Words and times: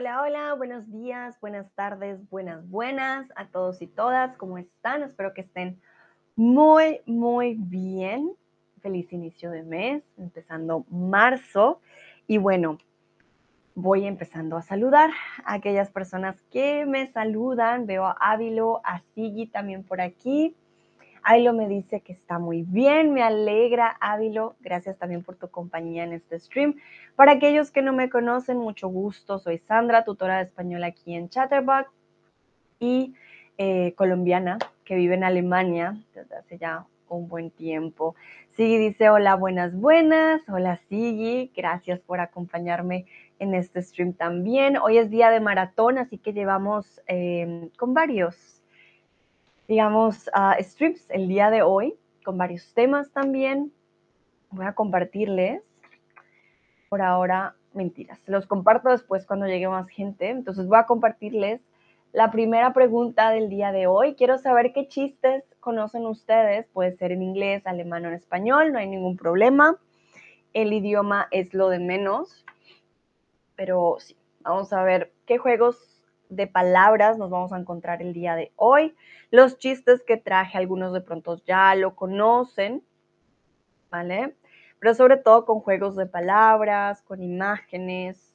Hola, 0.00 0.22
hola, 0.22 0.54
buenos 0.54 0.90
días, 0.90 1.38
buenas 1.42 1.70
tardes, 1.74 2.26
buenas, 2.30 2.66
buenas 2.70 3.28
a 3.36 3.48
todos 3.48 3.82
y 3.82 3.86
todas. 3.86 4.34
¿Cómo 4.38 4.56
están? 4.56 5.02
Espero 5.02 5.34
que 5.34 5.42
estén 5.42 5.78
muy, 6.36 7.02
muy 7.04 7.56
bien. 7.58 8.32
Feliz 8.80 9.12
inicio 9.12 9.50
de 9.50 9.62
mes, 9.62 10.02
empezando 10.16 10.86
marzo. 10.88 11.82
Y 12.26 12.38
bueno, 12.38 12.78
voy 13.74 14.06
empezando 14.06 14.56
a 14.56 14.62
saludar 14.62 15.10
a 15.44 15.52
aquellas 15.52 15.90
personas 15.90 16.40
que 16.50 16.86
me 16.86 17.12
saludan. 17.12 17.84
Veo 17.84 18.06
a 18.06 18.16
Ávilo, 18.18 18.80
a 18.84 19.02
Sigi 19.14 19.48
también 19.48 19.84
por 19.84 20.00
aquí. 20.00 20.56
Ávilo 21.22 21.52
me 21.52 21.68
dice 21.68 22.00
que 22.00 22.12
está 22.12 22.38
muy 22.38 22.62
bien, 22.62 23.12
me 23.12 23.22
alegra, 23.22 23.96
Ávilo. 24.00 24.56
Gracias 24.60 24.96
también 24.98 25.22
por 25.22 25.36
tu 25.36 25.48
compañía 25.48 26.04
en 26.04 26.12
este 26.12 26.38
stream. 26.38 26.76
Para 27.16 27.32
aquellos 27.32 27.70
que 27.70 27.82
no 27.82 27.92
me 27.92 28.10
conocen, 28.10 28.58
mucho 28.58 28.88
gusto. 28.88 29.38
Soy 29.38 29.58
Sandra, 29.58 30.04
tutora 30.04 30.38
de 30.38 30.44
español 30.44 30.84
aquí 30.84 31.14
en 31.14 31.28
Chatterbox 31.28 31.90
y 32.78 33.14
eh, 33.58 33.94
colombiana 33.96 34.58
que 34.84 34.94
vive 34.94 35.14
en 35.14 35.24
Alemania 35.24 35.96
desde 36.14 36.36
hace 36.36 36.58
ya 36.58 36.86
un 37.08 37.28
buen 37.28 37.50
tiempo. 37.50 38.14
Sigi 38.52 38.78
dice, 38.78 39.10
hola, 39.10 39.34
buenas, 39.34 39.74
buenas. 39.74 40.42
Hola, 40.48 40.80
Sigi. 40.88 41.52
Gracias 41.54 42.00
por 42.00 42.20
acompañarme 42.20 43.06
en 43.38 43.54
este 43.54 43.82
stream 43.82 44.12
también. 44.12 44.76
Hoy 44.76 44.98
es 44.98 45.10
día 45.10 45.30
de 45.30 45.40
maratón, 45.40 45.98
así 45.98 46.18
que 46.18 46.32
llevamos 46.32 47.00
eh, 47.06 47.70
con 47.76 47.94
varios 47.94 48.59
digamos, 49.70 50.28
uh, 50.34 50.60
strips 50.60 51.08
el 51.10 51.28
día 51.28 51.48
de 51.48 51.62
hoy 51.62 51.94
con 52.24 52.36
varios 52.36 52.74
temas 52.74 53.12
también. 53.12 53.72
Voy 54.50 54.66
a 54.66 54.72
compartirles. 54.72 55.62
Por 56.88 57.00
ahora, 57.02 57.54
mentiras. 57.72 58.18
Los 58.26 58.48
comparto 58.48 58.88
después 58.88 59.24
cuando 59.26 59.46
llegue 59.46 59.68
más 59.68 59.88
gente. 59.88 60.28
Entonces 60.28 60.66
voy 60.66 60.76
a 60.76 60.86
compartirles 60.86 61.60
la 62.12 62.32
primera 62.32 62.72
pregunta 62.72 63.30
del 63.30 63.48
día 63.48 63.70
de 63.70 63.86
hoy. 63.86 64.16
Quiero 64.16 64.38
saber 64.38 64.72
qué 64.72 64.88
chistes 64.88 65.44
conocen 65.60 66.04
ustedes. 66.04 66.66
Puede 66.72 66.96
ser 66.96 67.12
en 67.12 67.22
inglés, 67.22 67.64
alemán 67.64 68.04
o 68.06 68.08
en 68.08 68.14
español. 68.14 68.72
No 68.72 68.80
hay 68.80 68.88
ningún 68.88 69.16
problema. 69.16 69.76
El 70.52 70.72
idioma 70.72 71.28
es 71.30 71.54
lo 71.54 71.68
de 71.68 71.78
menos. 71.78 72.44
Pero 73.54 73.98
sí, 74.00 74.16
vamos 74.40 74.72
a 74.72 74.82
ver 74.82 75.12
qué 75.26 75.38
juegos 75.38 75.99
de 76.30 76.46
palabras 76.46 77.18
nos 77.18 77.28
vamos 77.28 77.52
a 77.52 77.58
encontrar 77.58 78.00
el 78.00 78.12
día 78.12 78.34
de 78.36 78.52
hoy. 78.56 78.94
Los 79.30 79.58
chistes 79.58 80.02
que 80.02 80.16
traje, 80.16 80.56
algunos 80.56 80.92
de 80.92 81.00
pronto 81.00 81.36
ya 81.44 81.74
lo 81.74 81.94
conocen, 81.94 82.82
¿vale? 83.90 84.36
Pero 84.78 84.94
sobre 84.94 85.18
todo 85.18 85.44
con 85.44 85.60
juegos 85.60 85.96
de 85.96 86.06
palabras, 86.06 87.02
con 87.02 87.22
imágenes, 87.22 88.34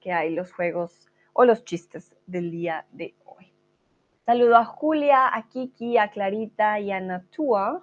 que 0.00 0.12
hay 0.12 0.34
los 0.34 0.52
juegos 0.52 1.08
o 1.32 1.44
los 1.44 1.64
chistes 1.64 2.16
del 2.26 2.50
día 2.50 2.86
de 2.92 3.14
hoy. 3.24 3.52
Saludo 4.24 4.56
a 4.56 4.64
Julia, 4.64 5.34
a 5.34 5.48
Kiki, 5.48 5.98
a 5.98 6.10
Clarita 6.10 6.78
y 6.80 6.92
a 6.92 7.00
Natua. 7.00 7.82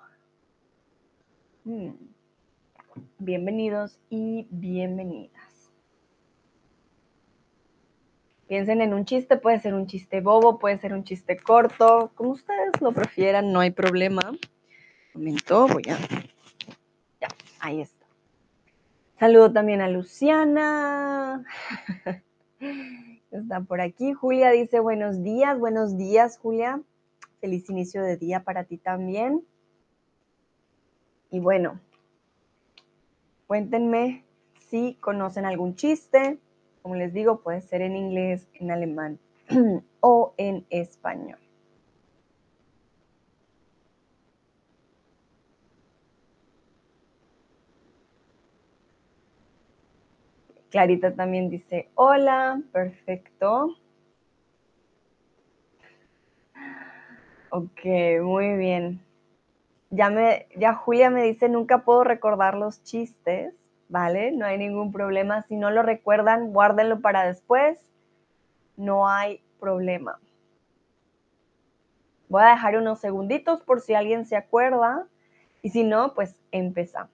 Mm. 1.65 1.91
Bienvenidos 3.19 3.99
y 4.09 4.47
bienvenidas. 4.49 5.44
Piensen 8.47 8.81
en 8.81 8.93
un 8.93 9.05
chiste, 9.05 9.37
puede 9.37 9.59
ser 9.59 9.73
un 9.73 9.87
chiste 9.87 10.21
bobo, 10.21 10.59
puede 10.59 10.77
ser 10.77 10.93
un 10.93 11.03
chiste 11.03 11.37
corto, 11.37 12.11
como 12.15 12.31
ustedes 12.31 12.79
lo 12.79 12.91
prefieran, 12.91 13.51
no 13.51 13.59
hay 13.59 13.71
problema. 13.71 14.21
Momento, 15.13 15.67
voy 15.67 15.83
a... 15.89 15.97
Ya, 17.19 17.27
ahí 17.59 17.81
está. 17.81 18.05
Saludo 19.19 19.51
también 19.51 19.81
a 19.81 19.87
Luciana. 19.87 21.43
Está 23.31 23.61
por 23.61 23.81
aquí. 23.81 24.13
Julia 24.13 24.51
dice 24.51 24.79
buenos 24.79 25.23
días, 25.23 25.57
buenos 25.59 25.97
días, 25.97 26.37
Julia. 26.37 26.81
Feliz 27.41 27.69
inicio 27.69 28.03
de 28.03 28.17
día 28.17 28.43
para 28.43 28.65
ti 28.65 28.77
también. 28.77 29.45
Y 31.31 31.39
bueno, 31.39 31.79
cuéntenme 33.47 34.23
si 34.69 34.95
conocen 35.01 35.45
algún 35.45 35.75
chiste, 35.75 36.37
como 36.85 36.93
les 36.93 37.13
digo, 37.13 37.41
puede 37.41 37.61
ser 37.61 37.81
en 37.81 37.95
inglés, 37.95 38.47
en 38.53 38.69
alemán 38.69 39.17
o 40.01 40.35
en 40.37 40.67
español. 40.69 41.39
Clarita 50.69 51.15
también 51.15 51.49
dice 51.49 51.89
hola, 51.95 52.61
perfecto. 52.71 53.75
Ok, 57.49 57.79
muy 58.21 58.57
bien. 58.57 59.03
Ya, 59.89 60.11
me, 60.11 60.45
ya 60.55 60.75
Julia 60.75 61.09
me 61.09 61.23
dice, 61.23 61.49
nunca 61.49 61.83
puedo 61.83 62.03
recordar 62.03 62.53
los 62.53 62.83
chistes. 62.83 63.55
¿Vale? 63.89 64.31
No 64.31 64.45
hay 64.45 64.57
ningún 64.57 64.91
problema. 64.91 65.43
Si 65.43 65.55
no 65.55 65.71
lo 65.71 65.83
recuerdan, 65.83 66.51
guárdenlo 66.53 67.01
para 67.01 67.25
después. 67.25 67.79
No 68.77 69.07
hay 69.07 69.41
problema. 69.59 70.19
Voy 72.27 72.43
a 72.43 72.49
dejar 72.49 72.77
unos 72.77 72.99
segunditos 72.99 73.61
por 73.61 73.81
si 73.81 73.93
alguien 73.93 74.25
se 74.25 74.35
acuerda. 74.35 75.07
Y 75.61 75.69
si 75.69 75.83
no, 75.83 76.13
pues 76.13 76.39
empezamos. 76.51 77.11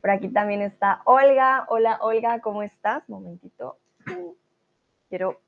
Por 0.00 0.10
aquí 0.10 0.28
también 0.28 0.62
está 0.62 1.02
Olga. 1.04 1.66
Hola 1.68 1.98
Olga, 2.00 2.40
¿cómo 2.40 2.62
estás? 2.62 3.08
Momentito. 3.08 3.78
Quiero 5.08 5.40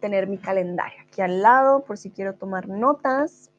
tener 0.00 0.26
mi 0.26 0.38
calendario 0.38 1.00
aquí 1.02 1.20
al 1.20 1.42
lado 1.42 1.84
por 1.84 1.96
si 1.96 2.10
quiero 2.10 2.34
tomar 2.34 2.68
notas 2.68 3.49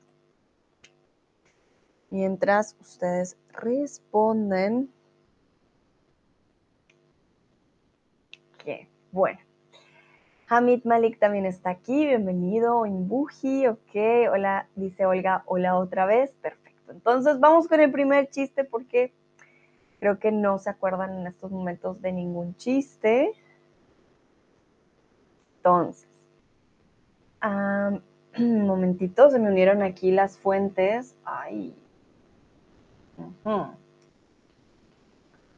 mientras 2.11 2.75
ustedes 2.79 3.37
responden. 3.53 4.91
Ok, 8.55 8.87
bueno. 9.11 9.39
Hamid 10.47 10.83
Malik 10.83 11.17
también 11.17 11.45
está 11.45 11.69
aquí, 11.69 12.05
bienvenido, 12.05 12.85
Imbuji, 12.85 13.67
ok, 13.67 13.95
hola, 14.33 14.67
dice 14.75 15.05
Olga, 15.05 15.43
hola 15.45 15.77
otra 15.77 16.05
vez, 16.05 16.33
perfecto. 16.41 16.91
Entonces 16.91 17.39
vamos 17.39 17.69
con 17.69 17.79
el 17.79 17.89
primer 17.89 18.29
chiste 18.29 18.65
porque 18.65 19.13
creo 20.01 20.19
que 20.19 20.33
no 20.33 20.59
se 20.59 20.69
acuerdan 20.69 21.21
en 21.21 21.27
estos 21.27 21.51
momentos 21.51 22.01
de 22.01 22.11
ningún 22.11 22.55
chiste. 22.57 23.31
Entonces, 25.57 26.05
un 27.41 28.67
momentito, 28.67 29.29
se 29.29 29.39
me 29.39 29.49
unieron 29.49 29.81
aquí 29.81 30.11
las 30.11 30.37
fuentes. 30.37 31.15
Ay, 31.23 31.73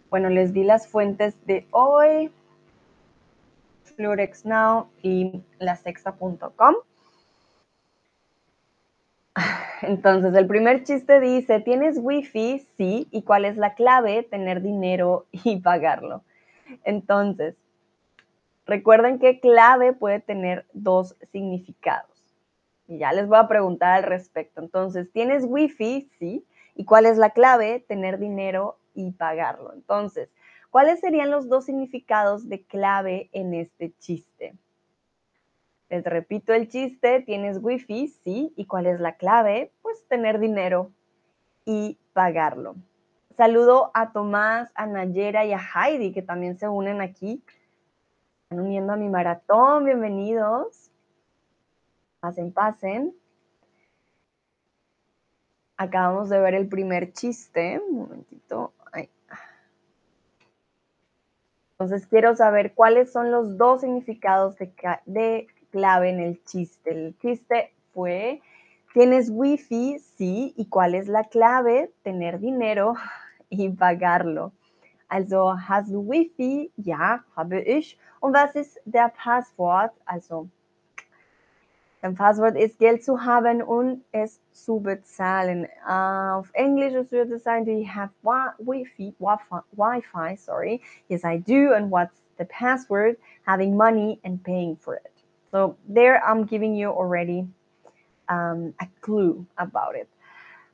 bueno, 0.10 0.30
les 0.30 0.54
di 0.54 0.64
las 0.64 0.88
fuentes 0.88 1.36
de 1.48 1.66
hoy, 1.72 2.32
Flurex 3.96 4.46
Now 4.46 4.88
y 5.02 5.42
lasexta.com. 5.60 6.76
Entonces, 9.82 10.36
el 10.36 10.48
primer 10.48 10.84
chiste 10.84 11.20
dice, 11.20 11.60
¿tienes 11.62 11.98
wifi? 12.00 12.66
Sí. 12.78 13.08
¿Y 13.12 13.24
cuál 13.24 13.46
es 13.46 13.58
la 13.58 13.74
clave? 13.74 14.24
Tener 14.24 14.62
dinero 14.62 15.26
y 15.32 15.60
pagarlo. 15.62 16.22
Entonces, 16.84 17.56
recuerden 18.66 19.20
que 19.20 19.40
clave 19.40 19.94
puede 19.94 20.20
tener 20.20 20.66
dos 20.74 21.16
significados. 21.32 22.10
Y 22.88 23.00
ya 23.00 23.14
les 23.14 23.28
voy 23.28 23.38
a 23.38 23.48
preguntar 23.48 23.94
al 23.94 24.04
respecto. 24.04 24.62
Entonces, 24.62 25.12
¿tienes 25.12 25.44
wifi? 25.46 26.10
Sí. 26.20 26.46
¿Y 26.76 26.86
cuál 26.86 27.06
es 27.06 27.18
la 27.18 27.32
clave? 27.32 27.84
Tener 27.88 28.20
dinero 28.20 28.78
y 28.94 29.12
pagarlo. 29.12 29.74
Entonces, 29.74 30.30
¿cuáles 30.70 31.00
serían 31.00 31.32
los 31.32 31.50
dos 31.50 31.66
significados 31.66 32.50
de 32.50 32.64
clave 32.64 33.30
en 33.32 33.54
este 33.54 33.94
chiste? 34.00 34.56
Les 35.90 36.04
repito 36.04 36.54
el 36.54 36.70
chiste, 36.70 37.22
¿tienes 37.22 37.60
wifi? 37.62 38.08
Sí. 38.08 38.54
¿Y 38.56 38.66
cuál 38.66 38.88
es 38.88 39.00
la 39.00 39.16
clave? 39.16 39.72
Pues 39.82 40.04
tener 40.08 40.40
dinero 40.40 40.92
y 41.66 42.00
pagarlo. 42.14 42.76
Saludo 43.38 43.92
a 43.94 44.12
Tomás, 44.12 44.72
a 44.76 44.86
Nayera 44.86 45.46
y 45.46 45.54
a 45.54 45.60
Heidi 45.60 46.12
que 46.12 46.22
también 46.22 46.58
se 46.58 46.68
unen 46.68 47.02
aquí. 47.02 47.44
Están 48.44 48.66
uniendo 48.66 48.94
a 48.94 48.96
mi 48.96 49.10
maratón, 49.10 49.86
bienvenidos. 49.86 50.92
Pasen, 52.20 52.52
pasen. 52.52 53.16
Acabamos 55.78 56.30
de 56.30 56.40
ver 56.40 56.54
el 56.54 56.68
primer 56.68 57.14
chiste. 57.14 57.82
Un 57.90 57.98
momentito. 57.98 58.74
Entonces 61.74 62.08
quiero 62.08 62.36
saber 62.36 62.74
cuáles 62.74 63.12
son 63.12 63.32
los 63.32 63.58
dos 63.58 63.82
significados 63.82 64.56
de, 65.06 65.48
clave 65.72 66.10
en 66.10 66.20
el 66.20 66.44
chiste. 66.46 66.92
El 66.92 67.18
chiste 67.18 67.74
fue, 67.94 68.42
¿tienes 68.94 69.30
wifi? 69.30 70.00
Sí. 70.00 70.54
¿Y 70.56 70.68
cuál 70.68 70.96
es 70.96 71.08
la 71.08 71.26
clave? 71.26 71.92
Tener 72.04 72.40
dinero 72.40 72.94
y 73.50 73.70
pagarlo. 73.70 74.54
Also, 75.14 75.52
hast 75.52 75.92
du 75.92 76.00
Wi-Fi? 76.00 76.72
Ja, 76.76 77.24
habe 77.36 77.62
ich. 77.62 78.00
Und 78.20 78.34
was 78.34 78.56
ist 78.56 78.80
der 78.86 79.10
Passwort? 79.10 79.92
Also, 80.06 80.50
dein 82.04 82.16
Passwort 82.16 82.58
ist 82.58 82.80
Geld 82.80 83.02
zu 83.02 83.24
haben 83.24 83.62
und 83.62 84.04
es 84.12 84.42
zu 84.52 84.82
bezahlen. 84.82 85.68
Auf 85.88 86.50
Englisch 86.54 86.94
es 86.94 87.12
würde 87.14 87.40
sein, 87.40 87.64
do 87.64 87.72
you 87.72 87.88
have 87.88 88.12
Wi-Fi? 88.24 89.16
Wi-Fi, 89.20 90.36
sorry. 90.36 90.82
Yes, 91.08 91.24
I 91.24 91.38
do. 91.38 91.74
And 91.74 91.90
what's 91.90 92.22
the 92.38 92.46
password? 92.46 93.16
Having 93.48 93.78
money 93.78 94.20
and 94.26 94.44
paying 94.44 94.76
for 94.76 94.96
it. 94.96 95.14
So 95.52 95.78
there 95.88 96.22
I'm 96.22 96.46
giving 96.46 96.76
you 96.76 96.90
already 96.90 97.48
um, 98.28 98.74
a 98.82 98.88
clue 99.00 99.46
about 99.58 99.96
it. 99.96 100.10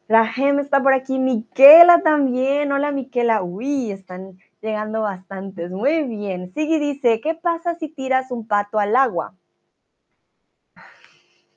La 0.07 0.25
Gem 0.33 0.57
está 0.57 0.81
por 0.81 0.93
aquí, 0.93 1.19
Miquela 1.19 2.01
también. 2.01 2.71
Hola 2.71 2.91
Miquela. 2.91 3.43
Uy, 3.43 3.91
están 3.91 4.39
llegando 4.63 5.01
bastantes. 5.01 5.69
Muy 5.69 6.05
bien. 6.05 6.51
Sigui 6.55 6.79
dice, 6.79 7.21
¿qué 7.21 7.35
pasa 7.35 7.75
si 7.75 7.89
tiras 7.89 8.31
un 8.31 8.47
pato 8.47 8.79
al 8.79 8.95
agua? 8.95 9.35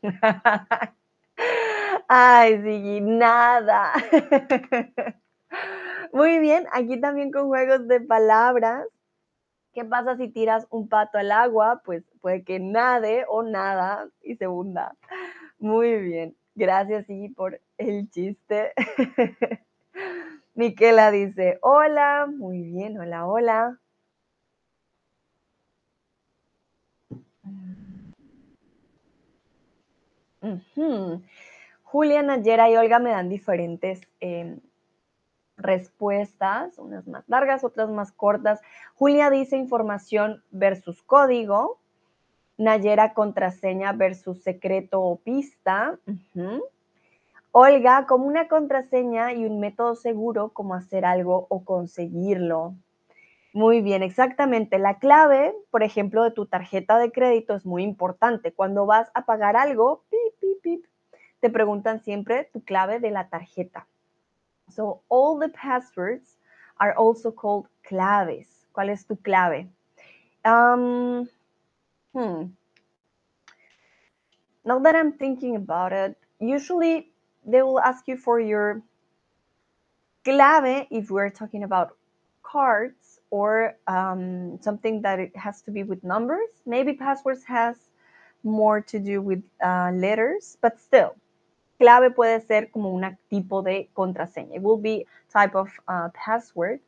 Ay, 2.08 2.60
Sigui, 2.62 3.00
nada. 3.00 3.92
Muy 6.12 6.38
bien, 6.40 6.66
aquí 6.72 7.00
también 7.00 7.30
con 7.30 7.46
juegos 7.48 7.88
de 7.88 8.00
palabras. 8.00 8.86
¿Qué 9.74 9.84
pasa 9.84 10.16
si 10.16 10.28
tiras 10.28 10.66
un 10.70 10.88
pato 10.88 11.18
al 11.18 11.32
agua? 11.32 11.82
Pues 11.84 12.04
puede 12.20 12.44
que 12.44 12.60
nade 12.60 13.24
o 13.28 13.42
nada 13.42 14.08
y 14.22 14.36
se 14.36 14.48
hunda. 14.48 14.96
Muy 15.58 15.96
bien. 15.98 16.36
Gracias, 16.54 17.06
sí, 17.06 17.30
por 17.30 17.60
el 17.78 18.10
chiste. 18.10 18.72
Miquela 20.54 21.10
dice, 21.10 21.58
hola, 21.62 22.26
muy 22.30 22.62
bien, 22.62 22.98
hola, 23.00 23.26
hola. 23.26 23.78
Julia, 31.82 32.22
Nayera 32.22 32.70
y 32.70 32.76
Olga 32.76 32.98
me 32.98 33.10
dan 33.10 33.28
diferentes 33.28 34.00
em, 34.20 34.60
respuestas, 35.56 36.78
unas 36.78 37.06
más 37.06 37.28
largas, 37.28 37.64
otras 37.64 37.90
más 37.90 38.12
cortas. 38.12 38.60
Julia 38.94 39.30
dice 39.30 39.56
información 39.56 40.42
versus 40.50 41.02
código. 41.02 41.78
Nayera, 42.58 43.14
contraseña 43.14 43.92
versus 43.92 44.42
secreto 44.42 45.00
o 45.00 45.16
pista. 45.16 45.98
Olga, 47.50 48.06
como 48.06 48.26
una 48.26 48.48
contraseña 48.48 49.32
y 49.32 49.44
un 49.44 49.60
método 49.60 49.94
seguro 49.94 50.50
como 50.50 50.74
hacer 50.74 51.04
algo 51.04 51.46
o 51.50 51.64
conseguirlo. 51.64 52.74
Muy 53.54 53.82
bien, 53.82 54.02
exactamente. 54.02 54.78
La 54.78 54.98
clave, 54.98 55.54
por 55.70 55.82
ejemplo, 55.82 56.24
de 56.24 56.30
tu 56.30 56.46
tarjeta 56.46 56.98
de 56.98 57.12
crédito 57.12 57.54
es 57.54 57.66
muy 57.66 57.82
importante. 57.82 58.52
Cuando 58.52 58.86
vas 58.86 59.10
a 59.14 59.26
pagar 59.26 59.56
algo, 59.56 60.04
te 61.40 61.50
preguntan 61.50 62.00
siempre 62.02 62.48
tu 62.52 62.64
clave 62.64 62.98
de 62.98 63.10
la 63.10 63.28
tarjeta. 63.28 63.86
So 64.70 65.02
all 65.08 65.38
the 65.38 65.50
passwords 65.50 66.38
are 66.78 66.94
also 66.96 67.34
called 67.34 67.68
claves. 67.82 68.66
¿Cuál 68.72 68.88
es 68.88 69.06
tu 69.06 69.16
clave? 69.16 69.68
Um, 70.46 71.28
hmm. 72.14 72.54
Now 74.64 74.78
that 74.78 74.94
I'm 74.94 75.12
thinking 75.12 75.56
about 75.56 75.92
it, 75.92 76.16
usually 76.38 77.12
they 77.44 77.62
will 77.62 77.80
ask 77.80 78.08
you 78.08 78.16
for 78.16 78.40
your 78.40 78.80
clave 80.24 80.86
if 80.90 81.10
we're 81.10 81.30
talking 81.30 81.64
about 81.64 81.98
cards 82.42 83.11
or 83.32 83.74
um, 83.88 84.58
something 84.60 85.00
that 85.00 85.18
it 85.18 85.34
has 85.34 85.62
to 85.62 85.70
be 85.70 85.82
with 85.82 86.04
numbers. 86.04 86.50
Maybe 86.66 86.92
passwords 86.92 87.42
has 87.44 87.76
more 88.44 88.82
to 88.82 88.98
do 89.00 89.22
with 89.22 89.42
uh, 89.64 89.90
letters, 89.94 90.58
but 90.60 90.78
still, 90.78 91.16
clave 91.80 92.14
puede 92.14 92.46
ser 92.46 92.66
como 92.70 92.94
un 92.94 93.16
tipo 93.30 93.62
de 93.62 93.88
contraseña. 93.96 94.56
It 94.56 94.62
will 94.62 94.76
be 94.76 95.06
type 95.32 95.54
of 95.54 95.70
uh, 95.88 96.10
password. 96.12 96.80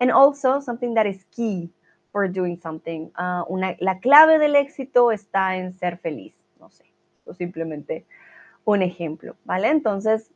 And 0.00 0.10
also 0.10 0.58
something 0.58 0.94
that 0.94 1.06
is 1.06 1.24
key 1.30 1.70
for 2.10 2.26
doing 2.26 2.58
something. 2.60 3.12
Uh, 3.16 3.44
la 3.80 3.94
clave 4.02 4.40
del 4.40 4.56
éxito 4.56 5.12
está 5.12 5.56
en 5.56 5.72
ser 5.78 5.98
feliz. 5.98 6.34
No 6.58 6.68
sé, 6.68 6.84
o 7.26 7.32
simplemente 7.32 8.04
un 8.64 8.82
ejemplo, 8.82 9.36
¿vale? 9.44 9.68
Entonces, 9.68 10.32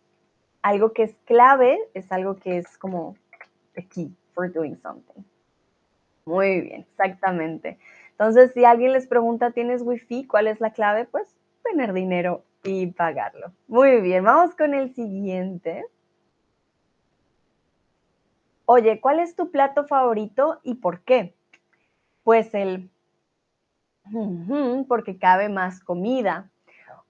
algo 0.62 0.92
que 0.92 1.02
es 1.02 1.16
clave 1.26 1.76
es 1.94 2.12
algo 2.12 2.36
que 2.36 2.58
es 2.58 2.78
como 2.78 3.16
the 3.74 3.82
key 3.82 4.12
for 4.32 4.48
doing 4.48 4.76
something. 4.80 5.24
Muy 6.26 6.60
bien, 6.60 6.86
exactamente. 6.90 7.78
Entonces, 8.10 8.52
si 8.52 8.64
alguien 8.64 8.92
les 8.92 9.06
pregunta, 9.06 9.52
¿tienes 9.52 9.82
wifi? 9.82 10.26
¿Cuál 10.26 10.48
es 10.48 10.60
la 10.60 10.72
clave? 10.72 11.04
Pues 11.06 11.34
tener 11.62 11.92
dinero 11.92 12.44
y 12.64 12.88
pagarlo. 12.88 13.52
Muy 13.68 14.00
bien, 14.00 14.24
vamos 14.24 14.54
con 14.54 14.74
el 14.74 14.94
siguiente. 14.94 15.84
Oye, 18.64 19.00
¿cuál 19.00 19.20
es 19.20 19.36
tu 19.36 19.50
plato 19.50 19.86
favorito 19.86 20.60
y 20.64 20.74
por 20.74 21.02
qué? 21.02 21.34
Pues 22.24 22.52
el 22.54 22.90
porque 24.86 25.18
cabe 25.18 25.48
más 25.48 25.80
comida 25.82 26.50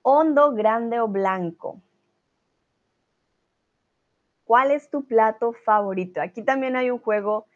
hondo, 0.09 0.53
grande 0.53 1.01
o 1.01 1.09
blanco. 1.09 1.83
¿Cuál 4.45 4.71
es 4.71 4.89
tu 4.89 5.05
plato 5.05 5.53
favorito? 5.53 6.21
Aquí 6.21 6.43
también 6.43 6.77
hay 6.77 6.91
un 6.91 7.01
juego 7.01 7.47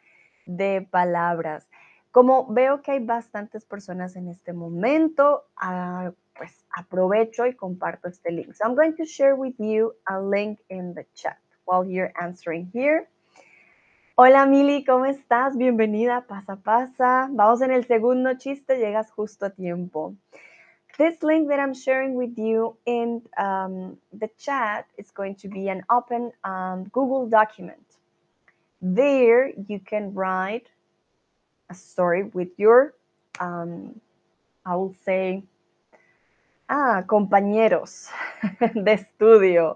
de 0.57 0.87
palabras. 0.91 1.69
Como 2.11 2.47
veo 2.53 2.83
que 2.83 2.93
hay 2.93 2.99
bastantes 2.99 3.65
personas 3.65 4.17
en 4.17 4.29
este 4.29 4.53
momento, 4.53 5.45
uh, 5.63 6.13
pues 6.37 6.65
aprovecho 6.77 7.47
y 7.47 7.55
comparto 7.55 8.09
este 8.09 8.33
link. 8.33 8.53
So 8.55 8.65
I'm 8.65 8.75
going 8.75 8.97
to 8.97 9.05
share 9.05 9.35
with 9.35 9.55
you 9.59 9.95
a 10.07 10.21
link 10.21 10.59
in 10.69 10.95
the 10.95 11.07
chat 11.15 11.39
while 11.67 11.85
you're 11.85 12.13
answering 12.21 12.71
here. 12.73 13.09
Hola 14.17 14.45
Mili, 14.45 14.85
¿cómo 14.85 15.07
estás? 15.07 15.57
Bienvenida, 15.57 16.27
pasa, 16.27 16.57
pasa. 16.57 17.29
Vamos 17.31 17.63
en 17.63 17.71
el 17.71 17.87
segundo 17.87 18.35
chiste, 18.35 18.79
llegas 18.79 19.11
justo 19.13 19.47
a 19.47 19.51
tiempo. 19.51 20.15
This 20.99 21.23
link 21.23 21.49
that 21.49 21.59
I'm 21.59 21.73
sharing 21.73 22.15
with 22.15 22.37
you 22.37 22.77
in 22.85 23.23
um, 23.39 23.97
the 24.13 24.29
chat 24.37 24.87
is 24.99 25.11
going 25.11 25.37
to 25.37 25.49
be 25.49 25.69
an 25.71 25.83
open 25.89 26.33
um, 26.45 26.85
Google 26.93 27.29
document. 27.29 27.90
There 28.83 29.51
you 29.69 29.79
can 29.79 30.15
write 30.15 30.69
a 31.69 31.75
story 31.75 32.25
with 32.25 32.49
your, 32.57 32.95
um, 33.39 34.01
I 34.65 34.75
will 34.77 34.95
say, 35.05 35.43
ah, 36.69 37.03
compañeros 37.07 38.09
de 38.61 38.97
estudio. 38.97 39.75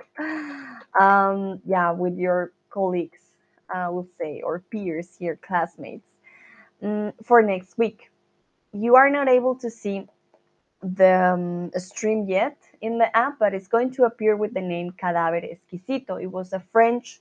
Um, 0.99 1.61
yeah, 1.66 1.90
with 1.90 2.16
your 2.16 2.52
colleagues, 2.70 3.20
I 3.68 3.88
will 3.90 4.08
say, 4.18 4.40
or 4.42 4.61
peers 4.61 5.16
here, 5.18 5.37
classmates, 5.37 6.06
mm, 6.82 7.12
for 7.25 7.42
next 7.42 7.76
week. 7.76 8.11
You 8.73 8.96
are 8.96 9.11
not 9.11 9.28
able 9.28 9.54
to 9.56 9.70
see 9.70 10.06
the 10.82 11.34
um, 11.34 11.70
stream 11.78 12.26
yet 12.28 12.58
in 12.80 12.99
the 12.99 13.14
app, 13.16 13.38
but 13.38 13.54
it's 13.54 13.68
going 13.68 13.90
to 13.92 14.04
appear 14.04 14.37
with 14.37 14.54
the 14.54 14.61
name 14.61 14.92
Cadáver 14.92 15.42
Exquisito. 15.42 16.16
It 16.16 16.26
was 16.26 16.52
a 16.52 16.61
French 16.61 17.20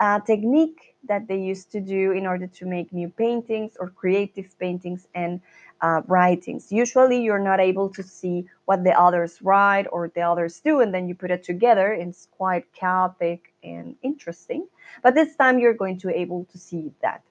uh, 0.00 0.20
technique 0.20 0.96
that 1.08 1.28
they 1.28 1.38
used 1.38 1.70
to 1.72 1.80
do 1.80 2.12
in 2.12 2.26
order 2.26 2.46
to 2.46 2.66
make 2.66 2.92
new 2.92 3.08
paintings 3.08 3.76
or 3.78 3.90
creative 3.90 4.58
paintings 4.58 5.06
and 5.14 5.40
uh, 5.82 6.02
writings. 6.08 6.70
Usually, 6.72 7.22
you're 7.22 7.38
not 7.38 7.60
able 7.60 7.88
to 7.90 8.02
see 8.02 8.46
what 8.66 8.84
the 8.84 8.98
others 8.98 9.40
write 9.42 9.86
or 9.92 10.08
the 10.14 10.22
others 10.22 10.60
do, 10.60 10.80
and 10.80 10.92
then 10.92 11.08
you 11.08 11.14
put 11.14 11.30
it 11.30 11.44
together. 11.44 11.92
It's 11.92 12.28
quite 12.36 12.72
chaotic 12.72 13.52
and 13.62 13.96
interesting. 14.02 14.66
But 15.02 15.14
this 15.14 15.36
time, 15.36 15.58
you're 15.58 15.74
going 15.74 15.98
to 16.00 16.08
be 16.08 16.14
able 16.14 16.46
to 16.52 16.58
see 16.58 16.92
that. 17.02 17.22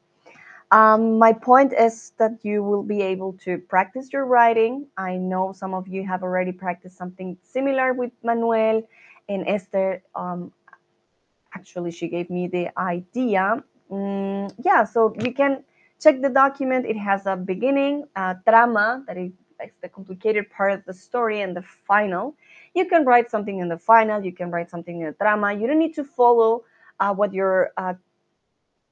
Um, 0.71 1.17
my 1.17 1.33
point 1.33 1.73
is 1.73 2.13
that 2.19 2.39
you 2.43 2.61
will 2.63 2.83
be 2.83 3.01
able 3.01 3.33
to 3.45 3.57
practice 3.57 4.13
your 4.13 4.25
writing. 4.25 4.85
I 4.97 5.15
know 5.17 5.51
some 5.51 5.73
of 5.73 5.87
you 5.87 6.05
have 6.05 6.21
already 6.21 6.51
practiced 6.51 6.95
something 6.97 7.37
similar 7.41 7.93
with 7.93 8.11
Manuel 8.23 8.83
and 9.29 9.47
Esther. 9.47 10.03
Um, 10.13 10.51
actually, 11.53 11.91
she 11.91 12.07
gave 12.07 12.29
me 12.29 12.47
the 12.47 12.69
idea. 12.77 13.63
Mm, 13.91 14.53
yeah, 14.63 14.83
so 14.83 15.13
you 15.19 15.33
can 15.33 15.63
check 15.99 16.21
the 16.21 16.29
document. 16.29 16.85
It 16.85 16.97
has 16.97 17.25
a 17.25 17.35
beginning, 17.35 18.05
a 18.15 18.35
trama, 18.47 19.05
that 19.07 19.17
is 19.17 19.31
like 19.59 19.73
the 19.81 19.89
complicated 19.89 20.49
part 20.49 20.71
of 20.73 20.85
the 20.85 20.93
story, 20.93 21.41
and 21.41 21.55
the 21.55 21.61
final. 21.61 22.35
You 22.75 22.85
can 22.85 23.05
write 23.05 23.29
something 23.29 23.59
in 23.59 23.67
the 23.67 23.77
final, 23.77 24.23
you 24.23 24.31
can 24.31 24.51
write 24.51 24.69
something 24.69 25.01
in 25.01 25.07
the 25.07 25.15
drama. 25.19 25.53
You 25.53 25.67
don't 25.67 25.79
need 25.79 25.95
to 25.95 26.03
follow 26.03 26.63
uh, 26.99 27.13
what 27.13 27.33
your 27.33 27.71
uh, 27.77 27.93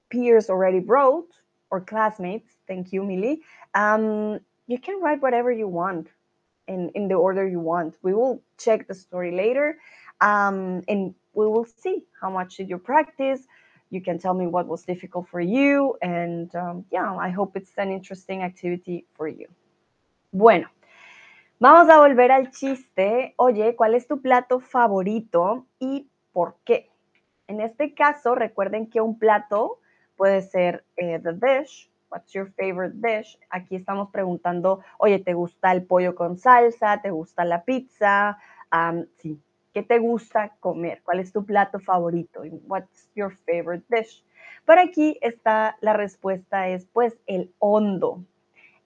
peers 0.09 0.49
already 0.49 0.79
wrote 0.79 1.29
or 1.69 1.81
classmates, 1.81 2.55
thank 2.67 2.93
you, 2.93 3.03
Millie, 3.03 3.41
um, 3.75 4.39
you 4.67 4.79
can 4.79 5.01
write 5.01 5.21
whatever 5.21 5.51
you 5.51 5.67
want 5.67 6.09
in, 6.67 6.89
in 6.95 7.07
the 7.07 7.15
order 7.15 7.47
you 7.47 7.59
want. 7.59 7.95
We 8.01 8.13
will 8.13 8.41
check 8.57 8.87
the 8.87 8.95
story 8.95 9.31
later 9.31 9.77
um, 10.21 10.81
and 10.87 11.13
we 11.37 11.45
will 11.45 11.67
see 11.83 11.97
how 12.19 12.29
much 12.29 12.57
did 12.57 12.67
you 12.69 12.79
practice. 12.79 13.47
you 13.89 14.01
can 14.01 14.19
tell 14.19 14.33
me 14.33 14.47
what 14.47 14.67
was 14.67 14.83
difficult 14.85 15.27
for 15.27 15.41
you. 15.41 15.95
And 16.01 16.53
um, 16.55 16.85
yeah, 16.91 17.15
I 17.15 17.29
hope 17.29 17.55
it's 17.55 17.71
an 17.77 17.91
interesting 17.91 18.43
activity 18.43 19.05
for 19.15 19.27
you. 19.27 19.47
Bueno, 20.31 20.67
vamos 21.59 21.89
a 21.89 21.97
volver 21.97 22.31
al 22.31 22.51
chiste. 22.51 23.33
Oye, 23.37 23.75
¿cuál 23.75 23.95
es 23.95 24.07
tu 24.07 24.21
plato 24.21 24.59
favorito 24.59 25.65
y 25.79 26.07
por 26.33 26.57
qué? 26.65 26.89
En 27.47 27.61
este 27.61 27.93
caso, 27.93 28.35
recuerden 28.35 28.89
que 28.89 28.99
un 28.99 29.17
plato 29.17 29.79
puede 30.17 30.41
ser 30.41 30.83
eh, 30.97 31.19
the 31.19 31.33
dish. 31.33 31.89
What's 32.09 32.33
your 32.33 32.51
favorite 32.53 32.95
dish? 32.95 33.37
Aquí 33.49 33.75
estamos 33.75 34.09
preguntando, 34.11 34.81
oye, 34.97 35.19
¿te 35.19 35.33
gusta 35.33 35.71
el 35.71 35.83
pollo 35.83 36.15
con 36.15 36.37
salsa? 36.37 37.01
¿Te 37.01 37.11
gusta 37.11 37.45
la 37.45 37.63
pizza? 37.63 38.37
Um, 38.71 39.05
sí, 39.17 39.39
¿Qué 39.77 39.83
te 39.83 39.99
gusta 39.99 40.55
comer? 40.59 41.03
¿Cuál 41.03 41.19
es 41.19 41.31
tu 41.31 41.45
plato 41.45 41.79
favorito? 41.79 42.41
What's 42.65 43.11
your 43.13 43.37
favorite 43.45 43.85
dish? 43.95 44.25
Por 44.65 44.79
aquí 44.79 45.19
está 45.21 45.77
la 45.81 45.93
respuesta 45.93 46.67
es 46.67 46.87
pues 46.87 47.15
el 47.27 47.53
hondo. 47.59 48.25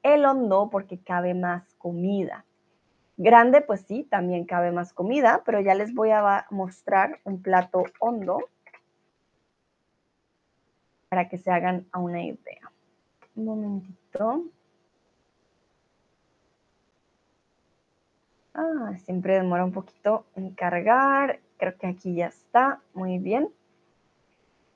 El 0.03 0.25
hondo 0.25 0.67
porque 0.69 0.99
cabe 0.99 1.33
más 1.33 1.73
comida. 1.75 2.43
Grande, 3.15 3.61
pues 3.61 3.85
sí, 3.87 4.03
también 4.03 4.43
cabe 4.43 4.73
más 4.73 4.91
comida, 4.91 5.43
pero 5.45 5.61
ya 5.61 5.75
les 5.75 5.93
voy 5.93 6.09
a 6.09 6.45
mostrar 6.49 7.21
un 7.23 7.41
plato 7.41 7.85
hondo 8.01 8.39
para 11.07 11.29
que 11.29 11.37
se 11.37 11.51
hagan 11.51 11.87
a 11.93 11.99
una 11.99 12.21
idea. 12.21 12.69
Un 13.37 13.45
momentito. 13.45 14.43
Ah, 18.61 18.95
siempre 19.05 19.33
demora 19.33 19.65
un 19.65 19.71
poquito 19.71 20.25
en 20.35 20.51
cargar. 20.51 21.39
Creo 21.57 21.75
que 21.79 21.87
aquí 21.87 22.13
ya 22.13 22.27
está. 22.27 22.79
Muy 22.93 23.17
bien. 23.17 23.49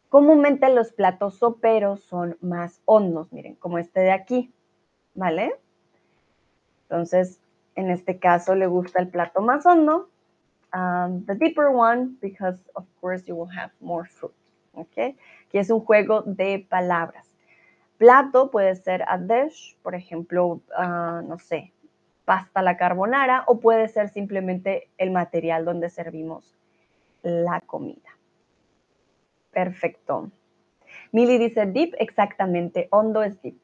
Comúnmente 0.09 0.73
los 0.73 0.91
platos 0.91 1.35
soperos 1.35 2.01
son 2.03 2.35
más 2.41 2.81
hondos, 2.85 3.31
miren, 3.31 3.55
como 3.55 3.77
este 3.77 3.99
de 3.99 4.11
aquí, 4.11 4.51
¿vale? 5.13 5.59
Entonces, 6.83 7.39
en 7.75 7.91
este 7.91 8.17
caso 8.17 8.55
le 8.55 8.65
gusta 8.65 9.01
el 9.01 9.09
plato 9.09 9.41
más 9.41 9.65
hondo, 9.65 10.09
um, 10.73 11.25
the 11.25 11.35
deeper 11.35 11.67
one, 11.67 12.15
because 12.21 12.57
of 12.75 12.85
course 13.01 13.25
you 13.25 13.35
will 13.35 13.51
have 13.55 13.71
more 13.81 14.07
fruit, 14.07 14.33
¿ok? 14.73 15.17
Que 15.49 15.59
es 15.59 15.69
un 15.69 15.81
juego 15.81 16.21
de 16.21 16.65
palabras. 16.69 17.27
Plato 17.97 18.49
puede 18.49 18.75
ser 18.75 19.03
a 19.07 19.17
dish, 19.17 19.77
por 19.83 19.95
ejemplo, 19.95 20.61
ah, 20.77 21.21
no 21.27 21.37
sé, 21.39 21.73
pasta 22.25 22.61
la 22.61 22.75
carbonara 22.75 23.43
o 23.47 23.59
puede 23.59 23.87
ser 23.87 24.09
simplemente 24.09 24.89
el 24.97 25.11
material 25.11 25.63
donde 25.63 25.89
servimos 25.89 26.57
la 27.21 27.61
comida. 27.61 28.09
Perfecto. 29.51 30.31
Mili 31.11 31.37
dice 31.37 31.65
deep, 31.65 31.95
exactamente, 31.99 32.87
hondo 32.91 33.23
es 33.23 33.41
deep. 33.41 33.57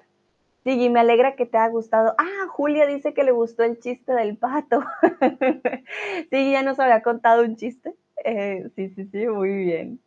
Sí, 0.64 0.90
me 0.90 1.00
alegra 1.00 1.36
que 1.36 1.48
te 1.48 1.58
haya 1.58 1.72
gustado. 1.72 2.14
Ah, 2.20 2.48
Julia 2.50 2.86
dice 2.86 3.16
que 3.16 3.24
le 3.24 3.32
gustó 3.32 3.64
el 3.64 3.80
chiste 3.80 4.14
del 4.14 4.38
pato. 4.38 4.84
sí, 6.30 6.52
ya 6.52 6.62
nos 6.62 6.80
había 6.80 7.02
contado 7.02 7.44
un 7.44 7.56
chiste. 7.56 7.96
Eh, 8.24 8.70
sí, 8.76 8.90
sí, 8.90 9.06
sí, 9.06 9.28
muy 9.28 9.50
bien. 9.50 10.00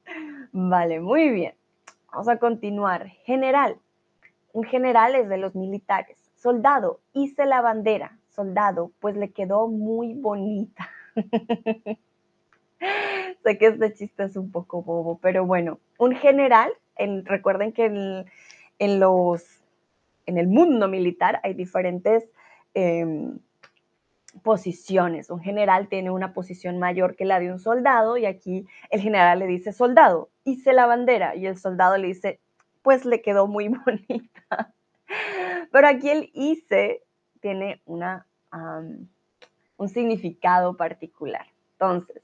Vale, 0.52 1.00
muy 1.00 1.30
bien. 1.30 1.54
Vamos 2.12 2.28
a 2.28 2.38
continuar. 2.38 3.08
General. 3.24 3.76
Un 4.52 4.62
general 4.62 5.16
es 5.16 5.28
de 5.28 5.38
los 5.38 5.56
militares. 5.56 6.16
Soldado, 6.36 7.00
hice 7.12 7.46
la 7.46 7.60
bandera 7.60 8.16
soldado, 8.34 8.92
pues 9.00 9.16
le 9.16 9.32
quedó 9.32 9.68
muy 9.68 10.14
bonita. 10.14 10.88
sé 13.44 13.58
que 13.58 13.66
este 13.66 13.92
chiste 13.92 14.24
es 14.24 14.36
un 14.36 14.50
poco 14.50 14.82
bobo, 14.82 15.18
pero 15.20 15.44
bueno, 15.46 15.78
un 15.98 16.14
general, 16.14 16.72
recuerden 17.24 17.72
que 17.72 17.86
en, 18.78 19.00
los, 19.00 19.44
en 20.26 20.38
el 20.38 20.48
mundo 20.48 20.88
militar 20.88 21.40
hay 21.42 21.54
diferentes 21.54 22.28
em, 22.74 23.38
posiciones. 24.42 25.30
Un 25.30 25.40
general 25.40 25.88
tiene 25.88 26.10
una 26.10 26.32
posición 26.32 26.78
mayor 26.78 27.16
que 27.16 27.24
la 27.24 27.38
de 27.38 27.52
un 27.52 27.58
soldado 27.58 28.16
y 28.16 28.26
aquí 28.26 28.66
el 28.90 29.00
general 29.00 29.38
le 29.38 29.46
dice, 29.46 29.72
soldado, 29.72 30.30
hice 30.44 30.72
la 30.72 30.86
bandera 30.86 31.36
y 31.36 31.46
el 31.46 31.58
soldado 31.58 31.96
le 31.96 32.08
dice, 32.08 32.40
pues 32.82 33.04
le 33.04 33.22
quedó 33.22 33.46
muy 33.46 33.68
bonita. 33.86 34.74
Pero 35.70 35.88
aquí 35.88 36.10
el 36.10 36.30
hice 36.34 37.02
tiene 37.44 37.82
una, 37.84 38.26
un 39.76 39.88
significado 39.90 40.78
particular. 40.78 41.46
Entonces, 41.72 42.22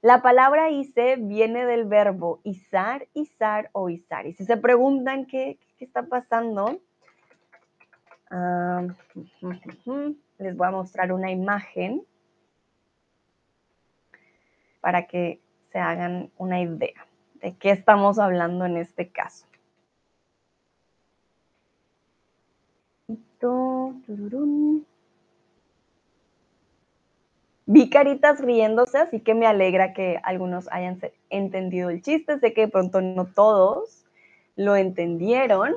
la 0.00 0.22
palabra 0.22 0.70
hice 0.70 1.16
viene 1.16 1.66
del 1.66 1.84
verbo 1.84 2.40
izar, 2.42 3.06
izar 3.12 3.68
o 3.72 3.90
izar. 3.90 4.26
Y 4.26 4.32
si 4.32 4.46
se 4.46 4.56
preguntan 4.56 5.26
qué, 5.26 5.58
está 5.78 6.04
pasando, 6.04 6.80
les 10.38 10.56
voy 10.56 10.66
a 10.66 10.70
mostrar 10.70 11.12
una 11.12 11.30
imagen 11.30 12.06
para 14.80 15.06
que 15.06 15.42
se 15.70 15.80
hagan 15.80 16.30
una 16.38 16.62
idea 16.62 17.06
de 17.42 17.54
qué 17.58 17.72
estamos 17.72 18.18
hablando 18.18 18.64
en 18.64 18.78
este 18.78 19.10
caso. 19.10 19.44
Vi 27.66 27.90
caritas 27.90 28.40
riéndose, 28.40 28.98
así 28.98 29.20
que 29.20 29.34
me 29.34 29.46
alegra 29.46 29.92
que 29.92 30.20
algunos 30.22 30.70
hayan 30.72 31.00
entendido 31.30 31.90
el 31.90 32.02
chiste. 32.02 32.38
Sé 32.38 32.52
que 32.52 32.62
de 32.62 32.68
pronto 32.68 33.00
no 33.00 33.26
todos 33.26 34.04
lo 34.56 34.76
entendieron, 34.76 35.74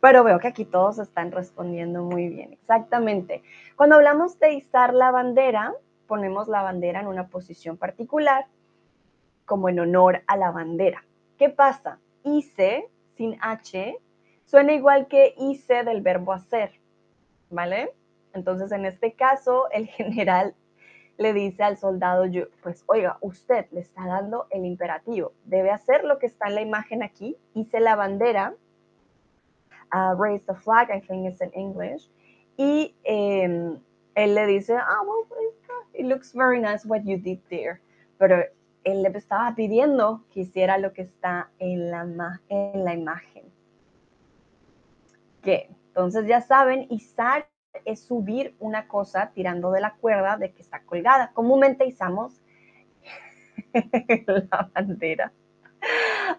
pero 0.00 0.24
veo 0.24 0.38
que 0.38 0.48
aquí 0.48 0.64
todos 0.64 0.98
están 0.98 1.32
respondiendo 1.32 2.02
muy 2.04 2.28
bien. 2.28 2.52
Exactamente. 2.54 3.42
Cuando 3.76 3.96
hablamos 3.96 4.38
de 4.38 4.54
izar 4.54 4.94
la 4.94 5.10
bandera, 5.10 5.74
ponemos 6.06 6.48
la 6.48 6.62
bandera 6.62 7.00
en 7.00 7.08
una 7.08 7.28
posición 7.28 7.76
particular, 7.76 8.46
como 9.44 9.68
en 9.68 9.80
honor 9.80 10.22
a 10.26 10.36
la 10.36 10.50
bandera. 10.50 11.04
¿Qué 11.38 11.50
pasa? 11.50 11.98
Hice 12.24 12.88
sin 13.16 13.36
H 13.40 13.98
suena 14.46 14.72
igual 14.72 15.08
que 15.08 15.34
hice 15.36 15.82
del 15.82 16.00
verbo 16.00 16.32
hacer, 16.32 16.72
¿vale? 17.56 17.90
Entonces, 18.34 18.70
en 18.70 18.84
este 18.84 19.14
caso, 19.14 19.68
el 19.72 19.86
general 19.98 20.54
le 21.16 21.32
dice 21.32 21.62
al 21.62 21.78
soldado, 21.78 22.24
pues 22.62 22.84
oiga, 22.86 23.16
usted 23.22 23.64
le 23.72 23.80
está 23.80 24.06
dando 24.06 24.46
el 24.50 24.66
imperativo, 24.66 25.32
debe 25.46 25.70
hacer 25.70 26.04
lo 26.04 26.18
que 26.18 26.26
está 26.26 26.48
en 26.48 26.54
la 26.54 26.60
imagen 26.60 27.02
aquí, 27.02 27.38
hice 27.54 27.80
la 27.80 27.96
bandera, 27.96 28.54
uh, 29.94 30.14
raise 30.22 30.44
the 30.44 30.54
flag, 30.54 30.90
I 30.90 31.00
think 31.00 31.26
it's 31.26 31.40
in 31.40 31.50
English, 31.54 32.10
y 32.58 32.94
em, 33.04 33.80
él 34.14 34.34
le 34.34 34.46
dice, 34.46 34.76
ah, 34.76 35.00
well, 35.06 35.26
it 35.94 36.04
looks 36.04 36.34
very 36.34 36.60
nice 36.60 36.86
what 36.86 37.00
you 37.04 37.16
did 37.16 37.40
there, 37.48 37.80
pero 38.18 38.44
él 38.84 39.02
le 39.02 39.08
estaba 39.08 39.54
pidiendo 39.54 40.22
que 40.30 40.40
hiciera 40.40 40.76
lo 40.76 40.92
que 40.92 41.02
está 41.02 41.48
en 41.58 41.90
la, 41.90 42.40
en 42.50 42.84
la 42.84 42.92
imagen. 42.92 43.44
¿Qué? 45.42 45.70
Entonces 45.96 46.26
ya 46.26 46.42
saben, 46.42 46.86
izar 46.90 47.48
es 47.86 48.04
subir 48.04 48.54
una 48.58 48.86
cosa 48.86 49.30
tirando 49.34 49.70
de 49.70 49.80
la 49.80 49.94
cuerda 49.94 50.36
de 50.36 50.52
que 50.52 50.60
está 50.60 50.82
colgada. 50.82 51.32
Comúnmente 51.32 51.86
izamos 51.86 52.38
la 54.26 54.70
bandera. 54.74 55.32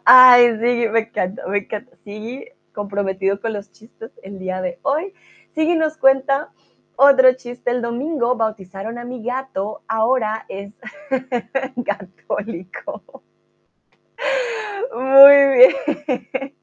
Ay, 0.05 0.59
sí, 0.59 0.87
me 0.91 0.99
encanta, 0.99 1.47
me 1.47 1.57
encanta. 1.57 1.97
Sigue 2.03 2.55
comprometido 2.71 3.41
con 3.41 3.53
los 3.53 3.71
chistes 3.71 4.11
el 4.21 4.37
día 4.37 4.61
de 4.61 4.77
hoy. 4.83 5.15
Sigue 5.55 5.75
nos 5.75 5.97
cuenta 5.97 6.51
otro 6.95 7.33
chiste. 7.33 7.71
El 7.71 7.81
domingo 7.81 8.35
bautizaron 8.35 8.99
a 8.99 9.05
mi 9.05 9.23
gato, 9.23 9.81
ahora 9.87 10.45
es 10.49 10.71
católico. 11.83 13.23
Muy 14.93 15.65
bien 15.83 16.53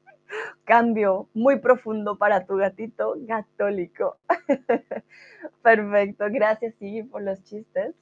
cambio 0.63 1.29
muy 1.33 1.59
profundo 1.59 2.17
para 2.17 2.45
tu 2.45 2.57
gatito 2.57 3.15
católico. 3.27 4.17
Perfecto, 5.61 6.25
gracias 6.29 6.75
Sigui 6.75 7.03
por 7.03 7.21
los 7.21 7.43
chistes. 7.43 7.95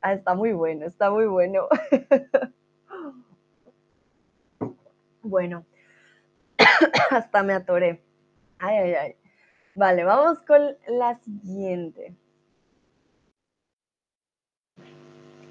Ah, 0.00 0.12
está 0.12 0.34
muy 0.34 0.52
bueno, 0.52 0.86
está 0.86 1.10
muy 1.10 1.26
bueno. 1.26 1.68
bueno, 5.22 5.64
hasta 7.10 7.42
me 7.42 7.52
atoré. 7.52 8.02
Ay, 8.58 8.76
ay, 8.76 8.94
ay. 8.94 9.16
Vale, 9.74 10.04
vamos 10.04 10.40
con 10.40 10.76
la 10.88 11.18
siguiente. 11.18 12.14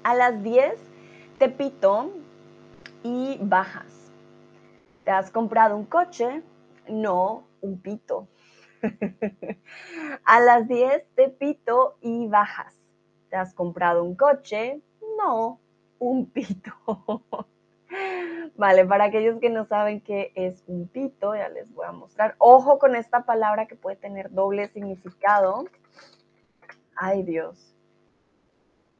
A 0.02 0.14
las 0.14 0.42
10 0.42 0.74
te 1.38 1.48
pito 1.48 2.12
y 3.02 3.38
bajas. 3.40 3.97
¿Te 5.08 5.12
has 5.12 5.30
comprado 5.30 5.74
un 5.74 5.86
coche? 5.86 6.42
No, 6.86 7.44
un 7.62 7.80
pito. 7.80 8.28
a 10.26 10.40
las 10.40 10.68
10 10.68 11.02
te 11.14 11.30
pito 11.30 11.96
y 12.02 12.28
bajas. 12.28 12.74
¿Te 13.30 13.36
has 13.36 13.54
comprado 13.54 14.04
un 14.04 14.14
coche? 14.16 14.82
No, 15.16 15.60
un 15.98 16.26
pito. 16.26 16.74
Vale, 18.56 18.84
para 18.84 19.04
aquellos 19.04 19.40
que 19.40 19.48
no 19.48 19.64
saben 19.64 20.02
qué 20.02 20.30
es 20.34 20.62
un 20.66 20.88
pito, 20.88 21.34
ya 21.34 21.48
les 21.48 21.72
voy 21.72 21.86
a 21.86 21.92
mostrar. 21.92 22.34
Ojo 22.36 22.78
con 22.78 22.94
esta 22.94 23.24
palabra 23.24 23.64
que 23.66 23.76
puede 23.76 23.96
tener 23.96 24.30
doble 24.30 24.68
significado. 24.68 25.64
Ay, 26.94 27.22
Dios. 27.22 27.74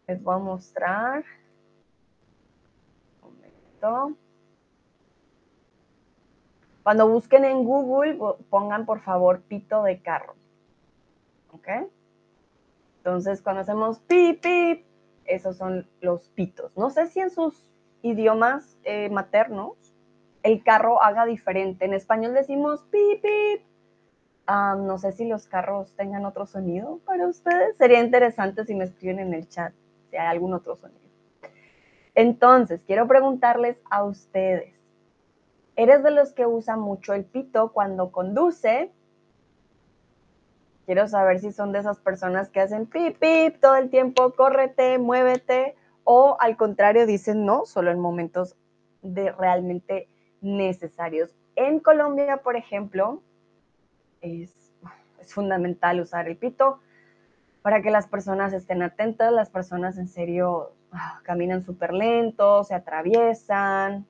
Les 0.06 0.22
voy 0.22 0.36
a 0.36 0.38
mostrar. 0.38 1.22
Un 3.20 3.34
momento. 3.34 4.18
Cuando 6.88 7.06
busquen 7.06 7.44
en 7.44 7.64
Google, 7.64 8.18
pongan 8.48 8.86
por 8.86 9.00
favor 9.00 9.42
pito 9.42 9.82
de 9.82 10.00
carro. 10.00 10.36
¿Ok? 11.52 11.68
Entonces, 12.96 13.42
cuando 13.42 13.60
hacemos 13.60 13.98
pip, 13.98 14.42
esos 15.26 15.58
son 15.58 15.86
los 16.00 16.30
pitos. 16.30 16.74
No 16.78 16.88
sé 16.88 17.08
si 17.08 17.20
en 17.20 17.28
sus 17.28 17.62
idiomas 18.00 18.78
eh, 18.84 19.10
maternos 19.10 19.76
el 20.42 20.64
carro 20.64 21.02
haga 21.02 21.26
diferente. 21.26 21.84
En 21.84 21.92
español 21.92 22.32
decimos 22.32 22.86
pip. 22.90 23.22
no 24.48 24.96
sé 24.96 25.12
si 25.12 25.28
los 25.28 25.46
carros 25.46 25.94
tengan 25.94 26.24
otro 26.24 26.46
sonido 26.46 27.00
para 27.04 27.26
ustedes. 27.26 27.76
Sería 27.76 28.00
interesante 28.00 28.64
si 28.64 28.74
me 28.74 28.84
escriben 28.84 29.18
en 29.18 29.34
el 29.34 29.46
chat 29.46 29.74
si 30.08 30.16
hay 30.16 30.28
algún 30.28 30.54
otro 30.54 30.74
sonido. 30.74 31.02
Entonces, 32.14 32.82
quiero 32.86 33.06
preguntarles 33.06 33.76
a 33.90 34.04
ustedes, 34.04 34.77
¿eres 35.78 36.02
de 36.02 36.10
los 36.10 36.32
que 36.32 36.44
usa 36.44 36.76
mucho 36.76 37.14
el 37.14 37.24
pito 37.24 37.72
cuando 37.72 38.10
conduce? 38.10 38.90
Quiero 40.86 41.06
saber 41.06 41.38
si 41.38 41.52
son 41.52 41.70
de 41.70 41.78
esas 41.78 42.00
personas 42.00 42.48
que 42.48 42.60
hacen 42.60 42.86
pip, 42.86 43.16
pip 43.18 43.60
todo 43.60 43.76
el 43.76 43.88
tiempo, 43.88 44.32
córrete, 44.32 44.98
muévete, 44.98 45.76
o 46.02 46.36
al 46.40 46.56
contrario 46.56 47.06
dicen 47.06 47.46
no, 47.46 47.64
solo 47.64 47.92
en 47.92 48.00
momentos 48.00 48.56
de 49.02 49.30
realmente 49.30 50.08
necesarios. 50.40 51.30
En 51.54 51.78
Colombia, 51.78 52.38
por 52.38 52.56
ejemplo, 52.56 53.22
es, 54.20 54.52
es 55.20 55.32
fundamental 55.32 56.00
usar 56.00 56.26
el 56.26 56.36
pito 56.36 56.80
para 57.62 57.82
que 57.82 57.90
las 57.92 58.08
personas 58.08 58.52
estén 58.52 58.82
atentas, 58.82 59.32
las 59.32 59.48
personas 59.48 59.96
en 59.96 60.08
serio 60.08 60.72
ah, 60.90 61.20
caminan 61.22 61.64
súper 61.64 61.92
lento, 61.92 62.64
se 62.64 62.74
atraviesan, 62.74 64.06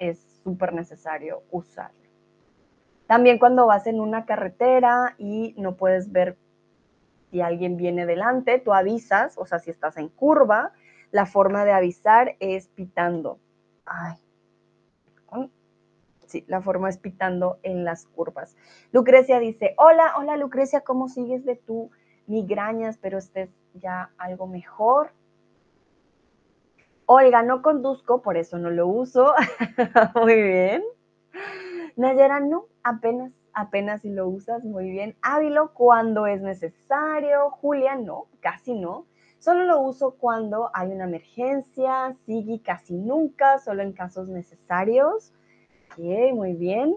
es 0.00 0.29
súper 0.42 0.72
necesario 0.72 1.42
usarlo. 1.50 1.98
También 3.06 3.38
cuando 3.38 3.66
vas 3.66 3.86
en 3.86 4.00
una 4.00 4.24
carretera 4.24 5.14
y 5.18 5.54
no 5.58 5.76
puedes 5.76 6.12
ver 6.12 6.36
si 7.30 7.40
alguien 7.40 7.76
viene 7.76 8.06
delante, 8.06 8.58
tú 8.58 8.72
avisas, 8.72 9.36
o 9.38 9.46
sea, 9.46 9.58
si 9.58 9.70
estás 9.70 9.96
en 9.96 10.08
curva, 10.08 10.72
la 11.10 11.26
forma 11.26 11.64
de 11.64 11.72
avisar 11.72 12.36
es 12.40 12.68
pitando. 12.68 13.38
Ay. 13.84 14.16
Sí, 16.26 16.44
la 16.46 16.62
forma 16.62 16.88
es 16.88 16.96
pitando 16.96 17.58
en 17.64 17.84
las 17.84 18.06
curvas. 18.06 18.56
Lucrecia 18.92 19.40
dice, 19.40 19.74
hola, 19.78 20.12
hola 20.16 20.36
Lucrecia, 20.36 20.82
¿cómo 20.82 21.08
sigues 21.08 21.44
de 21.44 21.56
tu 21.56 21.90
migrañas? 22.28 22.98
Pero 22.98 23.18
estés 23.18 23.50
ya 23.74 24.12
algo 24.16 24.46
mejor. 24.46 25.10
Olga, 27.12 27.42
no 27.42 27.60
conduzco, 27.60 28.22
por 28.22 28.36
eso 28.36 28.56
no 28.56 28.70
lo 28.70 28.86
uso. 28.86 29.34
Muy 30.14 30.40
bien. 30.40 30.84
Nayera, 31.96 32.38
no, 32.38 32.66
apenas, 32.84 33.32
apenas 33.52 34.02
si 34.02 34.10
lo 34.10 34.28
usas 34.28 34.62
muy 34.62 34.88
bien. 34.92 35.16
Ávilo, 35.20 35.74
cuando 35.74 36.28
es 36.28 36.40
necesario. 36.40 37.50
Julia, 37.50 37.96
no, 37.96 38.28
casi 38.38 38.74
no. 38.74 39.06
Solo 39.40 39.64
lo 39.64 39.80
uso 39.80 40.12
cuando 40.18 40.70
hay 40.72 40.92
una 40.92 41.02
emergencia. 41.02 42.14
Sigui, 42.26 42.60
casi 42.60 42.94
nunca, 42.94 43.58
solo 43.58 43.82
en 43.82 43.92
casos 43.92 44.28
necesarios. 44.28 45.32
Ok, 45.90 45.98
muy 46.32 46.52
bien. 46.52 46.94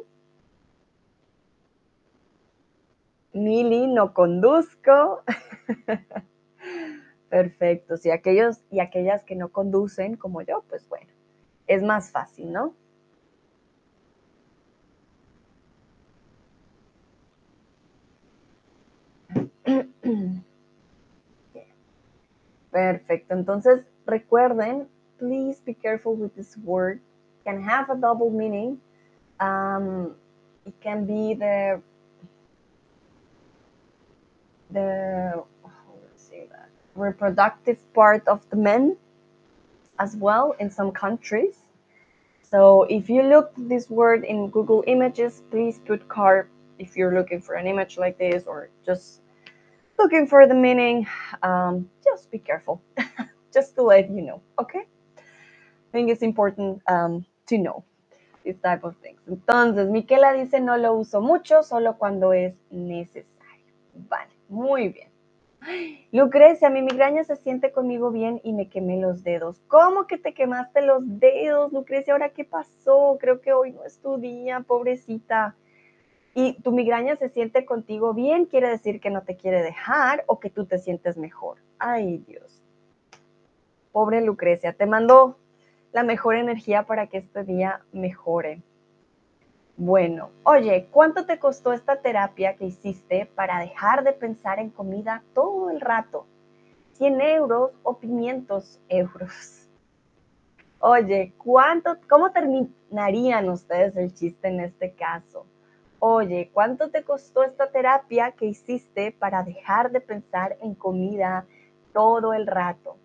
Mili, 3.33 3.88
no 3.88 4.13
conduzco. 4.13 5.23
Perfecto. 7.33 7.97
Si 7.97 8.11
aquellos 8.11 8.61
y 8.69 8.79
aquellas 8.79 9.23
que 9.23 9.35
no 9.35 9.49
conducen 9.49 10.17
como 10.17 10.43
yo, 10.43 10.63
pues 10.69 10.87
bueno, 10.87 11.07
es 11.65 11.81
más 11.81 12.11
fácil, 12.11 12.51
¿no? 12.51 12.75
Perfecto. 22.71 23.33
Entonces, 23.33 23.83
recuerden, 24.05 24.87
please 25.17 25.59
be 25.65 25.73
careful 25.73 26.15
with 26.15 26.35
this 26.35 26.55
word. 26.63 26.97
It 26.97 27.45
can 27.45 27.67
have 27.67 27.89
a 27.91 27.95
double 27.95 28.29
meaning. 28.29 28.79
Um, 29.39 30.15
it 30.67 30.75
can 30.83 31.07
be 31.07 31.33
the 31.33 31.81
reproductive 36.95 37.77
part 37.93 38.27
of 38.27 38.47
the 38.49 38.56
men 38.56 38.97
as 39.99 40.15
well 40.15 40.56
in 40.60 40.69
some 40.69 40.91
countries. 40.91 41.56
So 42.43 42.84
if 42.84 43.10
you 43.10 43.23
look 43.23 43.51
this 43.58 43.89
word 43.89 44.23
in 44.23 44.49
Google 44.49 44.84
Images, 44.88 45.41
please 45.49 45.79
put 45.86 46.08
car 46.08 46.47
if 46.79 46.95
you're 46.97 47.13
looking 47.13 47.41
for 47.41 47.56
an 47.56 47.67
image 47.67 47.97
like 47.97 48.17
this 48.17 48.43
or 48.45 48.69
just 48.86 49.21
looking 49.97 50.27
for 50.27 50.47
the 50.47 50.53
meaning, 50.53 51.08
um, 51.43 51.89
just 52.03 52.32
be 52.32 52.39
careful, 52.39 52.82
just 53.53 53.75
to 53.75 53.84
let 53.84 54.10
you 54.10 54.21
know, 54.21 54.41
okay? 54.60 54.84
I 55.77 55.91
think 55.91 56.10
it's 56.10 56.21
important 56.23 56.82
um, 56.88 57.25
to 57.47 57.58
know 57.58 57.84
this 58.45 58.58
type 58.63 58.84
of 58.84 58.95
things. 58.97 59.19
Entonces, 59.29 59.89
Miquela 59.89 60.34
dice, 60.34 60.60
no 60.62 60.77
lo 60.77 60.97
uso 60.99 61.21
mucho, 61.21 61.63
solo 61.63 61.93
cuando 61.97 62.32
es 62.32 62.53
necesario. 62.71 63.27
Vale, 64.10 64.32
muy 64.49 64.89
bien. 64.89 65.10
Lucrecia, 66.12 66.69
mi 66.69 66.82
migraña 66.82 67.23
se 67.23 67.36
siente 67.36 67.71
conmigo 67.71 68.12
bien 68.12 68.41
y 68.43 68.54
me 68.54 68.69
quemé 68.69 68.97
los 68.97 69.23
dedos. 69.23 69.62
¿Cómo 69.67 70.08
que 70.08 70.17
te 70.17 70.34
quemaste 70.34 70.82
los 70.82 71.02
dedos, 71.19 71.71
Lucrecia? 71.71 72.13
¿Ahora 72.13 72.30
qué 72.30 72.43
pasó? 72.43 73.17
Creo 73.19 73.41
que 73.41 73.54
hoy 73.54 73.71
no 73.71 73.84
es 73.84 73.99
tu 73.99 74.17
día, 74.17 74.62
pobrecita 74.62 75.56
y 76.36 76.54
tu 76.62 76.71
migraña 76.71 77.15
se 77.15 77.30
siente 77.30 77.65
contigo 77.65 78.13
bien, 78.13 78.45
quiere 78.45 78.69
decir 78.69 78.99
que 78.99 79.10
no 79.10 79.21
te 79.21 79.36
quiere 79.36 79.62
dejar 79.62 80.23
o 80.28 80.39
que 80.39 80.49
tú 80.49 80.65
te 80.65 80.80
sientes 80.80 81.17
mejor. 81.17 81.58
Ay, 81.78 82.23
Dios. 82.28 82.63
Pobre 83.91 84.21
Lucrecia, 84.21 84.73
te 84.73 84.88
mando 84.88 85.38
la 85.91 86.04
mejor 86.04 86.36
energía 86.36 86.84
para 86.84 87.08
que 87.08 87.19
este 87.19 87.43
día 87.43 87.82
mejore. 87.91 88.63
Bueno, 89.75 90.29
oye, 90.43 90.88
¿cuánto 90.91 91.25
te 91.25 91.39
costó 91.39 91.73
esta 91.73 92.01
terapia 92.01 92.55
que 92.55 92.65
hiciste 92.65 93.25
para 93.25 93.59
dejar 93.59 94.03
de 94.03 94.13
pensar 94.13 94.59
en 94.59 94.69
comida 94.69 95.23
todo 95.33 95.69
el 95.71 95.81
rato? 95.81 96.27
¿100 96.99 97.21
euros 97.21 97.71
o 97.81 97.99
500 97.99 98.79
euros? 98.88 99.69
Oye, 100.79 101.33
¿cuánto, 101.38 101.97
¿cómo 102.07 102.31
terminarían 102.31 103.49
ustedes 103.49 103.95
el 103.97 104.13
chiste 104.13 104.47
en 104.47 104.59
este 104.59 104.93
caso? 104.93 105.45
oye, 106.05 106.51
¿cuánto 106.53 106.89
te 106.89 107.05
costó 107.05 107.43
esta 107.43 107.71
terapia 107.71 108.33
que 108.33 108.45
hiciste 108.45 109.13
para 109.13 109.41
dejar 109.41 109.89
de 109.89 110.01
pensar 110.01 110.57
en 110.62 110.75
comida 110.75 111.45
todo 111.93 112.33
el 112.33 112.45
rato? 112.45 112.97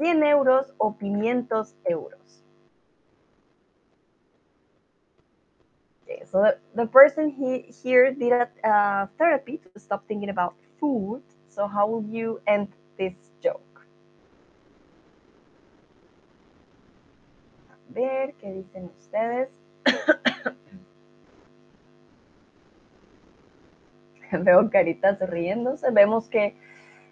¿100 0.00 0.26
euros 0.26 0.74
o 0.76 0.98
500 0.98 1.76
euros? 1.84 2.43
Okay, 6.04 6.22
so 6.30 6.42
the, 6.42 6.58
the 6.74 6.86
person 6.86 7.30
he, 7.30 7.72
here 7.82 8.12
did 8.12 8.32
a 8.32 8.68
uh, 8.68 9.06
therapy 9.16 9.56
to 9.56 9.80
stop 9.80 10.06
thinking 10.06 10.28
about 10.28 10.54
food. 10.78 11.22
So 11.48 11.66
how 11.66 11.86
will 11.86 12.04
you 12.04 12.42
end 12.46 12.68
this 12.98 13.14
joke? 13.42 13.86
A 17.70 17.74
ver, 17.88 18.34
¿qué 18.40 18.52
dicen 18.52 18.90
ustedes? 18.98 19.48
veo 24.42 24.68
caritas 24.68 25.20
riéndose, 25.20 25.90
vemos 25.90 26.28
que 26.28 26.54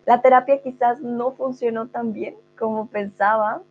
la 0.07 0.21
terapia 0.21 0.61
quizás 0.61 1.01
no 1.01 1.33
funcionó 1.33 1.89
tan 1.89 2.13
bien 2.13 2.35
como 2.59 2.89
pensaba. 2.89 3.63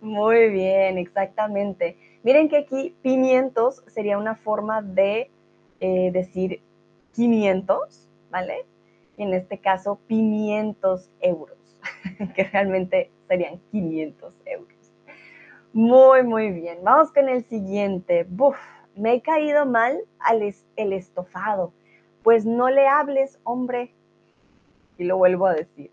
Muy 0.00 0.50
bien, 0.50 0.98
exactamente. 0.98 1.96
Miren 2.24 2.48
que 2.48 2.56
aquí 2.56 2.96
pimientos 3.02 3.84
sería 3.86 4.18
una 4.18 4.34
forma 4.34 4.82
de 4.82 5.30
eh, 5.78 6.10
decir 6.12 6.60
500, 7.12 8.08
¿vale? 8.30 8.66
Y 9.16 9.22
en 9.22 9.34
este 9.34 9.58
caso, 9.58 10.00
pimientos 10.08 11.08
euros, 11.20 11.78
que 12.34 12.44
realmente 12.44 13.12
serían 13.28 13.60
500 13.70 14.34
euros. 14.46 14.74
Muy, 15.72 16.24
muy 16.24 16.50
bien. 16.50 16.78
Vamos 16.82 17.12
con 17.12 17.28
el 17.28 17.44
siguiente. 17.44 18.26
Buf, 18.28 18.56
me 18.96 19.14
he 19.14 19.22
caído 19.22 19.66
mal 19.66 20.00
al 20.18 20.42
el 20.76 20.92
estofado 20.92 21.72
pues 22.24 22.46
no 22.46 22.70
le 22.70 22.88
hables, 22.88 23.38
hombre. 23.44 23.92
Y 24.98 25.04
lo 25.04 25.18
vuelvo 25.18 25.46
a 25.46 25.54
decir. 25.54 25.92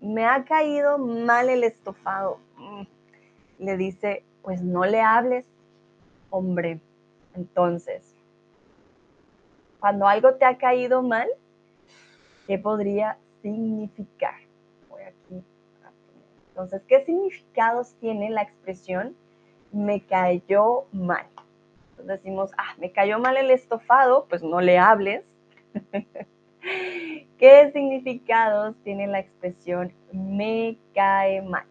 me 0.00 0.24
ha 0.24 0.44
caído 0.44 0.98
mal 0.98 1.50
el 1.50 1.62
estofado. 1.62 2.40
Mm. 2.56 2.82
Le 3.58 3.76
dice 3.76 4.24
pues 4.42 4.62
no 4.62 4.84
le 4.84 5.00
hables, 5.00 5.44
hombre. 6.30 6.80
Entonces, 7.34 8.14
cuando 9.80 10.06
algo 10.06 10.34
te 10.34 10.44
ha 10.44 10.58
caído 10.58 11.02
mal, 11.02 11.28
¿qué 12.46 12.58
podría 12.58 13.18
significar? 13.42 14.34
Voy 14.88 15.02
aquí. 15.02 15.44
Entonces, 16.48 16.82
¿qué 16.88 17.04
significados 17.04 17.94
tiene 18.00 18.30
la 18.30 18.42
expresión 18.42 19.16
me 19.70 20.04
cayó 20.04 20.86
mal? 20.92 21.26
Entonces 21.90 22.22
decimos, 22.22 22.50
ah, 22.56 22.74
me 22.78 22.90
cayó 22.90 23.18
mal 23.18 23.36
el 23.36 23.50
estofado, 23.50 24.26
pues 24.28 24.42
no 24.42 24.60
le 24.60 24.78
hables. 24.78 25.24
¿Qué 27.38 27.70
significados 27.72 28.74
tiene 28.82 29.06
la 29.06 29.20
expresión 29.20 29.92
me 30.12 30.76
cae 30.94 31.42
mal? 31.42 31.66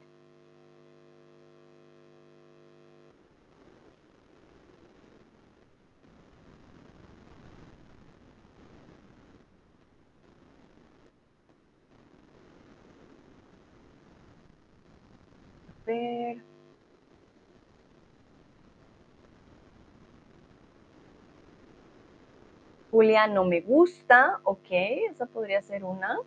Julia 22.91 23.27
no 23.27 23.45
me 23.45 23.61
gusta, 23.61 24.39
ok, 24.43 24.67
esa 25.11 25.25
podría 25.25 25.61
ser 25.61 25.83
una. 25.83 26.19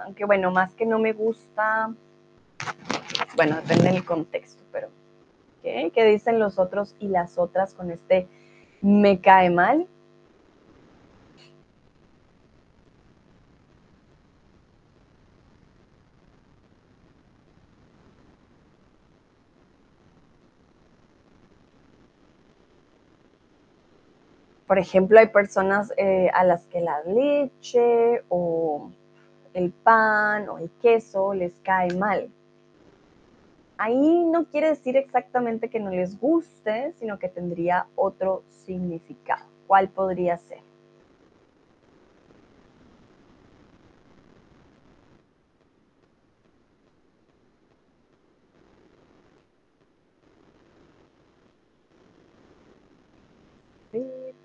Aunque 0.00 0.24
bueno, 0.24 0.50
más 0.50 0.74
que 0.74 0.86
no 0.86 0.98
me 0.98 1.12
gusta, 1.12 1.94
bueno, 3.34 3.56
depende 3.56 3.92
del 3.92 4.04
contexto, 4.04 4.62
pero 4.72 4.88
¿qué? 5.62 5.90
¿Qué 5.94 6.04
dicen 6.04 6.38
los 6.38 6.58
otros 6.58 6.94
y 6.98 7.08
las 7.08 7.38
otras 7.38 7.74
con 7.74 7.90
este 7.90 8.28
me 8.80 9.20
cae 9.20 9.50
mal? 9.50 9.88
Por 24.66 24.78
ejemplo, 24.78 25.18
hay 25.18 25.28
personas 25.28 25.92
eh, 25.96 26.28
a 26.34 26.44
las 26.44 26.66
que 26.66 26.80
la 26.80 27.02
leche 27.04 28.22
o 28.28 28.90
el 29.54 29.70
pan 29.70 30.48
o 30.48 30.58
el 30.58 30.70
queso 30.82 31.34
les 31.34 31.52
cae 31.60 31.94
mal. 31.94 32.28
Ahí 33.78 34.24
no 34.24 34.46
quiere 34.46 34.68
decir 34.68 34.96
exactamente 34.96 35.68
que 35.68 35.80
no 35.80 35.90
les 35.90 36.18
guste, 36.18 36.92
sino 36.98 37.18
que 37.18 37.28
tendría 37.28 37.86
otro 37.94 38.42
significado. 38.64 39.44
¿Cuál 39.66 39.88
podría 39.88 40.38
ser? 40.38 40.65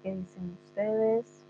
¿Qué 0.03 0.13
dicen 0.13 0.51
ustedes? 0.63 1.47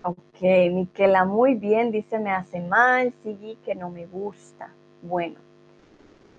Ok, 0.00 0.40
Miquela, 0.72 1.26
muy 1.26 1.54
bien, 1.54 1.90
dice 1.90 2.18
me 2.18 2.30
hace 2.30 2.60
mal, 2.62 3.12
sí, 3.22 3.58
que 3.62 3.74
no 3.74 3.90
me 3.90 4.06
gusta. 4.06 4.74
Bueno, 5.02 5.38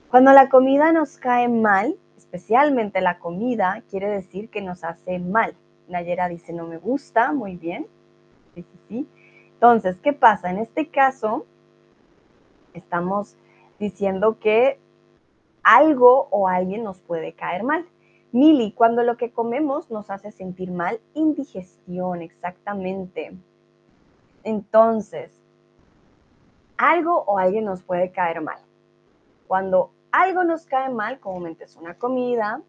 cuando 0.10 0.34
la 0.34 0.50
comida 0.50 0.92
nos 0.92 1.18
cae 1.18 1.48
mal, 1.48 1.98
especialmente 2.18 3.02
la 3.02 3.20
comida, 3.20 3.84
quiere 3.90 4.10
decir 4.10 4.50
que 4.50 4.62
nos 4.62 4.84
hace 4.84 5.20
mal. 5.20 5.56
Nayera 5.88 6.28
dice, 6.28 6.52
no 6.52 6.68
me 6.68 6.78
gusta, 6.78 7.32
muy 7.32 7.56
bien. 7.56 7.88
Sí, 8.56 8.66
sí. 8.90 9.08
Entonces, 9.54 9.98
¿qué 10.02 10.14
pasa? 10.14 10.50
En 10.50 10.60
este 10.60 10.88
caso, 10.88 11.46
estamos 12.74 13.36
diciendo 13.80 14.40
que 14.40 14.80
algo 15.64 16.28
o 16.32 16.48
alguien 16.48 16.84
nos 16.84 17.00
puede 17.00 17.34
caer 17.34 17.64
mal. 17.64 17.86
Mili, 18.32 18.72
cuando 18.74 19.04
lo 19.04 19.18
que 19.18 19.32
comemos 19.32 19.90
nos 19.90 20.10
hace 20.10 20.32
sentir 20.32 20.72
mal, 20.72 21.00
indigestión, 21.14 22.22
exactamente. 22.22 23.34
Entonces, 24.44 25.32
algo 26.78 27.24
o 27.24 27.38
alguien 27.38 27.66
nos 27.66 27.82
puede 27.82 28.12
caer 28.12 28.42
mal. 28.42 28.60
Cuando 29.48 29.92
algo 30.22 30.44
nos 30.44 30.66
cae 30.66 30.90
mal, 30.90 31.20
comúnmente 31.20 31.66
es 31.66 31.76
una 31.76 31.94
comida, 31.94 32.62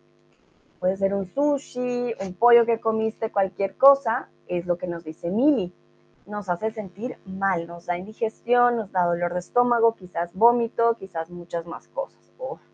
puede 0.81 0.97
ser 0.97 1.15
un 1.15 1.27
sushi, 1.27 2.15
un 2.21 2.35
pollo 2.35 2.67
que 2.67 2.79
comiste, 2.79 3.31
cualquier 3.31 3.77
cosa, 3.77 4.29
es 4.47 4.67
lo 4.67 4.77
que 4.77 4.87
nos 4.87 5.05
dice 5.05 5.31
Mili. 5.31 5.73
Nos 6.27 6.51
hace 6.51 6.71
sentir 6.73 7.17
mal, 7.25 7.67
nos 7.67 7.87
da 7.87 7.97
indigestión, 7.97 8.77
nos 8.77 8.93
da 8.93 9.07
dolor 9.07 9.33
de 9.33 9.39
estómago, 9.39 9.95
quizás 9.95 10.35
vómito, 10.35 10.95
quizás 10.99 11.31
muchas 11.31 11.65
más 11.65 11.89
cosas. 11.89 12.19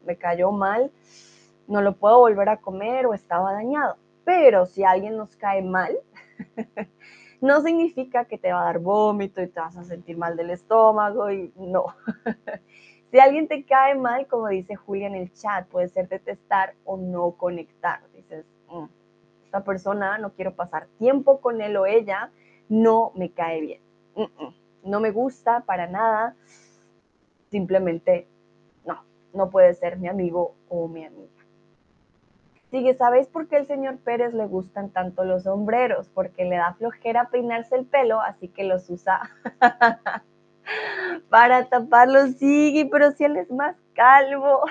Me 0.04 0.16
cayó 0.16 0.50
mal, 0.50 0.90
no 1.68 1.80
lo 1.80 1.94
puedo 1.94 2.18
volver 2.18 2.48
a 2.48 2.56
comer 2.56 3.06
o 3.06 3.14
estaba 3.14 3.52
dañado. 3.52 3.96
Pero 4.24 4.66
si 4.66 4.82
alguien 4.82 5.16
nos 5.16 5.37
cae 5.37 5.62
mal, 5.62 5.96
no 7.40 7.60
significa 7.62 8.24
que 8.24 8.38
te 8.38 8.52
va 8.52 8.62
a 8.62 8.64
dar 8.64 8.80
vómito 8.80 9.40
y 9.40 9.46
te 9.46 9.60
vas 9.60 9.76
a 9.76 9.84
sentir 9.84 10.18
mal 10.18 10.37
del 10.37 10.50
estómago 10.50 11.30
y 11.30 11.52
no. 11.56 11.94
Si 13.14 13.20
alguien 13.20 13.46
te 13.46 13.64
cae 13.64 13.94
mal, 13.94 14.27
como 14.27 14.48
dice 14.48 14.74
Julia 14.74 15.07
en 15.07 15.14
el 15.14 15.33
chat, 15.33 15.68
puede 15.68 15.88
ser 15.88 16.09
detestar 16.09 16.74
o 16.85 16.96
no 16.96 17.31
conectar. 17.37 18.00
Dices, 18.12 18.44
mm, 18.68 18.87
esta 19.44 19.62
persona 19.62 20.18
no 20.18 20.33
quiero 20.33 20.57
pasar 20.57 20.88
tiempo 20.98 21.40
con 21.40 21.61
él 21.61 21.77
o 21.77 21.87
ella, 21.87 22.33
no 22.68 23.12
me 23.14 23.31
cae 23.31 23.61
bien. 23.61 23.81
no 24.83 24.98
me 24.98 25.12
gusta 25.12 25.61
para 25.61 25.87
nada. 25.87 26.35
Simplemente 27.53 28.27
no, 28.85 29.05
no 29.33 29.48
puede 29.48 29.74
ser 29.74 29.96
mi 29.96 30.09
amigo 30.09 30.57
o 30.68 30.88
mi 30.88 31.05
amiga. 31.05 31.31
Sigue, 32.72 32.94
¿sabéis 32.94 33.29
por 33.29 33.46
qué 33.46 33.59
al 33.59 33.66
señor 33.66 33.98
Pérez 33.98 34.35
le 34.35 34.46
gustan 34.46 34.90
tanto 34.90 35.24
los 35.24 35.44
sombreros? 35.44 36.09
Porque 36.09 36.46
le 36.46 36.57
da 36.57 36.74
flojera 36.74 37.29
peinarse 37.31 37.77
el 37.77 37.87
pelo, 37.87 38.20
así 38.20 38.48
que 38.48 38.64
los 38.64 38.90
usa 38.90 39.20
para 41.29 41.68
taparlo, 41.68 42.27
sí, 42.29 42.88
pero 42.90 43.12
si 43.12 43.24
él 43.24 43.37
es 43.37 43.50
más 43.50 43.77
calvo. 43.94 44.62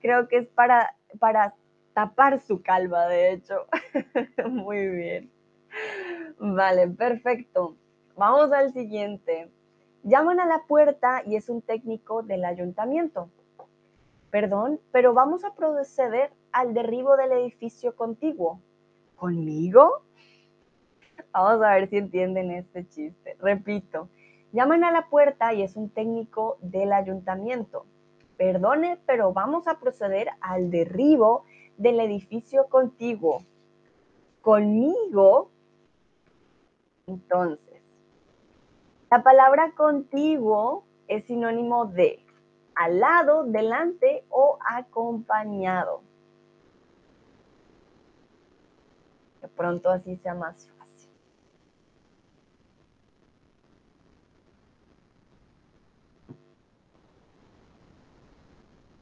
Creo 0.00 0.28
que 0.28 0.38
es 0.38 0.48
para, 0.48 0.94
para 1.18 1.54
tapar 1.92 2.40
su 2.40 2.62
calva, 2.62 3.06
de 3.06 3.32
hecho. 3.32 3.66
Muy 4.48 4.88
bien. 4.88 5.30
Vale, 6.38 6.88
perfecto. 6.88 7.76
Vamos 8.16 8.52
al 8.52 8.72
siguiente. 8.72 9.50
Llaman 10.02 10.40
a 10.40 10.46
la 10.46 10.62
puerta 10.66 11.22
y 11.24 11.36
es 11.36 11.48
un 11.48 11.62
técnico 11.62 12.22
del 12.22 12.44
ayuntamiento. 12.44 13.30
Perdón, 14.30 14.80
pero 14.92 15.14
vamos 15.14 15.44
a 15.44 15.54
proceder 15.54 16.32
al 16.52 16.74
derribo 16.74 17.16
del 17.16 17.32
edificio 17.32 17.94
contiguo. 17.96 18.60
¿Conmigo? 19.16 20.02
Vamos 21.32 21.62
a 21.62 21.74
ver 21.74 21.88
si 21.88 21.96
entienden 21.96 22.50
este 22.50 22.88
chiste. 22.88 23.36
Repito, 23.40 24.08
llaman 24.52 24.84
a 24.84 24.92
la 24.92 25.08
puerta 25.08 25.52
y 25.52 25.62
es 25.62 25.76
un 25.76 25.90
técnico 25.90 26.58
del 26.60 26.92
ayuntamiento. 26.92 27.86
Perdone, 28.36 28.98
pero 29.06 29.32
vamos 29.32 29.68
a 29.68 29.78
proceder 29.78 30.28
al 30.40 30.70
derribo 30.70 31.44
del 31.76 32.00
edificio 32.00 32.68
contiguo. 32.68 33.42
Conmigo, 34.40 35.50
entonces, 37.06 37.82
la 39.10 39.22
palabra 39.22 39.72
contiguo 39.76 40.84
es 41.08 41.24
sinónimo 41.24 41.86
de 41.86 42.20
al 42.74 42.98
lado, 42.98 43.44
delante 43.44 44.24
o 44.30 44.58
acompañado. 44.68 46.02
De 49.40 49.48
pronto 49.48 49.90
así 49.90 50.16
sea 50.16 50.34
más 50.34 50.68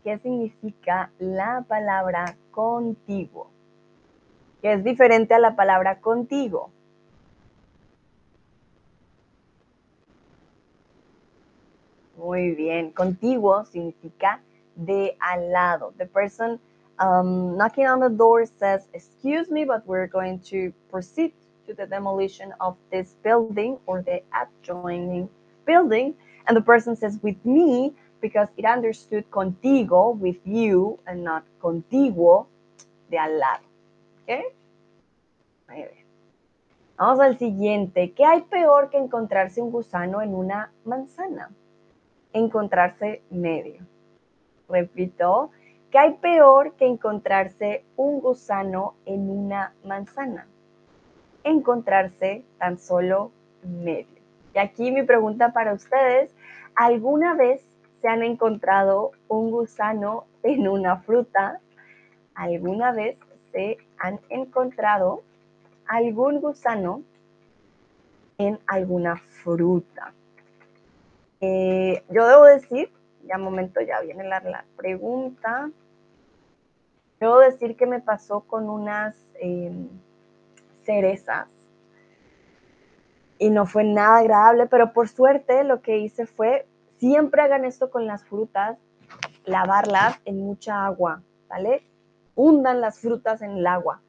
qué 0.02 0.18
significa 0.18 1.10
la 1.18 1.64
palabra 1.66 2.36
contigo, 2.50 3.50
que 4.60 4.72
es 4.72 4.84
diferente 4.84 5.34
a 5.34 5.38
la 5.38 5.56
palabra 5.56 6.00
contigo. 6.00 6.70
Muy 12.22 12.52
bien. 12.52 12.92
Contiguo 12.92 13.64
significa 13.64 14.40
de 14.76 15.16
al 15.18 15.50
lado. 15.50 15.92
The 15.98 16.06
person 16.06 16.60
um, 17.00 17.56
knocking 17.56 17.86
on 17.86 17.98
the 17.98 18.10
door 18.10 18.46
says, 18.46 18.86
excuse 18.94 19.50
me, 19.50 19.64
but 19.64 19.84
we're 19.86 20.06
going 20.06 20.38
to 20.50 20.72
proceed 20.90 21.32
to 21.66 21.74
the 21.74 21.86
demolition 21.86 22.52
of 22.60 22.76
this 22.92 23.16
building 23.24 23.78
or 23.86 24.02
the 24.02 24.22
adjoining 24.32 25.28
building. 25.66 26.14
And 26.46 26.56
the 26.56 26.60
person 26.60 26.94
says, 26.94 27.18
with 27.22 27.44
me, 27.44 27.92
because 28.22 28.48
it 28.56 28.64
understood 28.64 29.28
contigo, 29.28 30.16
with 30.16 30.38
you, 30.46 30.98
and 31.04 31.24
not 31.24 31.42
contiguo, 31.60 32.46
de 33.10 33.18
al 33.18 33.38
lado. 33.38 33.64
¿Ok? 34.22 34.30
Muy 35.68 35.76
bien. 35.76 36.06
Vamos 36.96 37.20
al 37.20 37.36
siguiente. 37.36 38.12
¿Qué 38.12 38.24
hay 38.24 38.42
peor 38.42 38.88
que 38.88 38.96
encontrarse 38.96 39.60
un 39.60 39.72
gusano 39.72 40.22
en 40.22 40.34
una 40.34 40.72
manzana? 40.84 41.50
Encontrarse 42.32 43.22
medio. 43.28 43.82
Repito, 44.68 45.50
¿qué 45.90 45.98
hay 45.98 46.14
peor 46.14 46.74
que 46.74 46.86
encontrarse 46.86 47.84
un 47.96 48.20
gusano 48.20 48.94
en 49.04 49.28
una 49.28 49.74
manzana? 49.84 50.46
Encontrarse 51.42 52.44
tan 52.58 52.78
solo 52.78 53.32
medio. 53.64 54.22
Y 54.54 54.58
aquí 54.58 54.92
mi 54.92 55.02
pregunta 55.02 55.52
para 55.52 55.74
ustedes, 55.74 56.32
¿alguna 56.76 57.34
vez 57.34 57.64
se 58.02 58.08
han 58.08 58.22
encontrado 58.22 59.12
un 59.28 59.50
gusano 59.50 60.26
en 60.42 60.68
una 60.68 60.98
fruta? 60.98 61.60
¿Alguna 62.34 62.92
vez 62.92 63.16
se 63.52 63.78
han 63.98 64.20
encontrado 64.28 65.22
algún 65.86 66.40
gusano 66.40 67.02
en 68.38 68.58
alguna 68.66 69.16
fruta. 69.16 70.12
Eh, 71.40 72.02
yo 72.08 72.26
debo 72.26 72.44
decir, 72.44 72.90
ya 73.24 73.38
momento, 73.38 73.80
ya 73.80 74.00
viene 74.00 74.24
la, 74.24 74.64
pregunta. 74.76 75.70
Debo 77.20 77.38
decir 77.38 77.76
que 77.76 77.86
me 77.86 78.00
pasó 78.00 78.40
con 78.40 78.68
unas 78.68 79.14
em, 79.34 79.88
cerezas 80.82 81.46
y 83.38 83.50
no 83.50 83.66
fue 83.66 83.84
nada 83.84 84.18
agradable, 84.18 84.66
pero 84.66 84.92
por 84.92 85.08
suerte 85.08 85.64
lo 85.64 85.82
que 85.82 85.98
hice 85.98 86.26
fue, 86.26 86.66
siempre 87.02 87.42
hagan 87.42 87.64
esto 87.64 87.90
con 87.90 88.06
las 88.06 88.22
frutas, 88.22 88.78
lavarlas 89.44 90.20
en 90.24 90.38
mucha 90.38 90.86
agua, 90.86 91.20
¿vale? 91.48 91.84
Hundan 92.36 92.80
las 92.80 93.00
frutas 93.00 93.42
en 93.42 93.56
el 93.56 93.66
agua 93.66 94.00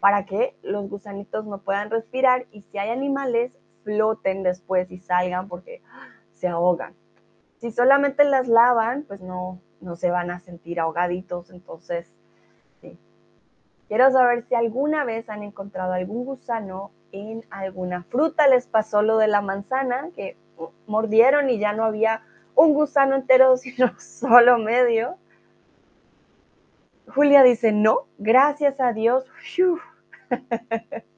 para 0.00 0.26
que 0.26 0.54
los 0.62 0.86
gusanitos 0.90 1.46
no 1.46 1.62
puedan 1.62 1.88
respirar 1.88 2.44
y 2.50 2.60
si 2.60 2.76
hay 2.76 2.90
animales, 2.90 3.52
floten 3.84 4.42
después 4.42 4.90
y 4.90 4.98
salgan 4.98 5.48
porque 5.48 5.80
se 6.34 6.46
ahogan. 6.46 6.92
Si 7.56 7.70
solamente 7.70 8.22
las 8.24 8.48
lavan, 8.48 9.04
pues 9.04 9.22
no, 9.22 9.58
no 9.80 9.96
se 9.96 10.10
van 10.10 10.30
a 10.30 10.38
sentir 10.40 10.78
ahogaditos. 10.78 11.48
Entonces, 11.48 12.12
sí. 12.82 12.98
Quiero 13.88 14.10
saber 14.10 14.44
si 14.46 14.56
alguna 14.56 15.04
vez 15.04 15.30
han 15.30 15.42
encontrado 15.42 15.94
algún 15.94 16.26
gusano 16.26 16.90
en 17.12 17.46
alguna 17.48 18.02
fruta. 18.02 18.46
Les 18.46 18.66
pasó 18.66 19.00
lo 19.00 19.16
de 19.16 19.28
la 19.28 19.40
manzana, 19.40 20.10
que 20.14 20.36
mordieron 20.86 21.48
y 21.48 21.58
ya 21.58 21.72
no 21.72 21.84
había 21.84 22.20
un 22.62 22.74
gusano 22.74 23.14
entero, 23.16 23.56
sino 23.58 23.92
solo 23.98 24.58
medio. 24.58 25.16
Julia 27.08 27.42
dice, 27.42 27.72
no, 27.72 28.06
gracias 28.18 28.80
a 28.80 28.92
Dios. 28.92 29.24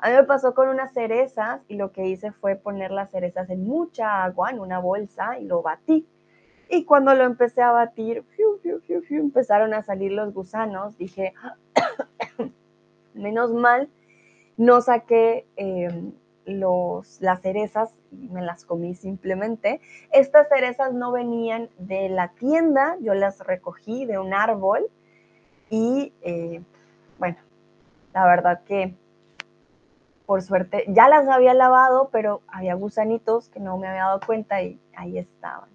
A 0.00 0.10
mí 0.10 0.14
me 0.14 0.22
pasó 0.24 0.54
con 0.54 0.68
unas 0.68 0.92
cerezas 0.92 1.60
y 1.66 1.74
lo 1.74 1.90
que 1.90 2.06
hice 2.06 2.30
fue 2.30 2.54
poner 2.54 2.92
las 2.92 3.10
cerezas 3.10 3.50
en 3.50 3.66
mucha 3.66 4.22
agua, 4.22 4.50
en 4.50 4.60
una 4.60 4.78
bolsa, 4.78 5.40
y 5.40 5.44
lo 5.44 5.60
batí. 5.60 6.06
Y 6.70 6.84
cuando 6.84 7.14
lo 7.14 7.24
empecé 7.24 7.62
a 7.62 7.72
batir, 7.72 8.24
empezaron 9.08 9.74
a 9.74 9.82
salir 9.82 10.12
los 10.12 10.32
gusanos. 10.32 10.96
Dije, 10.98 11.34
menos 13.14 13.52
mal, 13.52 13.88
no 14.56 14.80
saqué 14.80 15.46
em, 15.56 16.12
las 16.48 17.40
cerezas 17.42 17.94
me 18.10 18.42
las 18.42 18.64
comí 18.64 18.94
simplemente. 18.94 19.80
Estas 20.12 20.48
cerezas 20.48 20.92
no 20.92 21.12
venían 21.12 21.68
de 21.78 22.08
la 22.08 22.28
tienda, 22.28 22.96
yo 23.00 23.14
las 23.14 23.40
recogí 23.40 24.06
de 24.06 24.18
un 24.18 24.34
árbol 24.34 24.88
y 25.70 26.12
eh, 26.22 26.62
bueno, 27.18 27.36
la 28.14 28.26
verdad 28.26 28.62
que 28.64 28.94
por 30.26 30.42
suerte 30.42 30.84
ya 30.88 31.08
las 31.08 31.26
había 31.28 31.54
lavado, 31.54 32.10
pero 32.12 32.42
había 32.48 32.74
gusanitos 32.74 33.48
que 33.48 33.60
no 33.60 33.78
me 33.78 33.88
había 33.88 34.04
dado 34.04 34.20
cuenta 34.26 34.62
y 34.62 34.78
ahí 34.94 35.18
estaban. 35.18 35.70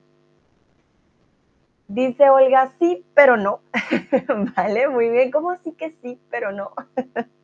Dice 1.88 2.30
Olga, 2.30 2.72
sí, 2.80 3.06
pero 3.14 3.38
no. 3.38 3.62
vale, 4.56 4.88
muy 4.90 5.10
bien. 5.10 5.32
¿Cómo 5.32 5.52
así 5.52 5.74
que 5.74 5.92
sí, 6.02 6.20
pero 6.30 6.52
no? 6.52 6.72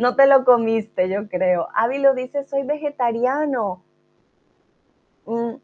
no 0.00 0.16
te 0.16 0.26
lo 0.26 0.46
comiste, 0.46 1.10
yo 1.10 1.28
creo. 1.28 1.68
Ávilo 1.74 2.14
dice, 2.14 2.44
soy 2.44 2.62
vegetariano. 2.62 3.84
Mm, 5.26 5.56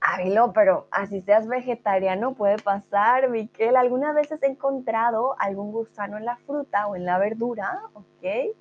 Ávilo, 0.00 0.54
pero 0.54 0.88
así 0.90 1.20
seas 1.20 1.46
vegetariano 1.46 2.32
puede 2.32 2.56
pasar, 2.56 3.28
Miquel. 3.28 3.76
¿Alguna 3.76 4.14
vez 4.14 4.32
has 4.32 4.42
encontrado 4.44 5.36
algún 5.38 5.72
gusano 5.72 6.16
en 6.16 6.24
la 6.24 6.36
fruta 6.38 6.86
o 6.86 6.96
en 6.96 7.04
la 7.04 7.18
verdura? 7.18 7.82
¿Ok? 7.92 8.56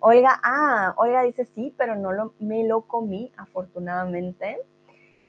Olga, 0.00 0.38
ah, 0.42 0.92
Olga 0.98 1.22
dice 1.22 1.46
sí, 1.46 1.74
pero 1.78 1.96
no 1.96 2.34
me 2.38 2.64
lo 2.64 2.82
comí, 2.82 3.32
afortunadamente. 3.38 4.58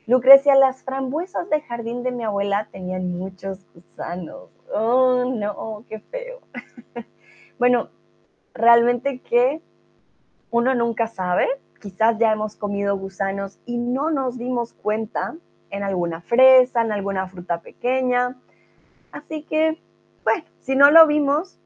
Lucrecia, 0.05 0.53
las 0.55 0.83
frambuesas 0.83 1.49
de 1.49 1.61
jardín 1.61 2.03
de 2.03 2.11
mi 2.11 2.25
abuela 2.25 2.67
tenían 2.73 3.17
muchos 3.17 3.65
gusanos. 3.73 4.49
Oh, 4.75 5.23
no, 5.33 5.85
qué 5.87 6.01
feo. 6.01 6.41
bueno, 7.57 7.89
realmente 8.53 9.19
que 9.19 9.61
uno 10.51 10.75
nunca 10.75 11.07
sabe. 11.07 11.47
Quizás 11.81 12.17
ya 12.17 12.31
hemos 12.31 12.55
comido 12.55 12.97
gusanos 12.97 13.59
y 13.65 13.77
no 13.77 14.09
nos 14.11 14.37
dimos 14.37 14.73
cuenta 14.73 15.35
en 15.69 15.83
alguna 15.83 16.21
fresa, 16.21 16.81
en 16.81 16.91
alguna 16.91 17.27
fruta 17.27 17.61
pequeña. 17.61 18.37
Así 19.11 19.43
que, 19.43 19.81
bueno, 20.23 20.43
si 20.61 20.75
no 20.75 20.91
lo 20.91 21.07
vimos, 21.07 21.59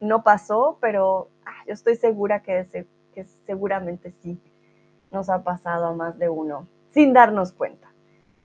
no 0.00 0.22
pasó, 0.24 0.78
pero 0.80 1.28
ah, 1.46 1.62
yo 1.66 1.74
estoy 1.74 1.96
segura 1.96 2.42
que, 2.42 2.86
que 3.14 3.24
seguramente 3.46 4.12
sí 4.22 4.40
nos 5.12 5.28
ha 5.28 5.44
pasado 5.44 5.86
a 5.86 5.94
más 5.94 6.18
de 6.18 6.28
uno, 6.28 6.66
sin 6.90 7.12
darnos 7.12 7.52
cuenta. 7.52 7.92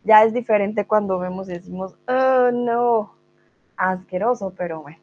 Ya 0.04 0.24
es 0.24 0.34
diferente 0.34 0.86
cuando 0.86 1.18
vemos 1.20 1.50
y 1.50 1.54
decimos, 1.54 1.98
oh 2.08 2.52
no, 2.52 3.16
asqueroso, 3.76 4.54
pero 4.56 4.82
bueno, 4.82 5.00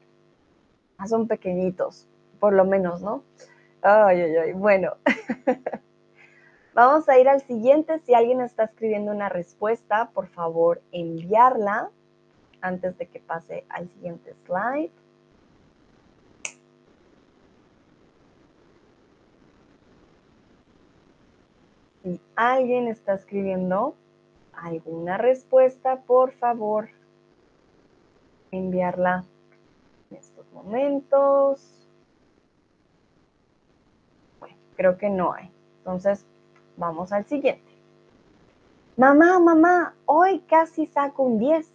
son 1.07 1.27
pequeñitos, 1.27 2.07
por 2.45 2.53
lo 2.53 2.67
menos, 2.67 3.01
¿no? 3.01 3.25
Ay, 3.81 4.21
ay, 4.21 4.37
ay, 4.37 4.53
bueno. 4.53 4.99
Vamos 6.75 7.09
a 7.09 7.19
ir 7.19 7.27
al 7.27 7.41
siguiente. 7.41 7.99
Si 8.01 8.13
alguien 8.13 8.43
está 8.43 8.65
escribiendo 8.65 9.13
una 9.13 9.31
respuesta, 9.31 10.11
por 10.13 10.27
favor 10.27 10.83
enviarla 10.93 11.89
antes 12.61 12.99
de 12.99 13.07
que 13.07 13.19
pase 13.19 13.65
al 13.71 13.89
siguiente 13.89 14.35
slide. 14.45 14.91
Si 22.03 22.21
alguien 22.37 22.89
está 22.89 23.15
escribiendo 23.15 23.95
alguna 24.53 25.17
respuesta, 25.17 26.03
por 26.03 26.33
favor 26.33 26.91
enviarla 28.51 29.25
en 30.11 30.19
estos 30.19 30.53
momentos. 30.53 31.84
Creo 34.77 34.99
que 34.99 35.11
no 35.11 35.33
hay. 35.33 35.51
Entonces, 35.79 36.27
Vamos 36.77 37.13
al 37.13 37.25
siguiente. 37.27 37.63
Mamá, 38.97 39.39
mamá, 39.39 39.95
hoy 40.07 40.41
casi 40.41 40.87
saco 40.87 41.23
un 41.23 41.39
10. 41.39 41.71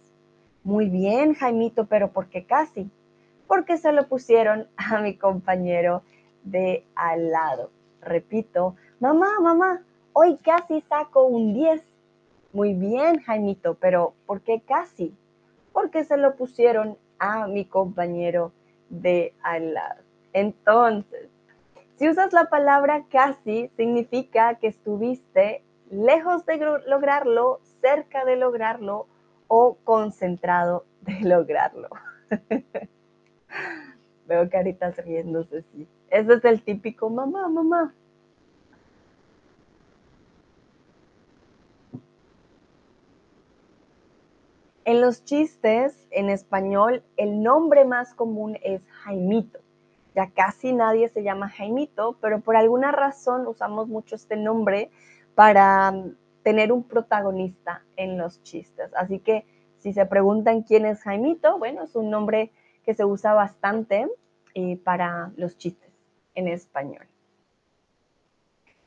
Muy 0.62 0.90
bien, 0.90 1.34
Jaimito, 1.34 1.86
pero 1.86 2.12
¿por 2.12 2.28
qué 2.28 2.44
casi? 2.44 2.90
Porque 3.46 3.78
se 3.78 3.92
lo 3.92 4.06
pusieron 4.08 4.68
a 4.76 5.00
mi 5.00 5.16
compañero 5.16 6.02
de 6.44 6.84
al 6.94 7.30
lado. 7.30 7.70
Repito, 8.02 8.76
mamá, 9.00 9.40
mamá, 9.40 9.82
hoy 10.12 10.36
casi 10.36 10.82
saco 10.82 11.24
un 11.24 11.54
10. 11.54 11.82
Muy 12.52 12.74
bien, 12.74 13.20
Jaimito, 13.20 13.74
pero 13.74 14.12
¿por 14.26 14.42
qué 14.42 14.60
casi? 14.60 15.14
Porque 15.72 16.04
se 16.04 16.16
lo 16.16 16.36
pusieron 16.36 16.98
a 17.18 17.46
mi 17.46 17.64
compañero 17.64 18.52
de 18.90 19.34
al 19.42 19.72
lado. 19.72 20.02
Entonces, 20.32 21.30
si 22.00 22.08
usas 22.08 22.32
la 22.32 22.46
palabra 22.46 23.04
casi, 23.10 23.68
significa 23.76 24.54
que 24.54 24.68
estuviste 24.68 25.62
lejos 25.90 26.46
de 26.46 26.56
lograrlo, 26.86 27.60
cerca 27.82 28.24
de 28.24 28.36
lograrlo 28.36 29.06
o 29.48 29.76
concentrado 29.84 30.86
de 31.02 31.20
lograrlo. 31.28 31.90
Veo 34.26 34.48
caritas 34.48 34.96
riéndose, 34.96 35.62
sí. 35.74 35.86
Ese 36.08 36.32
es 36.32 36.44
el 36.46 36.62
típico 36.62 37.10
mamá, 37.10 37.50
mamá. 37.50 37.94
En 44.86 45.02
los 45.02 45.22
chistes, 45.26 46.06
en 46.10 46.30
español, 46.30 47.02
el 47.18 47.42
nombre 47.42 47.84
más 47.84 48.14
común 48.14 48.56
es 48.62 48.80
Jaimito. 48.88 49.60
Ya 50.14 50.30
casi 50.30 50.72
nadie 50.72 51.08
se 51.08 51.22
llama 51.22 51.48
Jaimito, 51.48 52.16
pero 52.20 52.40
por 52.40 52.56
alguna 52.56 52.92
razón 52.92 53.46
usamos 53.46 53.88
mucho 53.88 54.16
este 54.16 54.36
nombre 54.36 54.90
para 55.34 55.90
mm, 55.92 56.16
tener 56.42 56.72
un 56.72 56.82
protagonista 56.82 57.82
en 57.96 58.18
los 58.18 58.42
chistes. 58.42 58.90
Así 58.94 59.18
que 59.20 59.44
si 59.78 59.92
se 59.92 60.06
preguntan 60.06 60.62
quién 60.62 60.84
es 60.84 61.02
Jaimito, 61.02 61.58
bueno, 61.58 61.84
es 61.84 61.94
un 61.96 62.10
nombre 62.10 62.50
que 62.84 62.94
se 62.94 63.04
usa 63.04 63.34
bastante 63.34 64.08
eh, 64.54 64.76
para 64.78 65.32
los 65.36 65.56
chistes 65.56 65.90
en 66.34 66.48
español. 66.48 67.06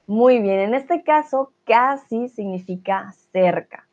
Muy 0.06 0.40
bien, 0.40 0.60
en 0.60 0.76
este 0.76 1.04
caso 1.04 1.54
casi 1.64 2.28
significa 2.28 3.14
cerca. 3.32 3.88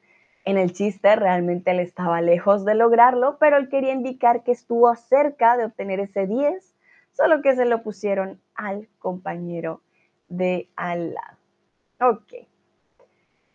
En 0.45 0.59
el 0.59 0.73
chiste 0.73 1.15
realmente 1.15 1.71
él 1.71 1.81
estaba 1.81 2.21
lejos 2.21 2.65
de 2.65 2.75
lograrlo, 2.75 3.39
pero 3.39 3.57
él 3.57 3.69
quería 3.69 3.93
indicar 3.93 4.43
que 4.43 4.53
estuvo 4.53 4.93
cerca 4.97 5.57
de 5.57 5.67
obtener 5.67 6.01
ese 6.01 6.27
10, 6.27 6.70
solo 7.13 7.43
que 7.43 7.55
se 7.55 7.65
lo 7.65 7.83
pusieron 7.83 8.41
al 8.55 8.89
compañero 8.99 9.83
de 10.29 10.69
al 10.77 11.15
lado. 11.15 11.37
Ok, 12.01 12.47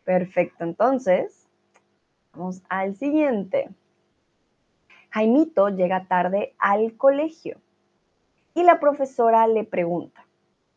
perfecto. 0.03 0.63
Entonces, 0.63 1.47
vamos 2.33 2.61
al 2.69 2.95
siguiente. 2.95 3.69
Jaimito 5.09 5.69
llega 5.69 6.07
tarde 6.07 6.53
al 6.59 6.97
colegio 6.97 7.59
y 8.53 8.63
la 8.63 8.79
profesora 8.79 9.47
le 9.47 9.63
pregunta, 9.63 10.25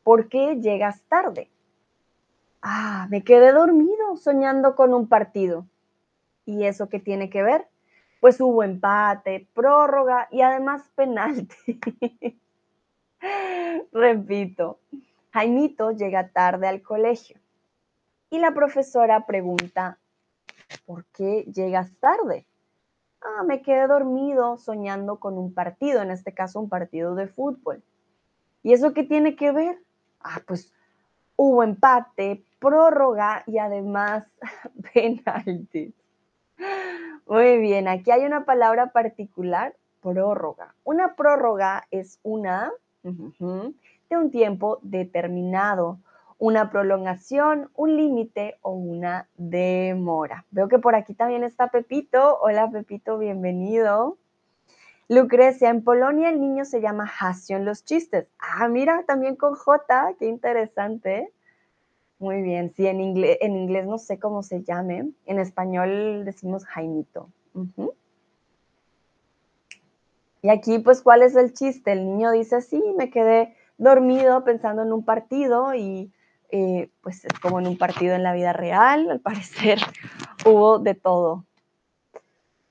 ¿por 0.02 0.28
qué 0.28 0.56
llegas 0.56 1.02
tarde? 1.08 1.50
Ah, 2.62 3.06
me 3.10 3.22
quedé 3.22 3.52
dormido 3.52 4.16
soñando 4.16 4.74
con 4.74 4.94
un 4.94 5.08
partido. 5.08 5.66
¿Y 6.44 6.64
eso 6.64 6.88
qué 6.88 6.98
tiene 6.98 7.30
que 7.30 7.42
ver? 7.42 7.66
Pues 8.20 8.40
hubo 8.40 8.62
empate, 8.62 9.48
prórroga 9.54 10.28
y 10.30 10.40
además 10.40 10.90
penalti. 10.94 11.78
Repito, 13.92 14.78
Jaimito 15.32 15.92
llega 15.92 16.28
tarde 16.28 16.68
al 16.68 16.82
colegio 16.82 17.38
y 18.30 18.38
la 18.38 18.52
profesora 18.52 19.26
pregunta, 19.26 19.98
¿por 20.86 21.04
qué 21.06 21.44
llegas 21.52 21.92
tarde? 21.98 22.46
Ah, 23.20 23.42
me 23.42 23.62
quedé 23.62 23.86
dormido 23.86 24.58
soñando 24.58 25.18
con 25.18 25.38
un 25.38 25.52
partido, 25.52 26.02
en 26.02 26.10
este 26.10 26.32
caso 26.32 26.60
un 26.60 26.68
partido 26.68 27.14
de 27.14 27.26
fútbol. 27.26 27.82
¿Y 28.62 28.72
eso 28.72 28.92
qué 28.92 29.02
tiene 29.02 29.34
que 29.34 29.50
ver? 29.50 29.78
Ah, 30.20 30.40
pues 30.46 30.72
hubo 31.36 31.62
empate, 31.62 32.44
prórroga 32.58 33.42
y 33.46 33.58
además 33.58 34.24
penaltis. 34.94 35.94
Muy 37.26 37.58
bien, 37.58 37.88
aquí 37.88 38.10
hay 38.10 38.24
una 38.24 38.44
palabra 38.44 38.92
particular, 38.92 39.74
prórroga. 40.02 40.74
Una 40.84 41.14
prórroga 41.14 41.86
es 41.90 42.20
una 42.22 42.72
de 43.02 44.16
un 44.16 44.30
tiempo 44.30 44.78
determinado, 44.82 45.98
una 46.38 46.70
prolongación, 46.70 47.70
un 47.74 47.96
límite 47.96 48.58
o 48.62 48.72
una 48.72 49.28
demora. 49.36 50.44
Veo 50.50 50.68
que 50.68 50.78
por 50.78 50.94
aquí 50.94 51.14
también 51.14 51.42
está 51.42 51.68
Pepito. 51.68 52.38
Hola 52.40 52.70
Pepito, 52.70 53.18
bienvenido. 53.18 54.18
Lucrecia, 55.08 55.70
en 55.70 55.82
Polonia 55.82 56.28
el 56.28 56.40
niño 56.40 56.64
se 56.64 56.80
llama 56.80 57.10
Hasio 57.18 57.58
los 57.58 57.84
chistes. 57.84 58.28
Ah, 58.38 58.68
mira, 58.68 59.04
también 59.06 59.36
con 59.36 59.54
J, 59.54 60.14
qué 60.18 60.26
interesante. 60.26 61.32
Muy 62.18 62.42
bien, 62.42 62.72
sí, 62.74 62.86
en 62.86 63.00
inglés, 63.00 63.86
no 63.86 63.96
sé 63.96 64.18
cómo 64.18 64.42
se 64.42 64.62
llame, 64.62 65.08
en 65.24 65.38
español 65.38 66.24
decimos 66.24 66.64
Jaimito. 66.64 67.30
Y 70.42 70.50
aquí, 70.50 70.78
pues, 70.78 71.02
¿cuál 71.02 71.22
es 71.22 71.34
el 71.36 71.52
chiste? 71.52 71.92
El 71.92 72.04
niño 72.04 72.30
dice, 72.30 72.60
sí, 72.60 72.82
me 72.96 73.10
quedé 73.10 73.56
dormido 73.76 74.44
pensando 74.44 74.82
en 74.82 74.92
un 74.92 75.04
partido 75.04 75.74
y 75.74 76.12
eh, 76.50 76.90
pues 77.02 77.24
es 77.24 77.32
como 77.40 77.60
en 77.60 77.66
un 77.66 77.76
partido 77.76 78.14
en 78.14 78.22
la 78.22 78.32
vida 78.32 78.52
real, 78.52 79.10
al 79.10 79.20
parecer 79.22 79.78
hubo 80.44 80.78
de 80.78 80.94
todo. 80.94 81.44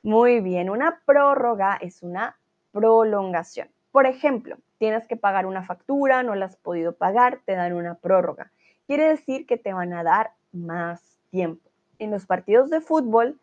Muy 0.03 0.39
bien, 0.39 0.69
una 0.69 1.01
prórroga 1.05 1.77
es 1.81 2.01
una 2.01 2.37
prolongación. 2.71 3.69
Por 3.91 4.05
ejemplo, 4.05 4.57
tienes 4.77 5.07
que 5.07 5.15
pagar 5.15 5.45
una 5.45 5.63
factura, 5.63 6.23
no 6.23 6.35
la 6.35 6.45
has 6.45 6.55
podido 6.55 6.95
pagar, 6.95 7.41
te 7.45 7.55
dan 7.55 7.73
una 7.73 7.95
prórroga. 7.95 8.51
Quiere 8.85 9.09
decir 9.09 9.45
que 9.45 9.57
te 9.57 9.73
van 9.73 9.93
a 9.93 10.03
dar 10.03 10.31
más 10.51 11.19
tiempo. 11.29 11.69
En 11.99 12.11
los 12.11 12.25
partidos 12.25 12.69
de 12.69 12.79
fútbol, 12.79 13.39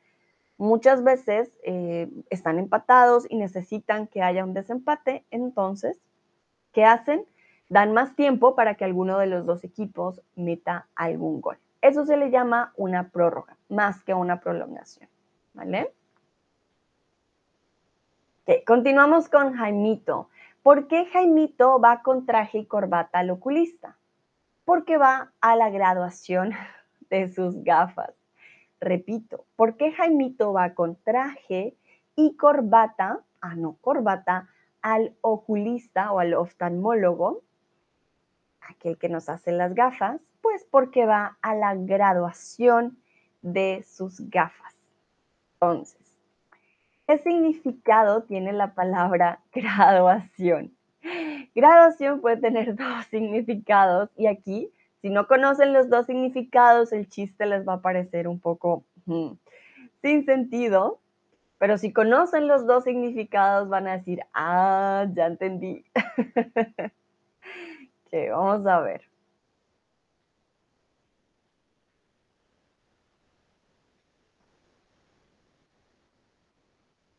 muchas 0.56 1.02
veces 1.02 1.52
eh, 1.64 2.08
están 2.30 2.58
empatados 2.58 3.26
y 3.28 3.36
necesitan 3.36 4.06
que 4.06 4.22
haya 4.22 4.44
un 4.44 4.54
desempate, 4.54 5.24
entonces, 5.30 6.00
¿qué 6.72 6.84
hacen? 6.84 7.24
Dan 7.68 7.92
más 7.92 8.14
tiempo 8.14 8.54
para 8.54 8.74
que 8.74 8.84
alguno 8.84 9.18
de 9.18 9.26
los 9.26 9.46
dos 9.46 9.64
equipos 9.64 10.20
meta 10.36 10.88
algún 10.94 11.40
gol. 11.40 11.58
Eso 11.80 12.06
se 12.06 12.16
le 12.16 12.30
llama 12.30 12.72
una 12.76 13.10
prórroga, 13.10 13.56
más 13.68 14.02
que 14.04 14.14
una 14.14 14.40
prolongación. 14.40 15.08
¿Vale? 15.52 15.92
continuamos 18.66 19.28
con 19.28 19.54
Jaimito. 19.54 20.28
¿Por 20.62 20.86
qué 20.86 21.06
Jaimito 21.06 21.80
va 21.80 22.02
con 22.02 22.26
traje 22.26 22.58
y 22.58 22.66
corbata 22.66 23.20
al 23.20 23.30
oculista? 23.30 23.98
Porque 24.64 24.98
va 24.98 25.32
a 25.40 25.56
la 25.56 25.70
graduación 25.70 26.52
de 27.10 27.28
sus 27.28 27.62
gafas. 27.64 28.14
Repito, 28.84 29.46
¿por 29.56 29.76
qué 29.76 29.92
Jaimito 29.92 30.52
va 30.52 30.74
con 30.74 30.96
traje 30.96 31.76
y 32.14 32.36
corbata, 32.36 33.20
ah 33.40 33.54
no, 33.56 33.76
corbata, 33.80 34.48
al 34.82 35.14
oculista 35.22 36.12
o 36.12 36.18
al 36.18 36.34
oftalmólogo, 36.34 37.42
aquel 38.60 38.98
que 38.98 39.08
nos 39.08 39.28
hace 39.28 39.52
las 39.52 39.74
gafas? 39.74 40.20
Pues 40.42 40.66
porque 40.70 41.06
va 41.06 41.38
a 41.40 41.54
la 41.54 41.74
graduación 41.74 42.98
de 43.40 43.82
sus 43.84 44.28
gafas. 44.28 44.74
Entonces, 45.54 46.04
¿Qué 47.06 47.18
significado 47.18 48.22
tiene 48.22 48.52
la 48.54 48.74
palabra 48.74 49.40
graduación? 49.52 50.72
Graduación 51.54 52.20
puede 52.20 52.38
tener 52.38 52.76
dos 52.76 53.04
significados 53.10 54.10
y 54.16 54.26
aquí, 54.26 54.72
si 55.04 55.10
no 55.10 55.26
conocen 55.26 55.74
los 55.74 55.90
dos 55.90 56.06
significados, 56.06 56.90
el 56.90 57.10
chiste 57.10 57.44
les 57.44 57.68
va 57.68 57.74
a 57.74 57.82
parecer 57.82 58.26
un 58.26 58.40
poco 58.40 58.86
mm, 59.04 59.32
sin 60.00 60.24
sentido, 60.24 60.98
pero 61.58 61.76
si 61.76 61.92
conocen 61.92 62.48
los 62.48 62.66
dos 62.66 62.84
significados 62.84 63.68
van 63.68 63.86
a 63.86 63.98
decir, 63.98 64.20
ah, 64.32 65.06
ya 65.12 65.26
entendí. 65.26 65.84
vamos 68.30 68.66
a 68.66 68.80
ver. 68.80 69.02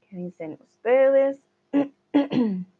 dicen 0.09 0.57
ustedes? 0.59 1.39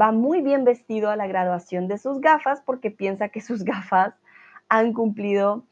va 0.00 0.12
muy 0.12 0.42
bien 0.42 0.62
vestido 0.62 1.10
a 1.10 1.16
la 1.16 1.26
graduación 1.26 1.88
de 1.88 1.98
sus 1.98 2.20
gafas 2.20 2.62
porque 2.64 2.92
piensa 2.92 3.30
que 3.30 3.40
sus 3.40 3.64
gafas 3.64 4.14
han 4.68 4.92
cumplido 4.92 5.64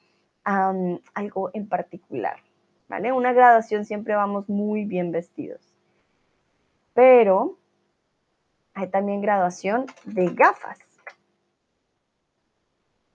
algo 0.46 1.50
en 1.52 1.68
particular. 1.68 2.36
¿Vale? 2.88 3.12
Una 3.12 3.32
graduación 3.32 3.84
siempre 3.84 4.14
vamos 4.14 4.48
muy 4.48 4.84
bien 4.84 5.10
vestidos. 5.10 5.60
Pero 6.94 7.58
hay 8.74 8.88
también 8.88 9.20
graduación 9.20 9.86
de 10.04 10.28
gafas. 10.28 10.78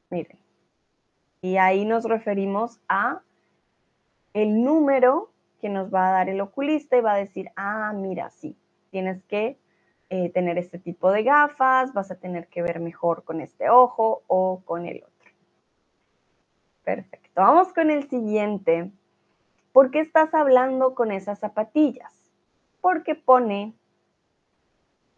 Miren. 0.10 0.38
Y 1.42 1.58
ahí 1.58 1.86
nos 1.86 2.04
referimos 2.04 2.80
a 2.90 3.22
el 4.34 4.64
número 4.64 5.32
que 5.62 5.70
nos 5.70 5.94
va 5.94 6.10
a 6.10 6.12
dar 6.12 6.30
el 6.30 6.42
oculista 6.42 6.98
y 6.98 7.02
va 7.02 7.14
a 7.14 7.18
decir, 7.18 7.50
ah, 7.56 7.94
mira, 7.96 8.30
sí, 8.30 8.58
tienes 8.90 9.24
que 9.24 9.58
eh, 10.10 10.30
tener 10.32 10.58
este 10.58 10.80
tipo 10.80 11.12
de 11.12 11.24
gafas, 11.24 11.94
vas 11.94 12.12
a 12.12 12.20
tener 12.20 12.48
que 12.48 12.62
ver 12.62 12.80
mejor 12.80 13.24
con 13.24 13.40
este 13.40 13.70
ojo 13.70 14.24
o 14.28 14.62
con 14.66 14.86
el 14.86 14.98
otro. 14.98 15.11
Perfecto. 16.84 17.42
Vamos 17.42 17.74
con 17.74 17.92
el 17.92 18.10
siguiente. 18.10 18.92
¿Por 19.72 19.92
qué 19.92 20.02
estás 20.02 20.34
hablando 20.34 20.96
con 20.96 21.12
esas 21.12 21.40
zapatillas? 21.40 22.12
Porque 22.82 23.16
pone 23.16 23.74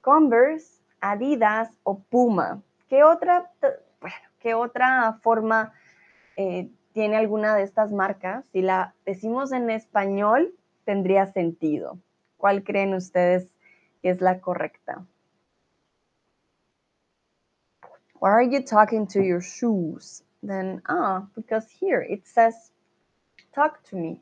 Converse, 0.01 0.81
Adidas 0.99 1.71
o 1.83 1.99
Puma. 1.99 2.61
¿Qué 2.89 3.03
otra, 3.03 3.51
bueno, 4.01 4.15
qué 4.39 4.53
otra 4.53 5.19
forma 5.23 5.73
eh, 6.35 6.69
tiene 6.93 7.15
alguna 7.15 7.55
de 7.55 7.63
estas 7.63 7.91
marcas? 7.91 8.45
Si 8.51 8.61
la 8.61 8.93
decimos 9.05 9.51
en 9.51 9.69
español, 9.69 10.53
tendría 10.85 11.25
sentido. 11.27 11.97
¿Cuál 12.37 12.63
creen 12.63 12.93
ustedes 12.93 13.47
que 14.01 14.09
es 14.09 14.21
la 14.21 14.41
correcta? 14.41 15.05
Why 18.19 18.29
are 18.29 18.49
you 18.49 18.63
talking 18.63 19.07
to 19.07 19.21
your 19.21 19.41
shoes? 19.41 20.22
Then, 20.43 20.81
ah, 20.89 21.25
because 21.35 21.69
here 21.71 22.01
it 22.01 22.27
says, 22.27 22.73
talk 23.55 23.81
to 23.89 23.95
me. 23.95 24.21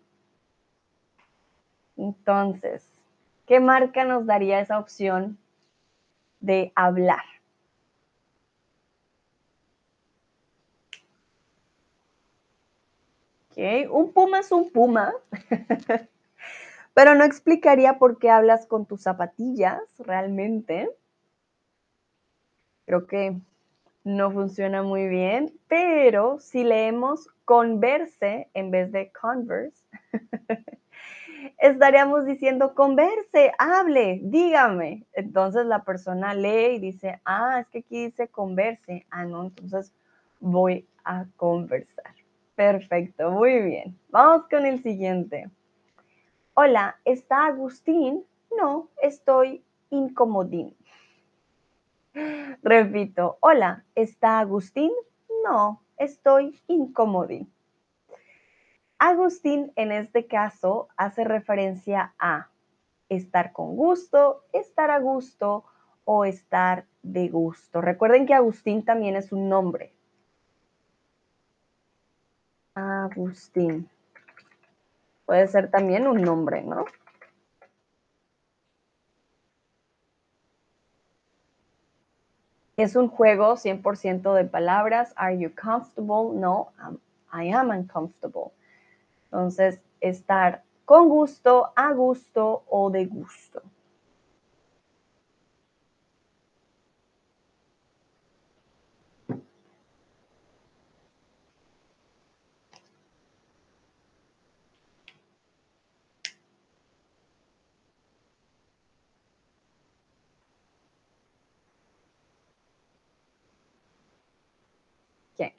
Entonces, 1.97 2.85
¿qué 3.47 3.59
marca 3.59 4.03
nos 4.03 4.27
daría 4.27 4.59
esa 4.61 4.77
opción 4.77 5.39
de 6.39 6.71
hablar? 6.75 7.23
Ok, 13.49 13.57
un 13.91 14.13
puma 14.13 14.39
es 14.39 14.51
un 14.51 14.71
puma, 14.71 15.13
pero 16.93 17.15
no 17.15 17.23
explicaría 17.23 17.97
por 17.97 18.19
qué 18.19 18.29
hablas 18.29 18.67
con 18.67 18.85
tus 18.85 19.01
zapatillas 19.01 19.81
realmente. 19.97 20.87
Creo 22.85 23.07
que 23.07 23.41
no 24.03 24.31
funciona 24.31 24.83
muy 24.83 25.07
bien, 25.07 25.53
pero 25.67 26.39
si 26.39 26.63
leemos 26.63 27.27
converse 27.45 28.49
en 28.53 28.71
vez 28.71 28.91
de 28.91 29.11
converse, 29.11 29.83
estaríamos 31.59 32.25
diciendo 32.25 32.73
converse, 32.73 33.51
hable, 33.57 34.19
dígame. 34.23 35.05
Entonces 35.13 35.65
la 35.65 35.83
persona 35.83 36.33
lee 36.33 36.75
y 36.75 36.79
dice, 36.79 37.19
ah, 37.25 37.59
es 37.61 37.67
que 37.67 37.79
aquí 37.79 38.05
dice 38.05 38.27
converse. 38.27 39.05
Ah, 39.09 39.25
no, 39.25 39.43
entonces 39.43 39.91
voy 40.39 40.87
a 41.03 41.25
conversar. 41.37 42.13
Perfecto, 42.55 43.31
muy 43.31 43.61
bien. 43.61 43.97
Vamos 44.09 44.47
con 44.49 44.65
el 44.65 44.81
siguiente. 44.81 45.49
Hola, 46.53 46.97
¿está 47.05 47.45
Agustín? 47.45 48.25
No, 48.57 48.89
estoy 49.01 49.63
incomodín. 49.89 50.75
Repito, 52.61 53.37
hola, 53.39 53.85
¿está 53.95 54.39
Agustín? 54.39 54.91
No, 55.43 55.81
estoy 55.97 56.59
incomodín. 56.67 57.51
Agustín 58.99 59.71
en 59.75 59.91
este 59.91 60.27
caso 60.27 60.89
hace 60.97 61.23
referencia 61.23 62.13
a 62.19 62.49
estar 63.09 63.51
con 63.53 63.75
gusto, 63.75 64.43
estar 64.53 64.91
a 64.91 64.99
gusto 64.99 65.63
o 66.05 66.25
estar 66.25 66.85
de 67.01 67.29
gusto. 67.29 67.81
Recuerden 67.81 68.25
que 68.25 68.33
Agustín 68.33 68.83
también 68.83 69.15
es 69.15 69.31
un 69.31 69.49
nombre. 69.49 69.93
Agustín. 72.75 73.89
Puede 75.25 75.47
ser 75.47 75.71
también 75.71 76.07
un 76.07 76.21
nombre, 76.21 76.61
¿no? 76.61 76.85
Es 82.81 82.95
un 82.95 83.09
juego 83.09 83.57
100% 83.57 84.33
de 84.33 84.43
palabras. 84.43 85.13
Are 85.15 85.37
you 85.37 85.51
comfortable? 85.53 86.33
No, 86.33 86.71
I 87.31 87.51
am 87.51 87.69
uncomfortable. 87.69 88.53
Entonces, 89.25 89.79
estar 89.99 90.63
con 90.85 91.07
gusto, 91.07 91.71
a 91.75 91.93
gusto 91.93 92.63
o 92.67 92.89
de 92.89 93.05
gusto. 93.05 93.61
Ok. 115.39 115.53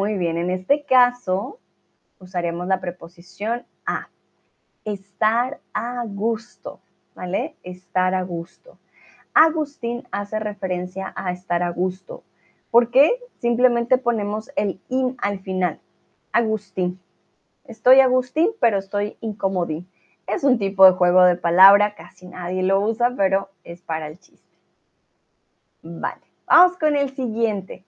Muy 0.00 0.16
bien, 0.16 0.38
en 0.38 0.48
este 0.48 0.84
caso 0.84 1.58
usaremos 2.20 2.66
la 2.66 2.80
preposición 2.80 3.66
a. 3.84 4.08
Estar 4.86 5.60
a 5.74 6.04
gusto, 6.06 6.80
¿vale? 7.14 7.54
Estar 7.64 8.14
a 8.14 8.22
gusto. 8.22 8.78
Agustín 9.34 10.08
hace 10.10 10.38
referencia 10.38 11.12
a 11.14 11.32
estar 11.32 11.62
a 11.62 11.68
gusto. 11.68 12.24
¿Por 12.70 12.90
qué? 12.90 13.20
Simplemente 13.40 13.98
ponemos 13.98 14.50
el 14.56 14.80
in 14.88 15.18
al 15.20 15.40
final. 15.40 15.78
Agustín. 16.32 16.98
Estoy 17.66 18.00
Agustín, 18.00 18.52
pero 18.58 18.78
estoy 18.78 19.18
incomodín. 19.20 19.86
Es 20.26 20.44
un 20.44 20.58
tipo 20.58 20.86
de 20.86 20.92
juego 20.92 21.24
de 21.24 21.36
palabra, 21.36 21.94
casi 21.94 22.26
nadie 22.26 22.62
lo 22.62 22.80
usa, 22.80 23.12
pero 23.18 23.50
es 23.64 23.82
para 23.82 24.06
el 24.06 24.18
chiste. 24.18 24.56
Vale, 25.82 26.22
vamos 26.46 26.78
con 26.78 26.96
el 26.96 27.14
siguiente. 27.14 27.84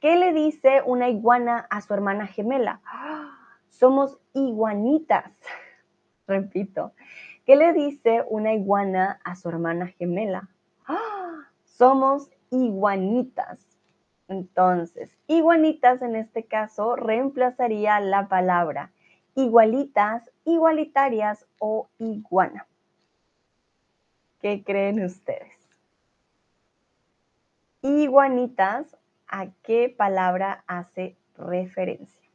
¿Qué 0.00 0.16
le 0.16 0.32
dice 0.32 0.82
una 0.84 1.08
iguana 1.08 1.66
a 1.70 1.80
su 1.80 1.92
hermana 1.94 2.26
gemela? 2.26 2.80
Somos 3.68 4.18
iguanitas. 4.34 5.32
Repito, 6.26 6.92
¿qué 7.44 7.56
le 7.56 7.72
dice 7.72 8.24
una 8.28 8.54
iguana 8.54 9.20
a 9.24 9.34
su 9.34 9.48
hermana 9.48 9.86
gemela? 9.86 10.48
Somos 11.64 12.30
iguanitas. 12.50 13.78
Entonces, 14.28 15.16
iguanitas 15.26 16.02
en 16.02 16.16
este 16.16 16.44
caso 16.44 16.96
reemplazaría 16.96 17.98
la 18.00 18.28
palabra 18.28 18.92
igualitas, 19.38 20.28
igualitarias 20.44 21.46
o 21.60 21.88
iguana. 21.98 22.66
¿Qué 24.40 24.64
creen 24.64 25.04
ustedes? 25.04 25.54
Iguanitas, 27.82 28.97
¿a 29.28 29.48
qué 29.62 29.94
palabra 29.96 30.64
hace 30.66 31.16
referencia? 31.36 32.28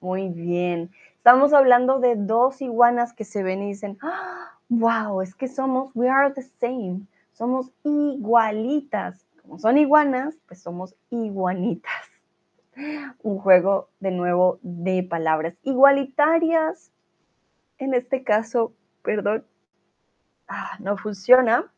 Muy 0.00 0.28
bien. 0.28 0.90
Estamos 1.16 1.54
hablando 1.54 1.98
de 1.98 2.14
dos 2.16 2.60
iguanas 2.60 3.14
que 3.14 3.24
se 3.24 3.42
ven 3.42 3.62
y 3.62 3.68
dicen, 3.68 3.98
wow, 4.68 5.22
es 5.22 5.34
que 5.34 5.48
somos, 5.48 5.90
we 5.94 6.08
are 6.10 6.30
the 6.34 6.42
same, 6.60 7.06
somos 7.32 7.70
igualitas. 7.84 9.26
Como 9.40 9.58
son 9.58 9.78
iguanas, 9.78 10.36
pues 10.46 10.60
somos 10.62 10.94
iguanitas. 11.08 12.03
Un 13.22 13.38
juego 13.38 13.88
de 14.00 14.10
nuevo 14.10 14.58
de 14.62 15.02
palabras 15.02 15.54
igualitarias. 15.62 16.90
En 17.78 17.94
este 17.94 18.22
caso, 18.22 18.72
perdón, 19.02 19.44
ah, 20.48 20.76
no 20.80 20.96
funciona. 20.96 21.70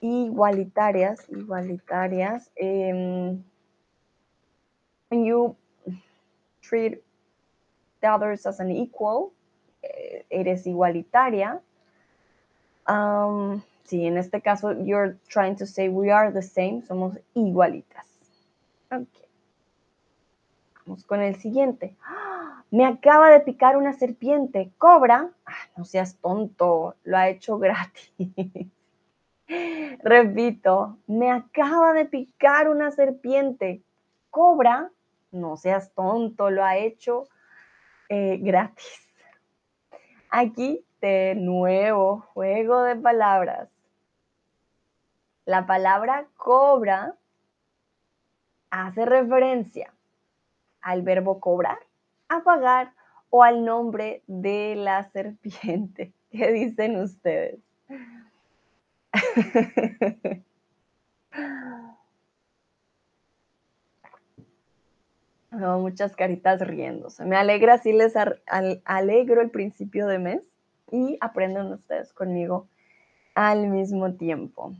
Igualitarias, 0.00 1.28
igualitarias. 1.28 2.50
Um, 2.60 3.44
when 5.10 5.24
you 5.24 5.56
treat 6.60 7.02
the 8.00 8.08
others 8.08 8.46
as 8.46 8.58
an 8.60 8.70
equal, 8.70 9.32
eh, 9.82 10.24
eres 10.30 10.66
igualitaria. 10.66 11.60
Um, 12.88 13.62
sí, 13.84 14.06
en 14.06 14.16
este 14.16 14.40
caso, 14.40 14.72
you're 14.72 15.16
trying 15.28 15.56
to 15.56 15.66
say 15.66 15.88
we 15.88 16.10
are 16.10 16.32
the 16.32 16.42
same, 16.42 16.82
somos 16.82 17.16
igualitas. 17.34 18.06
Ok. 18.90 19.21
Vamos 20.84 21.04
con 21.04 21.22
el 21.22 21.36
siguiente. 21.36 21.96
Me 22.70 22.86
acaba 22.86 23.30
de 23.30 23.40
picar 23.40 23.76
una 23.76 23.92
serpiente. 23.92 24.72
¿Cobra? 24.78 25.30
Ah, 25.46 25.52
no 25.76 25.84
seas 25.84 26.16
tonto, 26.16 26.96
lo 27.04 27.16
ha 27.16 27.28
hecho 27.28 27.58
gratis. 27.58 28.10
Repito, 30.02 30.98
me 31.06 31.30
acaba 31.30 31.92
de 31.92 32.06
picar 32.06 32.68
una 32.68 32.90
serpiente. 32.90 33.82
¿Cobra? 34.30 34.90
No 35.30 35.56
seas 35.56 35.92
tonto, 35.92 36.50
lo 36.50 36.64
ha 36.64 36.76
hecho 36.76 37.28
eh, 38.08 38.38
gratis. 38.40 39.08
Aquí 40.30 40.84
de 41.00 41.34
nuevo, 41.36 42.20
juego 42.32 42.82
de 42.82 42.96
palabras. 42.96 43.68
La 45.44 45.66
palabra 45.66 46.26
cobra 46.36 47.16
hace 48.70 49.04
referencia 49.04 49.92
al 50.82 51.02
verbo 51.02 51.40
cobrar, 51.40 51.78
a 52.28 52.42
pagar 52.42 52.92
o 53.30 53.42
al 53.42 53.64
nombre 53.64 54.22
de 54.26 54.74
la 54.76 55.04
serpiente. 55.10 56.12
¿Qué 56.30 56.52
dicen 56.52 57.00
ustedes? 57.00 57.60
muchas 65.78 66.16
caritas 66.16 66.60
riéndose. 66.60 67.24
Me 67.24 67.36
alegra 67.36 67.78
si 67.78 67.92
les 67.92 68.14
alegro 68.84 69.40
el 69.42 69.50
principio 69.50 70.06
de 70.06 70.18
mes 70.18 70.42
y 70.90 71.18
aprenden 71.20 71.72
ustedes 71.72 72.12
conmigo 72.12 72.68
al 73.34 73.68
mismo 73.68 74.14
tiempo. 74.14 74.74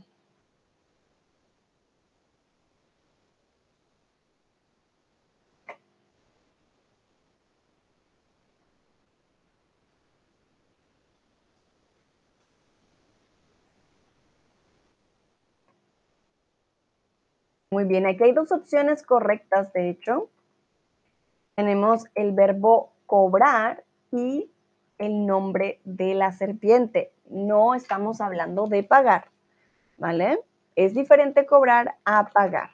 Muy 17.73 17.85
bien, 17.85 18.05
aquí 18.05 18.25
hay 18.25 18.33
dos 18.33 18.51
opciones 18.51 19.01
correctas, 19.01 19.73
de 19.73 19.89
hecho. 19.89 20.29
Tenemos 21.55 22.05
el 22.13 22.31
verbo 22.31 22.93
cobrar 23.07 23.83
y 24.11 24.51
el 24.99 25.25
nombre 25.25 25.81
de 25.83 26.13
la 26.13 26.31
serpiente. 26.33 27.11
No 27.31 27.73
estamos 27.73 28.21
hablando 28.21 28.67
de 28.67 28.83
pagar, 28.83 29.31
¿vale? 29.97 30.39
Es 30.75 30.93
diferente 30.93 31.47
cobrar 31.47 31.95
a 32.05 32.27
pagar. 32.27 32.69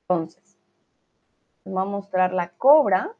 Entonces, 0.00 0.58
vamos 1.64 1.86
a 1.86 1.90
mostrar 1.90 2.32
la 2.32 2.48
cobra. 2.48 3.12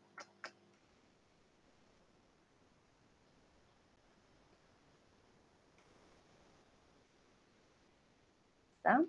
¿Está? 8.79 9.05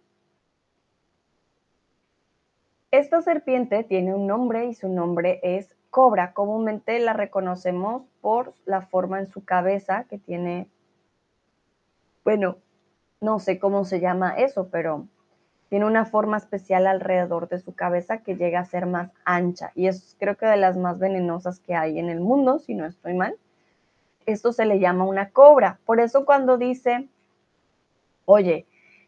Esta 2.91 3.21
serpiente 3.21 3.83
tiene 3.83 4.15
un 4.15 4.27
nombre 4.27 4.65
y 4.65 4.73
su 4.73 4.87
nombre 4.87 5.41
es 5.43 5.75
cobra. 5.89 6.33
Comúnmente 6.33 6.99
la 6.99 7.11
reconocemos 7.11 8.03
por 8.21 8.53
la 8.65 8.81
forma 8.81 9.19
en 9.19 9.27
su 9.27 9.43
cabeza 9.43 10.05
que 10.09 10.17
tiene, 10.17 10.69
bueno, 12.23 12.57
no 13.19 13.39
sé 13.39 13.59
cómo 13.59 13.83
se 13.83 13.99
llama 13.99 14.37
eso, 14.37 14.69
pero 14.69 15.05
tiene 15.67 15.85
una 15.85 16.05
forma 16.05 16.37
especial 16.37 16.87
alrededor 16.87 17.49
de 17.49 17.59
su 17.59 17.75
cabeza 17.75 18.19
que 18.19 18.37
llega 18.37 18.61
a 18.61 18.65
ser 18.65 18.85
más 18.85 19.11
ancha 19.25 19.71
y 19.75 19.87
es 19.87 20.15
creo 20.17 20.37
que 20.37 20.45
de 20.45 20.55
las 20.55 20.77
más 20.77 20.97
venenosas 20.97 21.59
que 21.59 21.75
hay 21.75 21.99
en 21.99 22.09
el 22.09 22.21
mundo, 22.21 22.59
si 22.59 22.73
no 22.73 22.85
estoy 22.85 23.15
mal. 23.15 23.35
Esto 24.25 24.53
se 24.53 24.65
le 24.65 24.79
llama 24.79 25.05
una 25.05 25.31
cobra. 25.31 25.79
Por 25.85 25.99
eso 25.99 26.25
cuando 26.25 26.57
dice, 26.57 27.09
oye, 28.25 28.65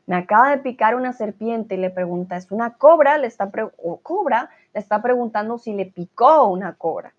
me 0.10 0.16
acaba 0.16 0.49
de 0.49 0.57
picar 0.57 0.95
una 0.95 1.14
serpiente 1.14 1.76
y 1.76 1.78
le 1.78 1.91
pregunta, 1.91 2.36
¿es 2.36 2.49
una 2.51 2.74
cobra? 2.74 3.20
Le 3.20 3.28
está 3.28 3.51
cobra, 4.01 4.49
le 4.74 4.80
está 4.80 5.03
preguntando 5.03 5.60
si 5.60 5.72
le 5.72 5.86
picó 5.86 6.47
una 6.47 6.74
cobra. 6.74 7.14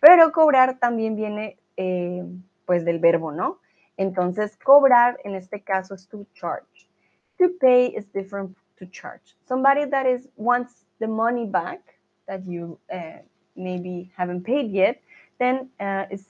Pero 0.00 0.32
cobrar 0.32 0.80
también 0.80 1.14
viene 1.14 1.56
eh, 1.76 2.24
pues 2.66 2.84
del 2.84 2.98
verbo, 2.98 3.30
¿no? 3.30 3.60
Entonces, 3.96 4.56
cobrar 4.56 5.20
en 5.22 5.36
este 5.36 5.62
caso 5.62 5.94
es 5.94 6.08
to 6.08 6.26
charge. 6.34 6.90
To 7.38 7.46
pay 7.60 7.94
is 7.96 8.12
different 8.12 8.56
to 8.80 8.86
charge. 8.86 9.36
Somebody 9.46 9.88
that 9.90 10.06
is 10.06 10.28
wants 10.36 10.84
the 10.98 11.06
money 11.06 11.46
back 11.46 11.78
that 12.26 12.40
you 12.44 12.76
uh, 12.92 13.22
maybe 13.54 14.10
haven't 14.16 14.42
paid 14.42 14.72
yet, 14.72 15.00
then 15.38 15.70
uh, 15.78 16.06
is 16.10 16.26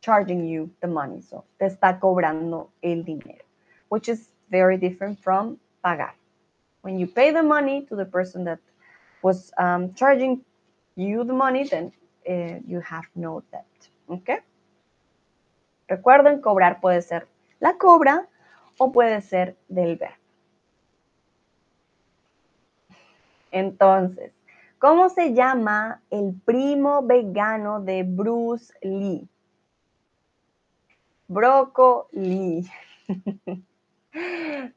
charging 0.00 0.48
you 0.48 0.68
the 0.80 0.88
money. 0.88 1.22
So, 1.22 1.44
te 1.60 1.66
está 1.66 2.00
cobrando 2.00 2.70
el 2.82 3.04
dinero 3.04 3.45
which 3.88 4.08
is 4.08 4.28
very 4.50 4.76
different 4.76 5.18
from 5.22 5.58
pagar. 5.84 6.12
When 6.82 6.98
you 6.98 7.06
pay 7.06 7.32
the 7.32 7.42
money 7.42 7.86
to 7.88 7.96
the 7.96 8.04
person 8.04 8.44
that 8.44 8.58
was 9.22 9.50
um, 9.58 9.94
charging 9.94 10.44
you 10.94 11.24
the 11.24 11.32
money, 11.32 11.64
then 11.64 11.92
uh, 12.28 12.60
you 12.66 12.80
have 12.80 13.06
no 13.14 13.42
debt. 13.52 13.66
¿Ok? 14.08 14.42
Recuerden, 15.88 16.40
cobrar 16.40 16.80
puede 16.80 17.02
ser 17.02 17.26
la 17.60 17.74
cobra 17.78 18.28
o 18.78 18.92
puede 18.92 19.20
ser 19.20 19.56
del 19.68 19.96
verbo. 19.96 20.14
Entonces, 23.52 24.32
¿cómo 24.78 25.08
se 25.08 25.32
llama 25.32 26.02
el 26.10 26.34
primo 26.44 27.02
vegano 27.02 27.80
de 27.80 28.02
Bruce 28.02 28.72
Lee? 28.82 29.28
Brócoli. 31.28 32.68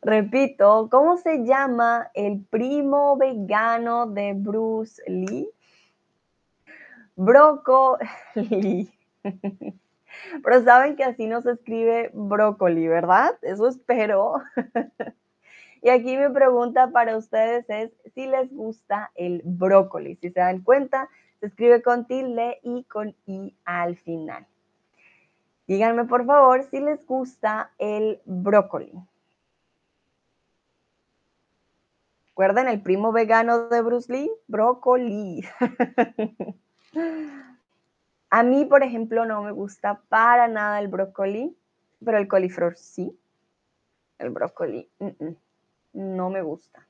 Repito, 0.02 0.90
¿cómo 0.92 1.18
se 1.18 1.46
llama 1.46 2.12
el 2.14 2.44
primo 2.50 3.18
vegano 3.18 4.08
de 4.08 4.34
Bruce 4.34 5.02
Lee? 5.08 5.50
Brócoli. 7.16 8.92
Pero 10.44 10.64
saben 10.64 10.96
que 10.96 11.04
así 11.04 11.28
no 11.28 11.42
se 11.42 11.52
escribe 11.52 12.12
brócoli, 12.14 12.88
¿verdad? 12.88 13.38
Eso 13.42 13.68
espero. 13.68 14.42
Y 15.82 15.88
aquí 15.88 16.18
mi 16.18 16.28
pregunta 16.34 16.92
para 16.92 17.16
ustedes 17.16 17.64
es 17.70 17.92
si 18.14 18.28
les 18.28 18.54
gusta 18.54 19.12
el 19.16 19.42
brócoli. 19.46 20.18
Si 20.18 20.30
se 20.30 20.42
dan 20.42 20.62
cuenta, 20.62 21.08
se 21.40 21.46
escribe 21.46 21.82
con 21.82 22.06
tilde 22.06 22.60
y 22.64 22.84
con 22.84 23.16
i 23.26 23.56
al 23.64 23.96
final. 23.96 24.46
Díganme 25.68 26.04
por 26.04 26.26
favor 26.26 26.64
si 26.64 26.82
les 26.82 27.06
gusta 27.06 27.72
el 27.78 28.20
brócoli. 28.26 28.92
¿Recuerdan 32.40 32.70
el 32.70 32.82
primo 32.82 33.12
vegano 33.12 33.68
de 33.68 33.82
Bruce 33.82 34.10
Lee? 34.14 34.32
Brócoli. 34.48 35.44
A 38.30 38.44
mí, 38.44 38.64
por 38.64 38.82
ejemplo, 38.82 39.26
no 39.26 39.44
me 39.44 39.52
gusta 39.52 40.04
para 40.08 40.48
nada 40.48 40.80
el 40.80 40.88
brócoli, 40.88 41.54
pero 42.02 42.18
el 42.18 42.30
coliflor 42.30 42.78
sí. 42.78 43.20
El 44.20 44.30
brócoli 44.30 44.90
no 45.92 46.30
me 46.30 46.42
gusta. 46.42 46.88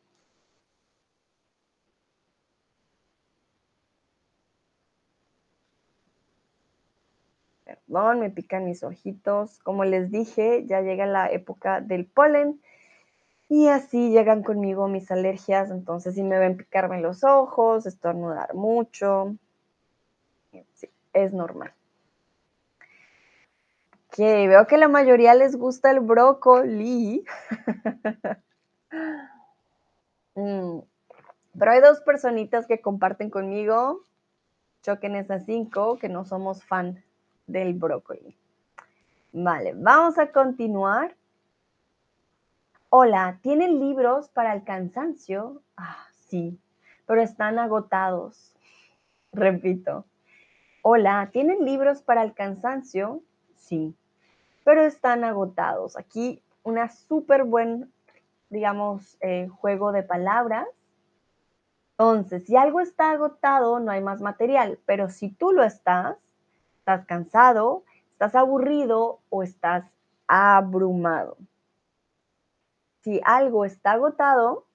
Perdón, 7.64 8.20
me 8.20 8.30
pican 8.30 8.66
mis 8.66 8.84
ojitos. 8.84 9.58
Como 9.64 9.84
les 9.84 10.12
dije, 10.12 10.68
ya 10.68 10.82
llega 10.82 11.08
la 11.08 11.32
época 11.32 11.82
del 11.82 12.06
polen 12.06 12.62
Y 13.50 13.68
así 13.68 14.12
llegan 14.12 14.44
conmigo 14.44 14.88
mis 14.88 15.10
alergias, 15.10 15.72
entonces 15.72 16.14
si 16.14 16.22
me 16.22 16.38
ven 16.38 16.56
picarme 16.56 17.02
los 17.02 17.24
ojos, 17.24 17.88
estornudar 17.88 18.54
mucho, 18.54 19.36
sí, 20.76 20.90
es 21.14 21.34
normal. 21.34 21.74
Ok, 24.10 24.18
veo 24.18 24.68
que 24.68 24.78
la 24.78 24.88
mayoría 24.88 25.34
les 25.34 25.56
gusta 25.56 25.92
el 25.92 26.00
brócoli. 26.00 27.26
Mm, 30.36 30.80
pero 31.58 31.72
hay 31.72 31.82
dos 31.82 32.00
personitas 32.00 32.66
que 32.66 32.80
comparten 32.80 33.30
conmigo, 33.30 34.06
choquen 34.84 35.18
esas 35.18 35.46
cinco, 35.46 35.98
que 35.98 36.08
no 36.08 36.24
somos 36.24 36.64
fan 36.64 37.04
del 37.46 37.74
brócoli. 37.74 38.38
Vale, 39.34 39.74
vamos 39.76 40.18
a 40.18 40.32
continuar. 40.32 41.14
Hola, 42.92 43.38
¿tienen 43.44 43.80
libros 43.80 44.30
para 44.30 44.52
el 44.52 44.64
cansancio? 44.64 45.62
Ah, 45.78 46.08
sí, 46.28 46.60
pero 47.06 47.22
están 47.22 47.60
agotados. 47.60 48.56
Repito. 49.32 50.06
Hola, 50.82 51.30
¿tienen 51.32 51.66
libros 51.66 52.02
para 52.02 52.24
el 52.24 52.34
cansancio? 52.34 53.22
Sí, 53.54 53.96
pero 54.64 54.82
están 54.82 55.24
agotados. 55.24 56.00
Aquí 56.00 56.42
una 56.64 56.90
súper 56.90 57.44
buen, 57.44 57.94
digamos, 58.50 59.18
eh, 59.22 59.50
juego 59.50 59.92
de 59.92 60.02
palabras. 60.02 60.68
Entonces, 61.92 62.48
si 62.48 62.56
algo 62.56 62.80
está 62.80 63.12
agotado, 63.12 63.80
no 63.80 63.92
hay 63.92 64.02
más 64.02 64.20
material, 64.20 64.80
pero 64.88 65.12
si 65.12 65.30
tú 65.30 65.52
lo 65.52 65.64
estás, 65.64 66.18
estás 66.80 67.06
cansado, 67.06 67.84
estás 68.14 68.34
aburrido 68.34 69.20
o 69.30 69.44
estás 69.44 69.86
abrumado. 70.28 71.38
Si 73.02 73.22
algo 73.24 73.66
está 73.66 73.94
agotado, 73.94 74.66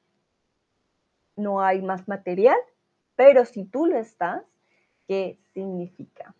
no 1.37 1.61
hay 1.61 1.83
más 1.83 2.09
material, 2.09 2.59
pero 3.17 3.45
si 3.45 3.65
tú 3.65 3.87
lo 3.87 3.99
estás, 3.99 4.43
¿qué 5.07 5.39
significa? 5.53 6.35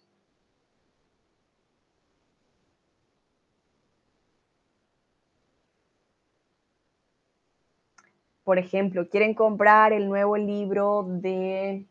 Por 8.45 8.59
ejemplo, 8.59 9.09
quieren 9.09 9.35
comprar 9.35 9.93
el 9.93 10.09
nuevo 10.09 10.37
libro 10.37 11.05
de 11.09 11.87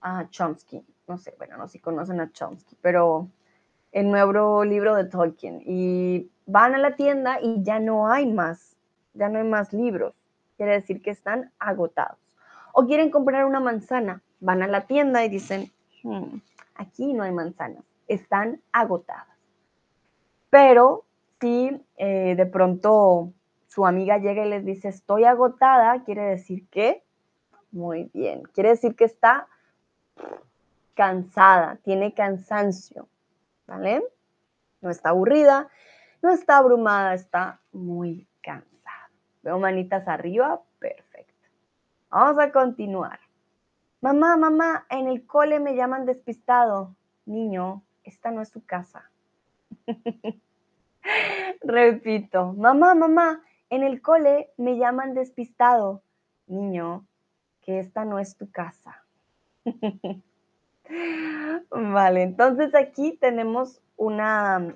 ah, 0.00 0.26
Chomsky. 0.30 0.84
No 1.08 1.18
sé, 1.18 1.34
bueno, 1.38 1.56
no 1.56 1.66
sé 1.66 1.72
si 1.74 1.78
conocen 1.80 2.20
a 2.20 2.30
Chomsky, 2.30 2.76
pero 2.80 3.28
el 3.90 4.10
nuevo 4.10 4.64
libro 4.64 4.94
de 4.94 5.04
Tolkien. 5.04 5.62
Y 5.66 6.30
van 6.46 6.74
a 6.74 6.78
la 6.78 6.96
tienda 6.96 7.38
y 7.40 7.62
ya 7.62 7.78
no 7.78 8.08
hay 8.08 8.26
más, 8.26 8.76
ya 9.14 9.28
no 9.28 9.38
hay 9.38 9.44
más 9.44 9.72
libros. 9.72 10.14
Quiere 10.56 10.72
decir 10.72 11.02
que 11.02 11.10
están 11.10 11.52
agotados. 11.58 12.18
O 12.72 12.86
quieren 12.86 13.10
comprar 13.10 13.44
una 13.44 13.60
manzana, 13.60 14.22
van 14.40 14.62
a 14.62 14.66
la 14.66 14.86
tienda 14.86 15.24
y 15.24 15.28
dicen, 15.28 15.70
hmm, 16.02 16.38
aquí 16.74 17.12
no 17.12 17.22
hay 17.22 17.32
manzanas, 17.32 17.84
están 18.08 18.60
agotadas. 18.72 19.26
Pero 20.50 21.04
si 21.40 21.80
eh, 21.96 22.34
de 22.36 22.46
pronto 22.46 23.32
su 23.66 23.86
amiga 23.86 24.18
llega 24.18 24.44
y 24.44 24.50
les 24.50 24.64
dice, 24.64 24.88
estoy 24.88 25.24
agotada, 25.24 26.04
quiere 26.04 26.22
decir 26.22 26.68
que, 26.68 27.02
muy 27.70 28.10
bien, 28.12 28.42
quiere 28.54 28.70
decir 28.70 28.94
que 28.94 29.04
está 29.04 29.48
cansada, 30.94 31.76
tiene 31.82 32.12
cansancio, 32.12 33.08
¿vale? 33.66 34.04
No 34.82 34.90
está 34.90 35.08
aburrida, 35.10 35.68
no 36.22 36.30
está 36.30 36.58
abrumada, 36.58 37.14
está 37.14 37.60
muy 37.72 38.26
cansada. 38.42 39.10
Veo 39.42 39.58
manitas 39.58 40.06
arriba, 40.08 40.62
perfecto. 40.78 41.48
Vamos 42.10 42.38
a 42.38 42.52
continuar. 42.52 43.18
Mamá, 44.00 44.36
mamá, 44.36 44.86
en 44.88 45.08
el 45.08 45.26
cole 45.26 45.60
me 45.60 45.74
llaman 45.74 46.06
despistado. 46.06 46.94
Niño, 47.26 47.82
esta 48.04 48.30
no 48.30 48.40
es 48.40 48.50
tu 48.50 48.64
casa. 48.64 49.10
Repito, 51.60 52.52
mamá, 52.52 52.94
mamá, 52.94 53.42
en 53.70 53.82
el 53.82 54.02
cole 54.02 54.50
me 54.56 54.76
llaman 54.76 55.14
despistado. 55.14 56.02
Niño, 56.46 57.06
que 57.62 57.78
esta 57.78 58.04
no 58.04 58.18
es 58.18 58.36
tu 58.36 58.50
casa. 58.50 59.04
vale, 61.70 62.22
entonces 62.22 62.74
aquí 62.74 63.16
tenemos 63.20 63.80
una, 63.96 64.58
un 64.58 64.74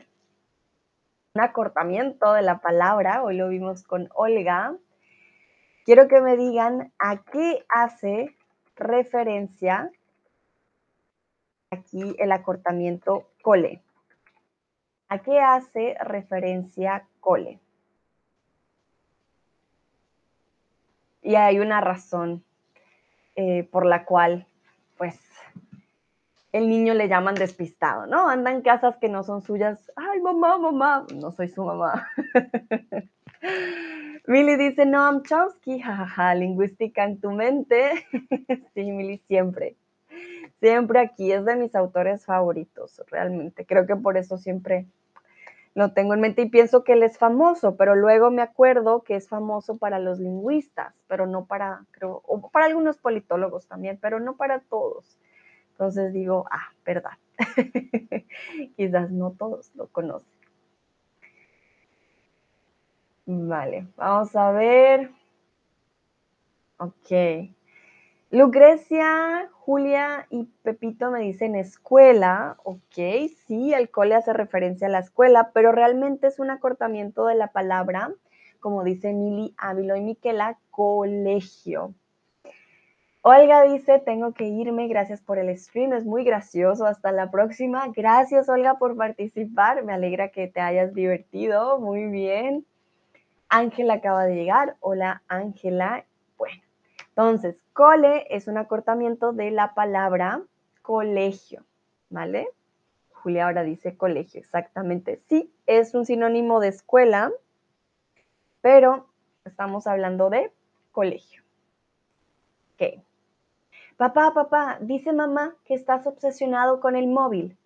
acortamiento 1.41 2.33
de 2.33 2.43
la 2.43 2.59
palabra. 2.59 3.23
Hoy 3.23 3.37
lo 3.37 3.49
vimos 3.49 3.83
con 3.83 4.09
Olga. 4.15 4.77
Quiero 5.85 6.09
que 6.09 6.21
me 6.21 6.37
digan 6.37 6.93
a 6.99 7.23
qué 7.23 7.65
hace 7.69 8.37
referencia 8.77 9.91
aquí 11.71 12.15
el 12.19 12.33
acortamiento 12.33 13.31
cole. 13.43 13.83
¿A 15.09 15.19
qué 15.19 15.41
hace 15.41 15.97
referencia 16.01 17.07
cole? 17.21 17.61
y 21.27 21.35
hay 21.35 21.59
una 21.59 21.81
razón 21.81 22.45
eh, 23.35 23.65
por 23.65 23.85
la 23.85 24.05
cual, 24.05 24.47
el 26.57 26.69
niño 26.69 26.95
le 26.95 27.09
llaman 27.09 27.35
despistado, 27.35 28.07
¿no? 28.07 28.29
Anda 28.29 28.51
en 28.51 28.63
casas 28.63 28.97
que 28.97 29.09
no 29.09 29.23
son 29.23 29.43
suyas. 29.43 29.93
Ay, 29.95 30.21
mamá, 30.21 30.57
mamá, 30.59 31.07
no 31.15 31.31
soy 31.31 31.49
su 31.49 31.65
mamá. 31.65 32.09
Milly 34.27 34.57
dice, 34.57 34.87
no, 34.87 35.05
I'm 35.05 35.23
Chomsky, 35.23 35.81
jajaja, 35.81 36.35
lingüística 36.35 37.05
en 37.05 37.21
tu 37.21 37.31
mente. 37.31 38.07
sí, 38.75 38.91
Milly, 38.91 39.19
siempre. 39.29 39.77
Siempre 40.61 41.01
aquí, 41.01 41.31
es 41.31 41.45
de 41.45 41.57
mis 41.57 41.75
autores 41.75 42.25
favoritos, 42.25 43.03
realmente. 43.09 43.67
Creo 43.67 43.87
que 43.87 43.97
por 43.97 44.17
eso 44.17 44.39
siempre 44.39 44.87
lo 45.75 45.93
tengo 45.93 46.15
en 46.15 46.21
mente 46.21 46.41
y 46.43 46.49
pienso 46.49 46.85
que 46.85 46.95
él 46.95 47.03
es 47.03 47.19
famoso, 47.19 47.77
pero 47.77 47.95
luego 47.95 48.31
me 48.31 48.41
acuerdo 48.41 49.03
que 49.03 49.15
es 49.15 49.29
famoso 49.29 49.77
para 49.77 49.99
los 49.99 50.19
lingüistas, 50.19 50.95
pero 51.07 51.27
no 51.27 51.45
para, 51.45 51.85
creo, 51.91 52.23
o 52.25 52.49
para 52.51 52.65
algunos 52.65 52.97
politólogos 52.97 53.69
también, 53.69 53.99
pero 54.01 54.19
no 54.19 54.37
para 54.37 54.61
todos. 54.61 55.19
Entonces 55.77 56.15
digo, 56.15 56.47
ah, 56.51 56.73
verdad. 56.87 57.19
Quizás 58.77 59.11
no 59.11 59.33
todos 59.33 59.71
lo 59.75 59.89
conocen. 59.89 60.33
Vale, 63.27 63.87
vamos 63.95 64.35
a 64.35 64.53
ver. 64.53 65.11
Ok. 66.79 67.51
Lucrecia, 68.31 69.51
Julia 69.53 70.27
y 70.31 70.45
Pepito 70.63 71.11
me 71.11 71.21
dicen 71.21 71.57
escuela, 71.57 72.57
ok, 72.65 73.29
sí, 73.47 73.75
el 73.75 73.91
cole 73.91 74.15
hace 74.15 74.33
referencia 74.33 74.87
a 74.87 74.91
la 74.91 75.01
escuela, 75.01 75.51
pero 75.53 75.73
realmente 75.73 76.29
es 76.29 76.39
un 76.39 76.51
acortamiento 76.51 77.27
de 77.27 77.35
la 77.35 77.53
palabra, 77.53 78.15
como 78.61 78.83
dice 78.83 79.13
Mili 79.13 79.55
Ávilo 79.59 79.95
y 79.95 80.01
Miquela, 80.01 80.59
colegio. 80.71 81.95
Olga 83.29 83.65
dice, 83.65 83.99
tengo 83.99 84.35
que 84.35 84.45
irme, 84.45 84.87
gracias 84.87 85.21
por 85.21 85.39
el 85.39 85.59
stream, 85.59 85.93
es 85.93 86.05
muy 86.05 86.23
gracioso, 86.23 86.87
hasta 86.87 87.11
la 87.11 87.29
próxima. 87.29 87.89
Gracias 87.89 88.49
Olga 88.49 88.79
por 88.79 88.97
participar, 88.97 89.83
me 89.83 89.93
alegra 89.93 90.29
que 90.29 90.47
te 90.47 90.61
hayas 90.61 90.95
divertido, 90.95 91.81
muy 91.81 92.07
bien. 92.07 92.65
Ángela 93.49 93.95
acaba 93.95 94.27
de 94.27 94.37
llegar, 94.37 94.77
hola 94.79 95.25
Ángela, 95.27 96.05
bueno, 96.39 96.63
entonces, 97.09 97.57
cole 97.73 98.29
es 98.31 98.47
un 98.47 98.59
acortamiento 98.59 99.33
de 99.33 99.51
la 99.51 99.75
palabra 99.75 100.43
colegio, 100.83 101.65
¿vale? 102.11 102.49
Julia 103.11 103.47
ahora 103.47 103.65
dice 103.65 103.97
colegio, 103.97 104.39
exactamente. 104.39 105.21
Sí, 105.29 105.53
es 105.67 105.95
un 105.95 106.07
sinónimo 106.07 106.61
de 106.61 106.69
escuela, 106.69 107.33
pero 108.61 109.09
estamos 109.45 109.89
hablando 109.89 110.31
de 110.31 110.53
colegio. 110.93 111.43
Ok. 112.77 113.03
Papá, 113.97 114.35
papá, 114.35 114.79
dice 114.81 115.13
mamá 115.13 115.55
que 115.65 115.75
estás 115.75 116.07
obsesionado 116.07 116.81
con 116.81 116.97
el 116.97 117.07
móvil. 117.07 117.57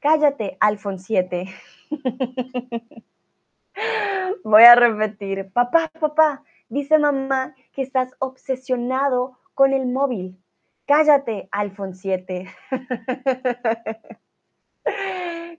Cállate, 0.00 0.56
Alfonsiete. 0.60 1.48
Voy 4.44 4.62
a 4.62 4.74
repetir. 4.74 5.50
Papá, 5.52 5.90
papá, 6.00 6.42
Dice 6.68 6.98
mamá 6.98 7.54
que 7.72 7.82
estás 7.82 8.16
obsesionado 8.18 9.38
con 9.54 9.72
el 9.72 9.86
móvil. 9.86 10.36
Cállate, 10.86 11.48
7. 11.92 12.52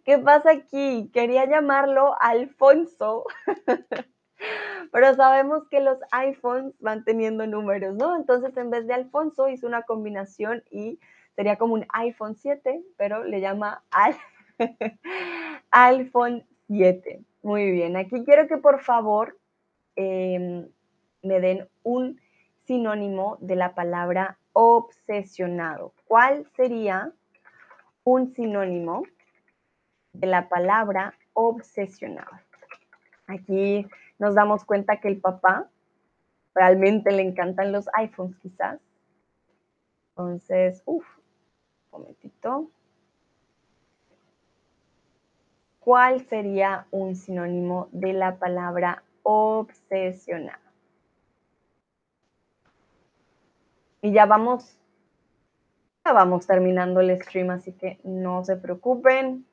¿Qué 0.04 0.18
pasa 0.20 0.52
aquí? 0.52 1.10
Quería 1.14 1.46
llamarlo 1.46 2.16
Alfonso, 2.20 3.26
pero 4.92 5.14
sabemos 5.16 5.68
que 5.70 5.80
los 5.80 5.98
iPhones 6.12 6.74
van 6.80 7.04
teniendo 7.04 7.46
números, 7.48 7.96
¿no? 7.96 8.16
Entonces 8.16 8.56
en 8.58 8.70
vez 8.70 8.88
de 8.88 8.94
Alfonso 8.94 9.50
hizo 9.50 9.68
una 9.68 9.84
combinación 9.84 10.64
y 10.70 11.00
sería 11.36 11.58
como 11.58 11.76
un 11.76 11.86
iPhone 11.94 12.36
7, 12.36 12.84
pero 12.98 13.24
le 13.24 13.42
llama 13.42 13.84
al 13.92 14.16
iPhone 15.72 16.46
7. 16.68 17.22
Muy 17.44 17.72
bien, 17.72 17.96
aquí 17.96 18.24
quiero 18.26 18.48
que 18.48 18.58
por 18.58 18.82
favor 18.82 19.38
em, 19.96 20.68
me 21.22 21.40
den 21.40 21.68
un 21.84 22.20
sinónimo 22.66 23.38
de 23.40 23.56
la 23.56 23.74
palabra 23.74 24.38
obsesionado. 24.54 25.94
¿Cuál 26.06 26.46
sería 26.56 27.14
un 28.04 28.34
sinónimo 28.34 29.04
de 30.14 30.28
la 30.28 30.50
palabra 30.50 31.14
obsesionado? 31.34 32.32
Aquí 33.28 33.88
nos 34.20 34.36
damos 34.36 34.66
cuenta 34.66 35.00
que 35.00 35.08
el 35.08 35.20
papá 35.20 35.70
realmente 36.54 37.12
le 37.12 37.22
encantan 37.22 37.72
los 37.72 37.88
iPhones 37.94 38.38
quizás. 38.40 38.80
Entonces, 40.10 40.82
uff, 40.86 41.06
un 41.92 42.00
momentito. 42.00 42.72
¿Cuál 45.80 46.26
sería 46.28 46.88
un 46.92 47.16
sinónimo 47.16 47.88
de 47.92 48.14
la 48.14 48.38
palabra 48.38 49.04
obsesionado? 49.24 50.68
Y 54.02 54.12
ya 54.12 54.26
vamos, 54.26 54.80
ya 56.04 56.14
vamos 56.14 56.46
terminando 56.48 57.00
el 57.00 57.22
stream, 57.22 57.52
así 57.52 57.72
que 57.74 58.00
no 58.04 58.44
se 58.44 58.58
preocupen. 58.58 59.46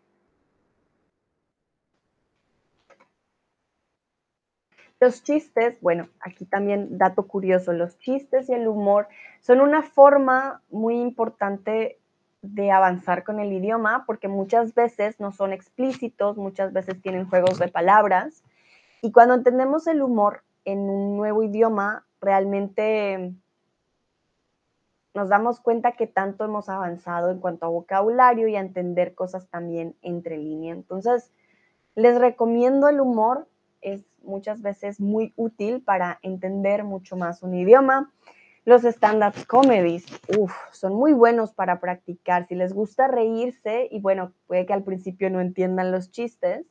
Los 5.01 5.23
chistes, 5.23 5.81
bueno, 5.81 6.09
aquí 6.21 6.45
también 6.45 6.99
dato 6.99 7.27
curioso, 7.27 7.73
los 7.73 7.99
chistes 7.99 8.49
y 8.49 8.55
el 8.55 8.69
humor 8.69 9.09
son 9.41 9.61
una 9.61 9.83
forma 9.83 10.63
muy 10.71 11.01
importante 11.01 11.99
de 12.43 12.71
avanzar 12.71 13.25
con 13.25 13.41
el 13.41 13.53
idioma 13.53 14.05
porque 14.07 14.29
muchas 14.29 14.75
veces 14.75 15.19
no 15.19 15.33
son 15.33 15.53
explícitos, 15.53 16.37
muchas 16.37 16.73
veces 16.73 17.01
tienen 17.01 17.29
juegos 17.29 17.59
de 17.59 17.69
palabras 17.69 18.43
y 19.03 19.13
cuando 19.13 19.35
entendemos 19.35 19.87
el 19.87 20.03
humor 20.03 20.43
en 20.65 20.79
un 20.79 21.17
nuevo 21.17 21.43
idioma, 21.43 22.07
realmente 22.21 23.35
nos 25.15 25.29
damos 25.29 25.61
cuenta 25.61 25.93
que 25.93 26.07
tanto 26.07 26.45
hemos 26.45 26.69
avanzado 26.69 27.31
en 27.31 27.39
cuanto 27.39 27.67
a 27.67 27.69
vocabulario 27.69 28.49
y 28.49 28.57
a 28.57 28.61
entender 28.61 29.15
cosas 29.15 29.47
también 29.49 29.95
entre 30.03 30.39
línea. 30.39 30.73
Entonces, 30.73 31.31
les 31.95 32.19
recomiendo 32.19 32.89
el 32.89 33.01
humor, 33.01 33.47
es 33.81 34.05
muchas 34.25 34.63
veces 34.63 35.01
muy 35.01 35.33
útil 35.37 35.83
para 35.83 36.19
entender 36.23 36.85
mucho 36.85 37.17
más 37.17 37.43
un 37.43 37.55
idioma. 37.55 38.13
Los 38.65 38.85
stand-up 38.85 39.35
comedies, 39.47 40.07
uff, 40.39 40.55
son 40.73 40.95
muy 40.95 41.13
buenos 41.13 41.53
para 41.53 41.81
practicar. 41.81 42.47
Si 42.47 42.55
les 42.55 42.73
gusta 42.73 43.09
reírse, 43.09 43.89
y 43.91 44.01
bueno, 44.01 44.33
puede 44.47 44.67
que 44.67 44.73
al 44.73 44.83
principio 44.83 45.29
no 45.31 45.41
entiendan 45.41 45.93
los 45.93 46.11
chistes, 46.11 46.67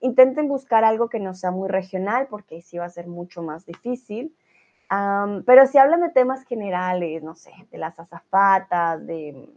intenten 0.00 0.48
buscar 0.48 0.84
algo 0.84 1.08
que 1.08 1.20
no 1.20 1.34
sea 1.34 1.50
muy 1.50 1.68
regional, 1.68 2.28
porque 2.30 2.62
sí 2.62 2.78
va 2.78 2.84
a 2.84 2.90
ser 2.90 3.08
mucho 3.08 3.42
más 3.42 3.66
difícil 3.66 4.34
pero 5.46 5.66
si 5.66 5.78
hablan 5.78 6.00
de 6.00 6.10
temas 6.10 6.44
generales, 6.44 7.22
no 7.22 7.34
sé, 7.34 7.52
de 7.70 7.78
las 7.78 7.98
azafatas, 7.98 9.04
de, 9.06 9.48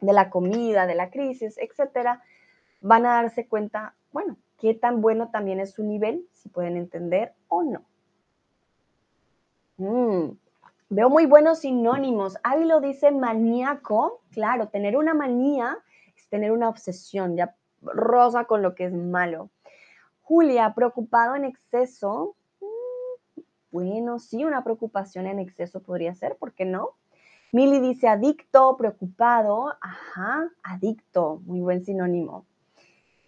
de 0.00 0.12
la 0.12 0.30
comida, 0.30 0.86
de 0.86 0.94
la 0.94 1.10
crisis, 1.10 1.58
etcétera, 1.58 2.22
van 2.80 3.04
a 3.04 3.14
darse 3.14 3.46
cuenta, 3.46 3.94
bueno, 4.12 4.36
qué 4.64 4.72
tan 4.72 5.02
bueno 5.02 5.28
también 5.28 5.60
es 5.60 5.72
su 5.72 5.84
nivel, 5.84 6.26
si 6.32 6.48
pueden 6.48 6.78
entender 6.78 7.34
o 7.48 7.62
no. 7.62 7.82
Mm, 9.76 10.38
veo 10.88 11.10
muy 11.10 11.26
buenos 11.26 11.58
sinónimos. 11.58 12.38
Avi 12.42 12.64
lo 12.64 12.80
dice 12.80 13.10
maníaco. 13.10 14.22
Claro, 14.30 14.68
tener 14.68 14.96
una 14.96 15.12
manía 15.12 15.76
es 16.16 16.26
tener 16.30 16.50
una 16.50 16.70
obsesión, 16.70 17.36
ya 17.36 17.54
rosa 17.82 18.46
con 18.46 18.62
lo 18.62 18.74
que 18.74 18.86
es 18.86 18.94
malo. 18.94 19.50
Julia, 20.22 20.72
preocupado 20.74 21.34
en 21.34 21.44
exceso, 21.44 22.34
bueno, 23.70 24.18
sí, 24.18 24.46
una 24.46 24.64
preocupación 24.64 25.26
en 25.26 25.40
exceso 25.40 25.82
podría 25.82 26.14
ser, 26.14 26.36
¿por 26.36 26.54
qué 26.54 26.64
no? 26.64 26.92
Mili 27.52 27.80
dice 27.80 28.08
adicto, 28.08 28.78
preocupado. 28.78 29.74
Ajá, 29.82 30.48
adicto, 30.62 31.42
muy 31.44 31.60
buen 31.60 31.84
sinónimo. 31.84 32.46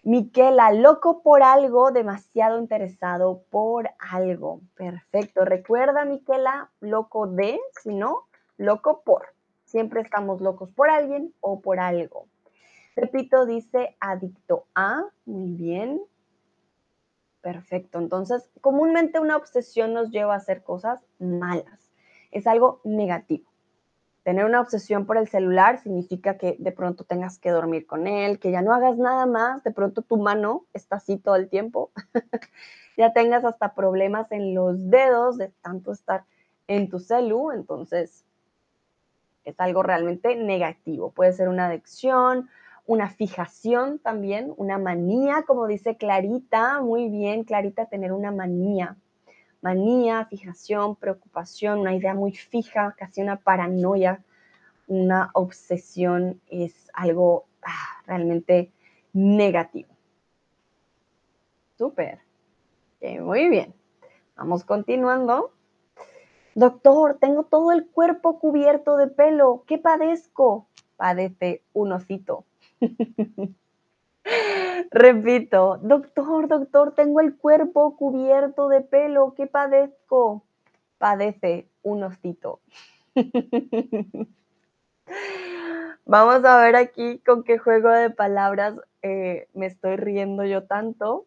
Miquela, 0.07 0.71
loco 0.71 1.21
por 1.21 1.43
algo, 1.43 1.91
demasiado 1.91 2.61
interesado 2.61 3.43
por 3.51 3.91
algo. 3.99 4.61
Perfecto. 4.77 5.45
Recuerda, 5.45 6.05
Miquela, 6.05 6.71
loco 6.79 7.27
de, 7.27 7.59
si 7.83 7.93
no, 7.93 8.29
loco 8.57 9.03
por. 9.05 9.27
Siempre 9.65 10.03
estamos 10.03 10.41
locos 10.41 10.71
por 10.71 10.91
alguien 10.91 11.35
o 11.41 11.61
por 11.61 11.81
algo. 11.81 12.29
Repito, 12.95 13.47
dice 13.47 13.97
adicto 13.99 14.67
a. 14.77 15.03
Muy 15.25 15.51
bien. 15.55 16.01
Perfecto. 17.41 17.99
Entonces, 17.99 18.49
comúnmente 18.61 19.19
una 19.19 19.37
obsesión 19.37 19.93
nos 19.93 20.13
lleva 20.13 20.35
a 20.35 20.37
hacer 20.37 20.63
cosas 20.63 21.05
malas. 21.19 21.91
Es 22.31 22.47
algo 22.47 22.81
negativo. 22.85 23.51
Tener 24.27 24.45
una 24.45 24.61
obsesión 24.61 25.07
por 25.07 25.19
el 25.19 25.29
celular 25.29 25.81
significa 25.81 26.37
que 26.37 26.57
de 26.59 26.73
pronto 26.73 27.05
tengas 27.05 27.39
que 27.39 27.51
dormir 27.51 27.87
con 27.87 28.09
él, 28.09 28.41
que 28.41 28.51
ya 28.51 28.61
no 28.61 28.75
hagas 28.75 28.99
nada 28.99 29.25
más, 29.25 29.63
de 29.63 29.71
pronto 29.71 30.03
tu 30.03 30.17
mano 30.17 30.67
está 30.75 30.97
así 30.97 31.17
todo 31.17 31.37
el 31.37 31.49
tiempo, 31.49 31.93
ya 32.97 33.13
tengas 33.13 33.45
hasta 33.45 33.73
problemas 33.73 34.33
en 34.33 34.53
los 34.53 34.91
dedos 34.91 35.39
de 35.39 35.51
tanto 35.63 35.93
estar 35.93 36.25
en 36.67 36.89
tu 36.89 36.99
celu, 36.99 37.53
entonces 37.53 38.25
es 39.45 39.55
algo 39.61 39.85
realmente 39.85 40.35
negativo. 40.35 41.13
Puede 41.13 41.33
ser 41.33 41.49
una 41.49 41.67
adicción, 41.67 42.51
una 42.85 43.09
fijación 43.09 44.01
también, 44.01 44.53
una 44.57 44.77
manía, 44.77 45.45
como 45.47 45.69
dice 45.69 45.97
Clarita, 45.97 46.81
muy 46.81 47.09
bien, 47.11 47.45
Clarita, 47.45 47.87
tener 47.87 48.11
una 48.11 48.33
manía. 48.33 48.97
Manía, 49.63 50.27
fijación, 50.27 50.97
preocupación, 50.97 51.81
una 51.81 51.95
idea 51.95 52.15
muy 52.15 52.33
fija, 52.33 52.95
casi 52.97 53.23
una 53.23 53.37
paranoia, 53.37 54.23
una 54.87 55.31
obsesión 55.35 56.41
es 56.49 56.91
algo 56.95 57.47
ah, 57.63 58.03
realmente 58.07 58.71
negativo. 59.13 59.89
Súper. 61.77 62.21
muy 63.21 63.49
bien. 63.49 63.75
Vamos 64.37 64.65
continuando. 64.65 65.53
Doctor, 66.55 67.19
tengo 67.21 67.45
todo 67.45 67.73
el 67.73 67.87
cuerpo 67.87 68.39
cubierto 68.39 68.97
de 68.97 69.09
pelo. 69.09 69.65
¿Qué 69.67 69.79
padezco? 69.79 70.69
Padece 70.97 71.63
un 71.73 71.93
osito. 71.93 72.45
Repito, 74.91 75.79
doctor, 75.83 76.49
doctor, 76.49 76.95
tengo 76.95 77.21
el 77.21 77.37
cuerpo 77.37 77.97
cubierto 77.97 78.69
de 78.69 78.81
pelo, 78.81 79.35
¿qué 79.37 79.47
padezco? 79.47 80.45
Padece 80.99 81.69
un 81.83 82.03
osito. 82.05 82.61
Vamos 86.05 86.45
a 86.45 86.61
ver 86.61 86.77
aquí 86.77 87.19
con 87.21 87.43
qué 87.43 87.59
juego 87.59 87.89
de 87.91 88.11
palabras 88.11 88.75
eh, 89.03 89.49
me 89.55 89.67
estoy 89.67 89.97
riendo 89.97 90.45
yo 90.45 90.65
tanto. 90.65 91.27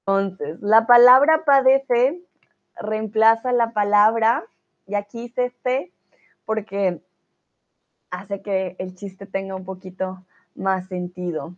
Entonces, 0.00 0.58
la 0.60 0.86
palabra 0.86 1.44
padece 1.44 2.22
reemplaza 2.76 3.52
la 3.52 3.72
palabra, 3.72 4.44
y 4.86 4.94
aquí 4.94 5.24
hice 5.24 5.46
este 5.46 5.92
porque 6.44 7.02
hace 8.10 8.40
que 8.40 8.76
el 8.78 8.94
chiste 8.94 9.26
tenga 9.26 9.56
un 9.56 9.64
poquito 9.64 10.24
más 10.54 10.86
sentido. 10.86 11.56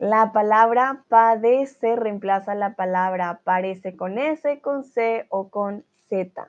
La 0.00 0.32
palabra 0.32 1.04
padece 1.08 1.94
reemplaza 1.94 2.54
la 2.54 2.74
palabra 2.74 3.42
parece 3.44 3.98
con 3.98 4.16
S, 4.16 4.58
con 4.62 4.82
C 4.82 5.26
o 5.28 5.50
con 5.50 5.84
Z. 6.08 6.48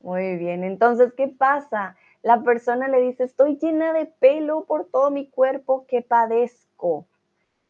Muy 0.00 0.36
bien, 0.38 0.64
entonces, 0.64 1.12
¿qué 1.12 1.28
pasa? 1.28 1.96
La 2.22 2.42
persona 2.42 2.88
le 2.88 3.02
dice, 3.02 3.24
estoy 3.24 3.58
llena 3.58 3.92
de 3.92 4.06
pelo 4.06 4.64
por 4.64 4.86
todo 4.86 5.10
mi 5.10 5.28
cuerpo, 5.28 5.84
¿qué 5.86 6.00
padezco? 6.00 7.06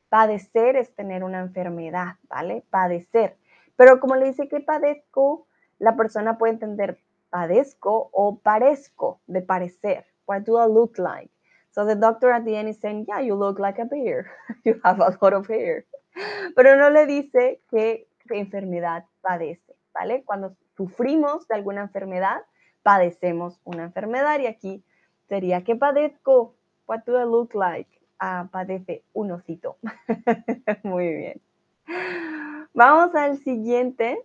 Padecer 0.09 0.77
es 0.77 0.95
tener 0.95 1.25
una 1.25 1.41
enfermedad, 1.41 2.15
¿vale? 2.29 2.63
Padecer. 2.71 3.37
Pero 3.75 3.99
como 3.99 4.15
le 4.15 4.27
dice 4.27 4.47
que 4.49 4.61
padezco, 4.61 5.49
la 5.81 5.97
persona 5.97 6.39
puede 6.39 6.53
entender 6.53 7.01
padezco 7.35 8.11
o 8.13 8.39
parezco, 8.39 9.21
de 9.27 9.43
parecer. 9.43 10.07
What 10.29 10.45
do 10.45 10.57
I 10.57 10.69
look 10.69 10.99
like? 10.99 11.33
So 11.73 11.85
the 11.85 11.97
doctor 11.97 12.31
at 12.31 12.45
the 12.45 12.55
end 12.55 12.69
is 12.69 12.79
saying, 12.79 13.07
yeah, 13.09 13.21
you 13.21 13.35
look 13.35 13.59
like 13.59 13.81
a 13.81 13.85
bear. 13.85 14.31
you 14.65 14.81
have 14.85 15.01
a 15.01 15.19
lot 15.21 15.33
of 15.33 15.49
hair. 15.49 15.85
Pero 16.55 16.77
no 16.77 16.91
le 16.91 17.07
dice 17.07 17.61
qué 17.73 18.07
enfermedad 18.31 19.07
padece, 19.21 19.75
¿vale? 19.93 20.23
Cuando 20.25 20.55
sufrimos 20.77 21.49
de 21.49 21.57
alguna 21.57 21.81
enfermedad, 21.81 22.41
padecemos 22.85 23.61
una 23.65 23.83
enfermedad 23.83 24.39
y 24.39 24.47
aquí 24.47 24.85
sería, 25.29 25.65
¿qué 25.65 25.75
padezco? 25.75 26.55
What 26.87 27.01
do 27.05 27.21
I 27.21 27.25
look 27.25 27.53
like? 27.57 27.91
Ah, 28.21 28.49
padece 28.53 29.03
un 29.13 29.33
osito. 29.33 29.77
Muy 30.85 31.13
bien. 31.13 31.41
Vamos 32.75 33.13
al 33.17 33.39
siguiente. 33.39 34.23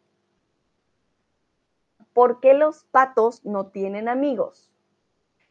¿Por 2.14 2.39
qué 2.39 2.53
los 2.53 2.84
patos 2.86 3.45
no 3.45 3.68
tienen 3.68 4.10
amigos? 4.10 4.70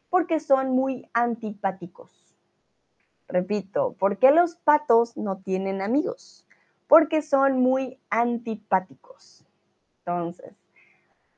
porque 0.09 0.39
son 0.39 0.71
muy 0.71 1.07
antipáticos. 1.13 2.35
Repito, 3.27 3.93
¿por 3.99 4.17
qué 4.17 4.31
los 4.31 4.55
patos 4.55 5.15
no 5.15 5.37
tienen 5.37 5.81
amigos? 5.81 6.47
Porque 6.87 7.21
son 7.21 7.59
muy 7.61 7.99
antipáticos. 8.09 9.45
Entonces, 9.99 10.53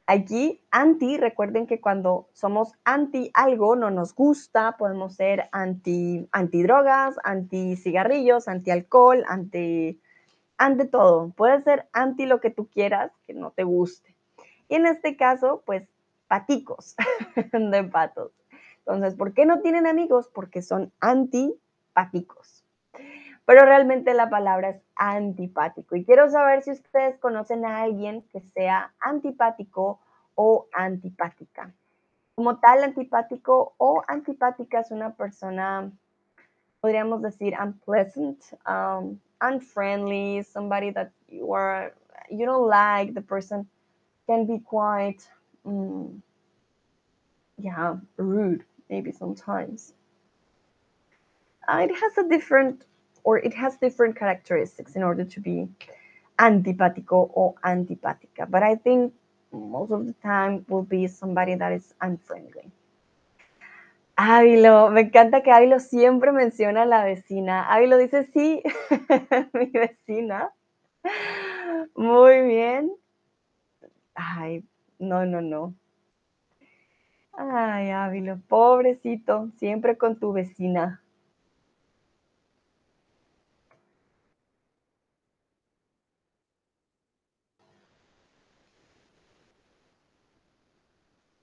aquí 0.06 0.62
anti, 0.72 1.18
recuerden 1.18 1.68
que 1.68 1.82
cuando 1.82 2.30
somos 2.32 2.74
anti 2.86 3.30
algo, 3.34 3.76
no 3.76 3.92
nos 3.92 4.16
gusta, 4.16 4.78
podemos 4.78 5.16
ser 5.16 5.50
anti, 5.52 6.30
anti 6.32 6.64
drogas, 6.64 7.16
anti 7.26 7.76
cigarrillos, 7.76 8.48
anti 8.48 8.72
alcohol, 8.72 9.26
anti, 9.28 10.00
ante 10.58 10.86
todo. 10.86 11.32
Puede 11.32 11.62
ser 11.64 11.90
anti 11.92 12.26
lo 12.26 12.40
que 12.40 12.52
tú 12.52 12.68
quieras 12.68 13.12
que 13.28 13.34
no 13.34 13.52
te 13.52 13.66
guste. 13.66 14.16
Y 14.72 14.76
en 14.76 14.86
este 14.86 15.18
caso, 15.18 15.64
pues, 15.66 15.86
paticos 16.30 16.96
de 17.52 17.84
patos. 17.84 18.32
Entonces, 18.80 19.16
¿por 19.16 19.34
qué 19.34 19.46
no 19.46 19.60
tienen 19.60 19.86
amigos? 19.86 20.30
Porque 20.34 20.62
son 20.62 20.94
anti 21.02 21.54
antipáticos. 21.94 22.64
Pero 23.44 23.66
realmente 23.66 24.14
la 24.14 24.30
palabra 24.30 24.70
es 24.70 24.82
antipático. 24.96 25.98
Y 25.98 26.06
quiero 26.06 26.30
saber 26.30 26.62
si 26.62 26.72
ustedes 26.72 27.18
conocen 27.20 27.66
a 27.66 27.82
alguien 27.82 28.22
que 28.32 28.40
sea 28.40 28.94
antipático 29.02 30.00
o 30.36 30.68
antipática. 30.72 31.74
Como 32.36 32.58
tal, 32.60 32.86
antipático 32.86 33.74
o 33.76 34.04
antipática 34.08 34.80
es 34.80 34.92
una 34.92 35.16
persona, 35.16 35.92
podríamos 36.80 37.22
decir, 37.22 37.56
unpleasant, 37.62 38.42
um, 38.66 39.20
unfriendly, 39.42 40.46
somebody 40.46 40.94
that 40.94 41.10
you 41.28 41.54
are, 41.54 41.94
you 42.30 42.46
don't 42.46 42.70
like, 42.70 43.14
the 43.14 43.22
person 43.22 43.68
can 44.32 44.46
be 44.46 44.60
quite, 44.60 45.22
um, 45.66 46.24
yeah, 47.58 47.96
rude, 48.18 48.64
maybe 48.90 49.12
sometimes. 49.12 49.94
Uh, 51.68 51.86
it 51.88 51.92
has 52.02 52.18
a 52.18 52.30
different 52.30 52.86
or 53.24 53.38
it 53.38 53.54
has 53.54 53.78
different 53.78 54.16
characteristics 54.18 54.96
in 54.96 55.04
order 55.04 55.26
to 55.26 55.40
be 55.40 55.68
antipático 56.40 57.30
or 57.34 57.54
antipática. 57.64 58.50
But 58.50 58.64
I 58.64 58.76
think 58.76 59.14
most 59.52 59.92
of 59.92 60.08
the 60.08 60.16
time 60.24 60.66
will 60.70 60.84
be 60.84 61.08
somebody 61.08 61.56
that 61.56 61.74
is 61.74 61.94
unfriendly. 62.02 62.72
Ávilo, 64.18 64.92
me 64.92 65.02
encanta 65.02 65.44
que 65.44 65.52
Ávilo 65.52 65.80
siempre 65.80 66.32
menciona 66.32 66.84
a 66.84 66.86
la 66.86 67.04
vecina. 67.04 67.72
Ávilo 67.72 67.98
dice, 67.98 68.28
sí, 68.34 68.64
mi 69.54 69.66
vecina. 69.68 70.52
Muy 71.96 72.42
bien. 72.42 72.92
Ay, 74.16 74.64
no, 75.00 75.26
no, 75.26 75.42
no. 75.42 75.76
Ay, 77.34 77.90
Ávilo, 77.90 78.40
pobrecito, 78.48 79.50
siempre 79.58 79.98
con 79.98 80.18
tu 80.20 80.32
vecina. 80.34 81.02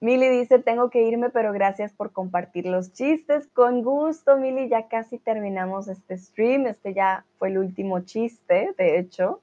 Mili 0.00 0.28
dice, 0.28 0.60
tengo 0.60 0.90
que 0.90 1.02
irme, 1.02 1.28
pero 1.30 1.52
gracias 1.52 1.92
por 1.92 2.12
compartir 2.12 2.66
los 2.66 2.92
chistes. 2.92 3.48
Con 3.48 3.82
gusto, 3.82 4.36
Mili, 4.36 4.68
ya 4.68 4.86
casi 4.86 5.18
terminamos 5.18 5.88
este 5.88 6.16
stream. 6.16 6.66
Este 6.66 6.94
ya 6.94 7.24
fue 7.38 7.48
el 7.48 7.58
último 7.58 8.00
chiste, 8.00 8.74
de 8.78 8.98
hecho. 8.98 9.40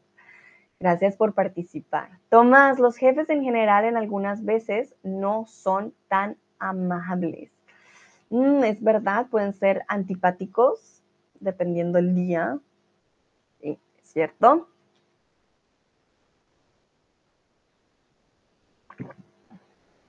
Gracias 0.80 1.16
por 1.16 1.34
participar. 1.34 2.10
Tomás, 2.30 2.80
los 2.80 2.98
jefes 2.98 3.30
en 3.30 3.44
general 3.44 3.86
en 3.86 3.96
algunas 3.96 4.44
veces 4.44 4.94
no 5.04 5.46
son 5.46 5.94
tan 6.10 6.38
amables. 6.60 7.52
Mm, 8.30 8.64
es 8.64 8.84
verdad, 8.84 9.28
pueden 9.28 9.54
ser 9.54 9.84
antipáticos 9.88 11.02
dependiendo 11.40 11.98
el 11.98 12.14
día. 12.14 12.60
Es 13.62 13.78
cierto. 14.04 14.68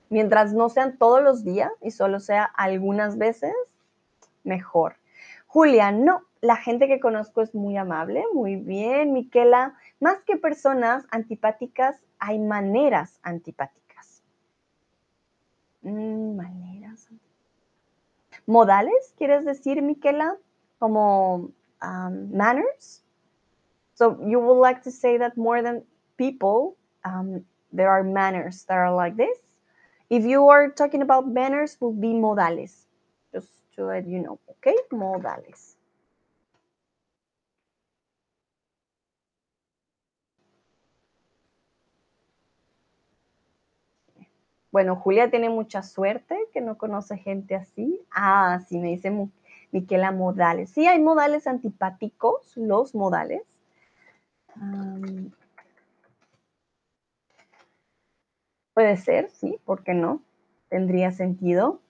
Mientras 0.09 0.53
no 0.53 0.69
sean 0.69 0.97
todos 0.97 1.21
los 1.21 1.43
días 1.43 1.71
y 1.81 1.91
solo 1.91 2.19
sea 2.19 2.43
algunas 2.43 3.17
veces, 3.17 3.53
mejor. 4.43 4.95
Julia, 5.47 5.91
no, 5.91 6.23
la 6.41 6.55
gente 6.55 6.87
que 6.87 6.99
conozco 6.99 7.41
es 7.41 7.53
muy 7.55 7.77
amable, 7.77 8.23
muy 8.33 8.55
bien. 8.55 9.13
Miquela, 9.13 9.75
más 9.99 10.21
que 10.23 10.37
personas 10.37 11.05
antipáticas, 11.11 11.95
hay 12.19 12.39
maneras 12.39 13.19
antipáticas. 13.23 14.23
Mm, 15.81 16.35
maneras. 16.35 17.07
¿Modales, 18.45 19.13
quieres 19.17 19.45
decir, 19.45 19.81
Miquela? 19.81 20.37
Como 20.79 21.51
um, 21.81 22.31
manners? 22.31 23.03
So 23.95 24.19
you 24.25 24.39
would 24.39 24.61
like 24.61 24.83
to 24.83 24.91
say 24.91 25.17
that 25.17 25.37
more 25.37 25.61
than 25.61 25.83
people, 26.17 26.77
um, 27.03 27.45
there 27.71 27.89
are 27.89 28.03
manners 28.03 28.65
that 28.65 28.77
are 28.77 28.93
like 28.93 29.15
this? 29.15 29.37
If 30.09 30.23
you 30.23 30.47
are 30.49 30.69
talking 30.69 31.01
about 31.01 31.27
manners, 31.27 31.77
will 31.79 31.93
be 31.93 32.13
modales. 32.13 32.85
Just 33.33 33.49
to 33.75 33.85
let 33.85 34.07
you 34.07 34.19
know, 34.19 34.39
okay? 34.49 34.75
Modales. 34.91 35.76
Bueno, 44.77 44.95
Julia 44.95 45.31
tiene 45.31 45.49
mucha 45.49 45.81
suerte 45.81 46.37
que 46.53 46.61
no 46.61 46.77
conoce 46.77 47.17
gente 47.17 47.55
así. 47.55 47.99
Ah, 48.11 48.59
sí, 48.69 48.77
me 48.77 48.89
dice 48.89 49.11
Miquela 49.71 50.11
modales. 50.11 50.69
Sí, 50.69 50.85
hay 50.85 50.99
modales 50.99 51.47
antipáticos, 51.47 52.55
los 52.55 52.93
modales. 52.93 53.41
Puede 58.75 58.97
ser, 58.97 59.31
sí, 59.31 59.59
¿por 59.65 59.83
qué 59.83 59.95
no? 59.95 60.21
Tendría 60.69 61.11
sentido. 61.11 61.81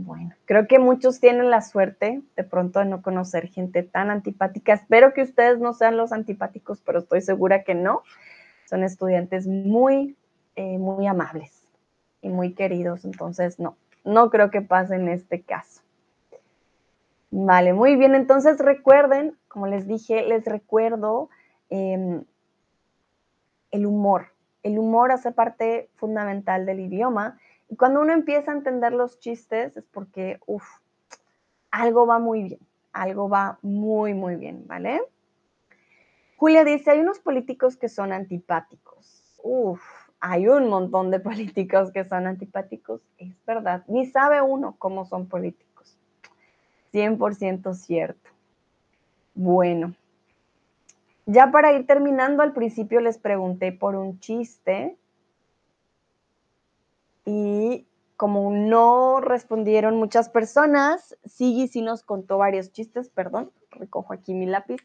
Bueno, 0.00 0.32
creo 0.44 0.66
que 0.66 0.78
muchos 0.78 1.20
tienen 1.20 1.50
la 1.50 1.60
suerte 1.60 2.22
de 2.36 2.44
pronto 2.44 2.78
de 2.78 2.84
no 2.86 3.02
conocer 3.02 3.48
gente 3.48 3.82
tan 3.82 4.10
antipática. 4.10 4.72
Espero 4.72 5.12
que 5.12 5.22
ustedes 5.22 5.58
no 5.58 5.72
sean 5.72 5.96
los 5.96 6.12
antipáticos, 6.12 6.80
pero 6.84 7.00
estoy 7.00 7.20
segura 7.20 7.64
que 7.64 7.74
no. 7.74 8.02
Son 8.66 8.84
estudiantes 8.84 9.46
muy 9.46 10.16
eh, 10.60 10.76
muy 10.76 11.06
amables 11.06 11.62
y 12.20 12.30
muy 12.30 12.52
queridos, 12.52 13.04
entonces 13.04 13.60
no, 13.60 13.76
no 14.02 14.28
creo 14.28 14.50
que 14.50 14.60
pase 14.60 14.96
en 14.96 15.08
este 15.08 15.40
caso. 15.40 15.82
Vale, 17.30 17.74
muy 17.74 17.94
bien, 17.94 18.16
entonces 18.16 18.58
recuerden, 18.58 19.36
como 19.46 19.68
les 19.68 19.86
dije, 19.86 20.24
les 20.26 20.44
recuerdo 20.44 21.30
em, 21.70 22.24
el 23.70 23.86
humor. 23.86 24.32
El 24.64 24.80
humor 24.80 25.12
hace 25.12 25.30
parte 25.30 25.90
fundamental 25.94 26.66
del 26.66 26.80
idioma 26.80 27.38
cuando 27.76 28.00
uno 28.00 28.12
empieza 28.12 28.50
a 28.50 28.54
entender 28.54 28.92
los 28.92 29.18
chistes 29.20 29.76
es 29.76 29.84
porque, 29.86 30.40
uff, 30.46 30.64
algo 31.70 32.06
va 32.06 32.18
muy 32.18 32.42
bien, 32.44 32.60
algo 32.92 33.28
va 33.28 33.58
muy, 33.62 34.14
muy 34.14 34.36
bien, 34.36 34.66
¿vale? 34.66 35.02
Julia 36.36 36.64
dice, 36.64 36.92
hay 36.92 37.00
unos 37.00 37.18
políticos 37.18 37.76
que 37.76 37.88
son 37.88 38.12
antipáticos. 38.12 39.38
Uf, 39.42 39.82
hay 40.20 40.48
un 40.48 40.68
montón 40.68 41.10
de 41.10 41.20
políticos 41.20 41.90
que 41.92 42.04
son 42.04 42.26
antipáticos, 42.26 43.02
es 43.18 43.34
verdad. 43.44 43.84
Ni 43.88 44.06
sabe 44.06 44.40
uno 44.40 44.76
cómo 44.78 45.04
son 45.04 45.28
políticos. 45.28 45.98
100% 46.92 47.74
cierto. 47.74 48.30
Bueno, 49.34 49.94
ya 51.26 51.50
para 51.50 51.72
ir 51.74 51.86
terminando, 51.86 52.42
al 52.42 52.54
principio 52.54 53.00
les 53.00 53.18
pregunté 53.18 53.70
por 53.70 53.94
un 53.94 54.18
chiste 54.18 54.96
y 57.28 57.86
como 58.16 58.50
no 58.50 59.20
respondieron 59.20 59.98
muchas 59.98 60.30
personas, 60.30 61.14
Sigui 61.26 61.68
sí 61.68 61.82
nos 61.82 62.02
contó 62.02 62.38
varios 62.38 62.72
chistes, 62.72 63.10
perdón, 63.10 63.52
recojo 63.70 64.14
aquí 64.14 64.32
mi 64.32 64.46
lápiz. 64.46 64.80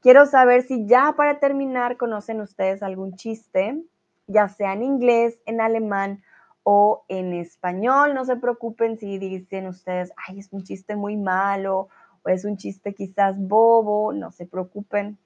Quiero 0.00 0.24
saber 0.24 0.62
si 0.62 0.86
ya 0.86 1.12
para 1.18 1.38
terminar 1.38 1.98
conocen 1.98 2.40
ustedes 2.40 2.82
algún 2.82 3.14
chiste 3.16 3.84
ya 4.26 4.48
sea 4.48 4.72
en 4.72 4.82
inglés, 4.82 5.38
en 5.44 5.60
alemán 5.60 6.22
o 6.62 7.04
en 7.08 7.34
español. 7.34 8.14
No 8.14 8.24
se 8.24 8.36
preocupen 8.36 8.98
si 8.98 9.18
dicen 9.18 9.66
ustedes, 9.66 10.12
ay, 10.26 10.38
es 10.38 10.50
un 10.50 10.62
chiste 10.62 10.96
muy 10.96 11.16
malo 11.16 11.88
o 12.22 12.28
es 12.30 12.46
un 12.46 12.56
chiste 12.56 12.94
quizás 12.94 13.36
bobo, 13.38 14.14
no 14.14 14.32
se 14.32 14.46
preocupen. 14.46 15.18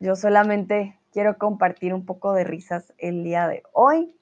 Yo 0.00 0.16
solamente 0.16 0.99
quiero 1.12 1.38
compartir 1.38 1.94
un 1.94 2.04
poco 2.04 2.32
de 2.32 2.44
risas 2.44 2.92
el 2.98 3.24
día 3.24 3.48
de 3.48 3.62
hoy. 3.72 4.14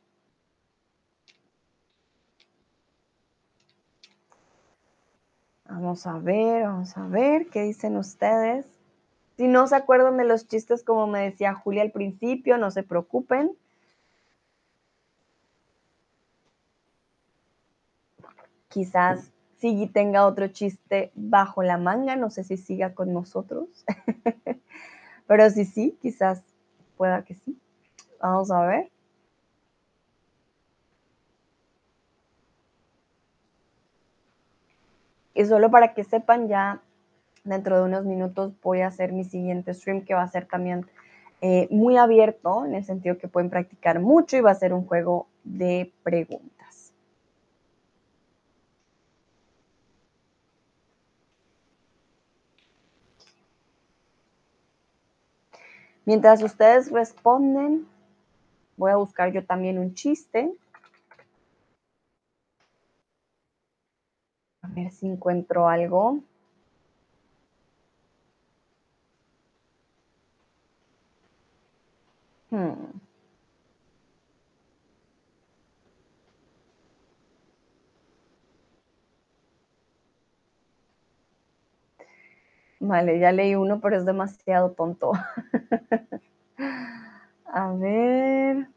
Vamos 5.69 6.07
a 6.07 6.19
ver, 6.19 6.65
vamos 6.65 6.97
a 6.97 7.07
ver 7.07 7.49
qué 7.49 7.63
dicen 7.63 7.97
ustedes. 7.97 8.67
Si 9.37 9.47
no 9.47 9.67
se 9.67 9.77
acuerdan 9.77 10.17
de 10.17 10.25
los 10.25 10.49
chistes 10.49 10.83
como 10.83 11.07
me 11.07 11.21
decía 11.21 11.55
Julia 11.55 11.83
al 11.83 11.93
principio, 11.93 12.59
no 12.59 12.71
se 12.71 12.83
preocupen. 12.83 13.53
Quizás 18.69 19.31
Sigui 19.59 19.89
tenga 19.89 20.27
otro 20.27 20.49
chiste 20.49 21.11
bajo 21.15 21.63
la 21.63 21.79
manga, 21.79 22.17
no 22.17 22.31
sé 22.31 22.45
si 22.45 22.57
siga 22.57 22.95
con 22.95 23.13
nosotros. 23.13 23.69
Pero 25.27 25.51
si 25.51 25.65
sí, 25.65 25.99
quizás 26.01 26.43
pueda 26.99 27.23
que 27.23 27.35
sí. 27.35 27.59
Vamos 28.21 28.51
a 28.51 28.67
ver. 28.67 28.91
Y 35.35 35.45
solo 35.45 35.71
para 35.71 35.95
que 35.95 36.03
sepan, 36.03 36.49
ya 36.49 36.83
dentro 37.45 37.79
de 37.79 37.85
unos 37.85 38.05
minutos 38.05 38.53
voy 38.61 38.81
a 38.81 38.89
hacer 38.89 39.13
mi 39.13 39.25
siguiente 39.25 39.73
stream 39.73 40.05
que 40.05 40.15
va 40.15 40.23
a 40.23 40.29
ser 40.29 40.47
también 40.47 40.85
eh, 41.41 41.69
muy 41.71 41.97
abierto, 41.97 42.67
en 42.67 42.75
el 42.75 42.85
sentido 42.85 43.17
que 43.19 43.29
pueden 43.29 43.49
practicar 43.49 44.01
mucho 44.01 44.37
y 44.37 44.41
va 44.41 44.51
a 44.51 44.57
ser 44.57 44.73
un 44.75 44.85
juego 44.85 45.29
de 45.45 45.93
preguntas. 46.03 46.58
Mientras 56.09 56.43
ustedes 56.43 56.91
responden, 56.91 57.87
voy 58.79 58.91
a 58.91 58.97
buscar 58.97 59.31
yo 59.31 59.45
también 59.45 59.79
un 59.79 59.93
chiste. 59.93 60.51
A 64.63 64.69
ver 64.69 64.91
si 64.91 65.07
encuentro 65.07 65.69
algo. 65.69 66.21
Hmm. 72.49 73.08
Vale, 82.89 83.19
ya 83.19 83.33
leí 83.33 83.55
uno, 83.55 83.81
pero 83.81 83.99
es 83.99 84.07
demasiado 84.07 84.71
tonto. 84.73 85.13
A 87.47 87.73
ver. 87.75 88.69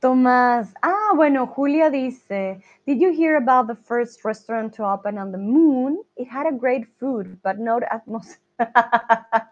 Tomás. 0.00 0.74
Ah, 0.82 1.12
bueno, 1.16 1.46
Julia 1.46 1.90
dice, 1.90 2.60
Did 2.86 3.00
you 3.00 3.12
hear 3.12 3.36
about 3.36 3.66
the 3.68 3.76
first 3.76 4.24
restaurant 4.24 4.74
to 4.74 4.84
open 4.84 5.18
on 5.18 5.32
the 5.32 5.38
moon? 5.38 6.02
It 6.16 6.28
had 6.28 6.46
a 6.46 6.52
great 6.52 6.86
food, 6.98 7.40
but 7.42 7.58
no 7.58 7.80
atmosphere. 7.90 8.38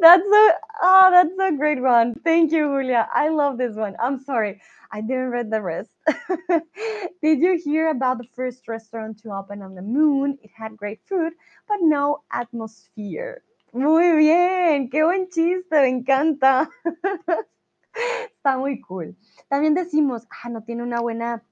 that's 0.00 0.22
a 0.26 0.52
oh, 0.82 1.08
that's 1.12 1.38
a 1.38 1.56
great 1.56 1.80
one. 1.80 2.14
Thank 2.24 2.52
you, 2.52 2.66
Julia. 2.68 3.08
I 3.12 3.28
love 3.28 3.58
this 3.58 3.76
one. 3.76 3.96
I'm 4.00 4.18
sorry, 4.18 4.60
I 4.90 5.00
didn't 5.00 5.30
read 5.30 5.50
the 5.50 5.62
rest. 5.62 5.90
Did 7.22 7.40
you 7.40 7.60
hear 7.62 7.90
about 7.90 8.18
the 8.18 8.28
first 8.34 8.66
restaurant 8.68 9.20
to 9.22 9.32
open 9.32 9.62
on 9.62 9.74
the 9.74 9.82
moon? 9.82 10.38
It 10.42 10.50
had 10.56 10.76
great 10.76 11.00
food, 11.06 11.32
but 11.68 11.78
no 11.82 12.22
atmosphere. 12.32 13.42
Muy 13.72 14.16
bien, 14.16 14.90
qué 14.90 15.04
buen 15.04 15.28
chiste, 15.28 15.70
me 15.70 15.88
encanta. 15.88 16.68
Está 17.94 18.58
muy 18.58 18.80
cool. 18.80 19.16
También 19.48 19.74
decimos, 19.74 20.26
ah, 20.42 20.48
no 20.48 20.62
tiene 20.62 20.82
una 20.82 21.00
buena, 21.00 21.42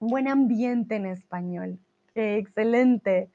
un 0.00 0.08
buen 0.08 0.28
ambiente 0.28 0.96
en 0.96 1.06
español. 1.06 1.78
excelente. 2.14 3.30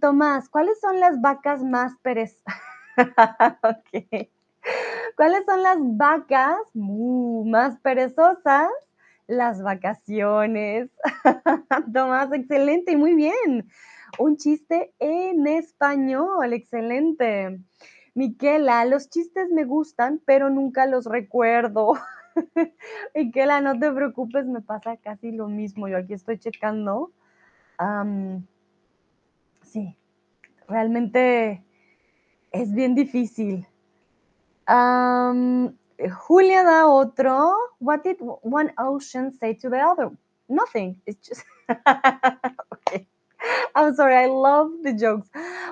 Tomás, 0.00 0.48
¿cuáles 0.48 0.80
son 0.80 1.00
las 1.00 1.20
vacas 1.20 1.62
más 1.62 1.92
perezosas? 2.02 2.44
¿Cuáles 5.16 5.44
son 5.46 5.62
las 5.62 5.78
vacas 5.80 6.58
más 6.74 7.78
perezosas? 7.80 8.70
Las 9.26 9.62
vacaciones. 9.62 10.90
Tomás, 11.92 12.32
excelente 12.32 12.92
y 12.92 12.96
muy 12.96 13.14
bien. 13.14 13.68
Un 14.18 14.36
chiste 14.36 14.94
en 14.98 15.46
español, 15.46 16.52
excelente. 16.52 17.60
Miquela, 18.14 18.84
los 18.84 19.10
chistes 19.10 19.50
me 19.50 19.64
gustan, 19.64 20.20
pero 20.24 20.50
nunca 20.50 20.86
los 20.86 21.04
recuerdo. 21.04 21.94
Miquela, 23.14 23.60
no 23.60 23.78
te 23.78 23.92
preocupes, 23.92 24.46
me 24.46 24.60
pasa 24.60 24.96
casi 24.96 25.30
lo 25.30 25.48
mismo. 25.48 25.88
Yo 25.88 25.98
aquí 25.98 26.14
estoy 26.14 26.38
checando. 26.38 27.12
sí, 29.62 29.96
realmente 30.66 31.62
es 32.52 32.72
bien 32.72 32.94
difícil. 32.94 33.66
Julia 36.06 36.62
da 36.62 36.88
otro. 36.88 37.54
What 37.80 38.04
did 38.04 38.18
one 38.20 38.72
ocean 38.78 39.32
say 39.32 39.54
to 39.54 39.68
the 39.68 39.80
other? 39.80 40.10
Nothing. 40.48 41.00
It's 41.06 41.26
just. 41.26 41.44
okay. 42.72 43.06
I'm 43.74 43.94
sorry, 43.94 44.16
I 44.16 44.26
love 44.26 44.70
the 44.82 44.92
jokes. 44.92 45.28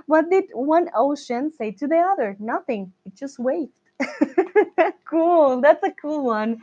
What 0.06 0.30
did 0.30 0.44
one 0.52 0.88
ocean 0.94 1.52
say 1.52 1.72
to 1.72 1.86
the 1.86 1.98
other? 1.98 2.36
Nothing. 2.38 2.92
It 3.04 3.16
just 3.16 3.38
waved. 3.38 3.72
cool, 5.08 5.60
that's 5.60 5.82
a 5.82 5.90
cool 5.90 6.24
one. 6.24 6.60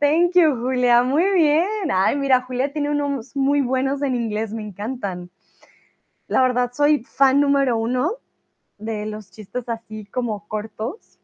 Thank 0.00 0.34
you, 0.34 0.54
Julia. 0.54 1.02
Muy 1.04 1.32
bien. 1.34 1.90
Ay, 1.90 2.16
mira, 2.16 2.42
Julia 2.42 2.72
tiene 2.72 2.90
unos 2.90 3.36
muy 3.36 3.60
buenos 3.60 4.02
en 4.02 4.14
inglés, 4.14 4.52
me 4.52 4.62
encantan. 4.62 5.30
La 6.26 6.42
verdad, 6.42 6.72
soy 6.72 7.04
fan 7.04 7.40
número 7.40 7.78
uno 7.78 8.21
de 8.84 9.06
los 9.06 9.30
chistes 9.30 9.68
así 9.68 10.06
como 10.06 10.46
cortos. 10.48 11.18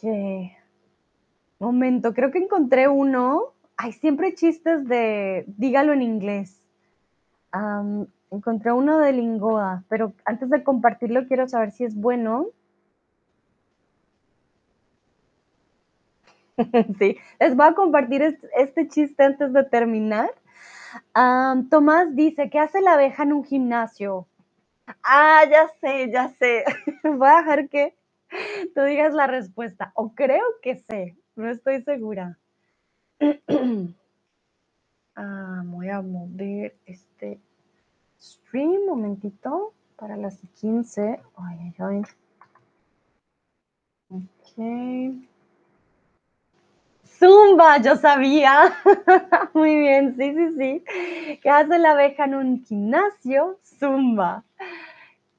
¿Qué? 0.00 0.56
Momento, 1.58 2.12
creo 2.12 2.30
que 2.30 2.38
encontré 2.38 2.88
uno 2.88 3.52
hay 3.82 3.92
siempre 3.92 4.34
chistes 4.34 4.86
de 4.86 5.44
dígalo 5.46 5.92
en 5.92 6.02
inglés. 6.02 6.62
encontré 8.30 8.72
uno 8.72 8.98
de 8.98 9.12
Lingoa, 9.12 9.82
pero 9.88 10.14
antes 10.24 10.50
de 10.50 10.62
compartirlo 10.62 11.26
quiero 11.26 11.48
saber 11.48 11.72
si 11.72 11.84
es 11.84 11.96
bueno. 11.96 12.46
sí, 16.98 17.16
les 17.40 17.56
voy 17.56 17.66
a 17.66 17.74
compartir 17.74 18.38
este, 18.56 18.86
chiste 18.86 19.24
antes 19.24 19.52
de 19.52 19.64
terminar. 19.64 20.30
Tomás 21.70 22.14
dice, 22.14 22.50
¿qué 22.50 22.58
hace 22.58 22.80
la 22.80 22.94
abeja 22.94 23.22
en 23.22 23.32
un 23.32 23.44
gimnasio? 23.44 24.26
Ah, 25.02 25.44
ya 25.50 25.68
sé, 25.80 26.10
ya 26.10 26.28
sé. 26.38 26.64
voy 27.04 27.28
a 27.28 27.38
dejar 27.38 27.68
que 27.68 27.96
tú 28.74 28.82
digas 28.82 29.14
la 29.14 29.26
respuesta. 29.26 29.92
O 29.94 30.14
creo 30.14 30.44
que 30.62 30.76
sé, 30.76 31.16
no 31.36 31.50
estoy 31.50 31.82
segura. 31.82 32.38
Ah, 35.14 35.60
voy 35.66 35.90
a 35.90 36.00
mover 36.00 36.74
este 36.86 37.38
stream, 38.18 38.86
momentito, 38.86 39.74
para 39.96 40.16
las 40.16 40.38
15. 40.54 41.20
Ay, 41.36 41.74
ay, 41.78 42.02
Ok. 44.08 45.31
Zumba, 47.18 47.78
yo 47.78 47.96
sabía. 47.96 48.74
Muy 49.54 49.76
bien, 49.76 50.16
sí, 50.16 50.34
sí, 50.34 50.54
sí. 50.58 51.38
¿Qué 51.42 51.50
hace 51.50 51.78
la 51.78 51.92
abeja 51.92 52.24
en 52.24 52.34
un 52.34 52.64
gimnasio? 52.64 53.58
Zumba. 53.62 54.44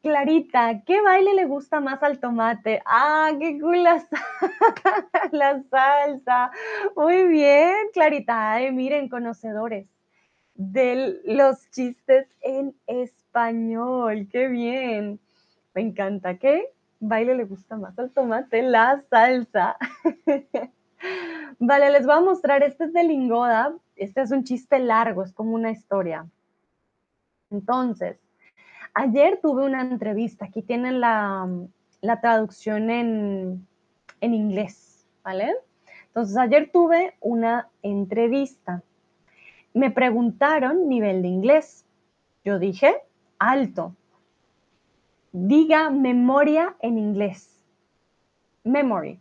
Clarita, 0.01 0.81
¿qué 0.85 1.01
baile 1.01 1.33
le 1.33 1.45
gusta 1.45 1.79
más 1.79 2.03
al 2.03 2.19
tomate? 2.19 2.81
Ah, 2.85 3.31
qué 3.39 3.57
cool 3.59 3.83
la, 3.83 3.99
salsa. 5.71 6.51
Muy 6.95 7.27
bien, 7.27 7.73
Clarita. 7.93 8.59
miren, 8.73 9.07
conocedores 9.07 9.87
de 10.55 11.21
los 11.25 11.69
chistes 11.71 12.27
en 12.41 12.75
español. 12.85 14.27
Qué 14.29 14.47
bien. 14.49 15.19
Me 15.73 15.81
encanta. 15.81 16.37
¿Qué 16.37 16.65
baile 16.99 17.35
le 17.35 17.45
gusta 17.45 17.77
más 17.77 17.97
al 17.97 18.11
tomate? 18.11 18.61
La 18.61 19.01
salsa. 19.09 19.77
vale, 21.59 21.91
les 21.91 22.05
voy 22.05 22.15
a 22.15 22.21
mostrar. 22.21 22.63
Este 22.63 22.85
es 22.85 22.93
de 22.93 23.03
Lingoda. 23.03 23.73
Este 23.95 24.21
es 24.21 24.31
un 24.31 24.43
chiste 24.43 24.79
largo, 24.79 25.23
es 25.23 25.33
como 25.33 25.55
una 25.55 25.71
historia. 25.71 26.25
Entonces, 27.49 28.17
Ayer 28.95 29.39
tuve 29.41 29.65
una 29.65 29.81
entrevista, 29.81 30.45
aquí 30.45 30.61
tienen 30.61 30.99
la, 30.99 31.49
traducción 32.21 32.91
en, 32.91 33.67
en 34.21 34.33
inglés, 34.35 35.07
¿vale? 35.23 35.51
Entonces, 36.07 36.37
ayer 36.37 36.69
tuve 36.71 37.15
una 37.19 37.69
entrevista. 37.81 38.83
Me 39.73 39.89
preguntaron 39.89 40.87
nivel 40.87 41.23
de 41.23 41.27
inglés. 41.27 41.85
Yo 42.45 42.59
dije, 42.59 42.95
alto. 43.39 43.95
Diga 45.31 45.89
memoria 45.89 46.75
en 46.79 46.99
inglés. 46.99 47.49
memory. 48.63 49.19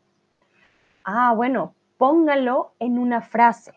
Ah, 1.05 1.33
bueno, 1.35 1.75
póngalo 2.03 2.75
en 2.81 2.99
una 2.99 3.21
frase. 3.21 3.73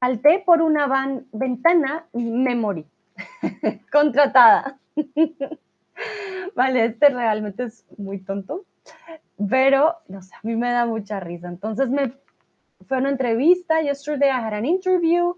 Salté 0.00 0.42
por 0.46 0.62
una 0.62 0.86
ventana, 1.30 2.06
memory. 2.14 2.86
Contratada. 3.92 4.78
vale, 6.56 6.86
este 6.86 7.10
realmente 7.10 7.64
es 7.64 7.84
muy 7.98 8.20
tonto, 8.20 8.64
pero 9.50 9.96
no 10.08 10.22
sé, 10.22 10.34
a 10.34 10.40
mí 10.44 10.56
me 10.56 10.70
da 10.72 10.86
mucha 10.86 11.20
risa. 11.20 11.48
Entonces 11.48 11.90
me 11.90 12.14
fue 12.88 12.96
una 12.96 13.10
entrevista. 13.10 13.82
Yesterday 13.82 14.30
I 14.30 14.40
had 14.40 14.54
an 14.54 14.64
interview. 14.64 15.34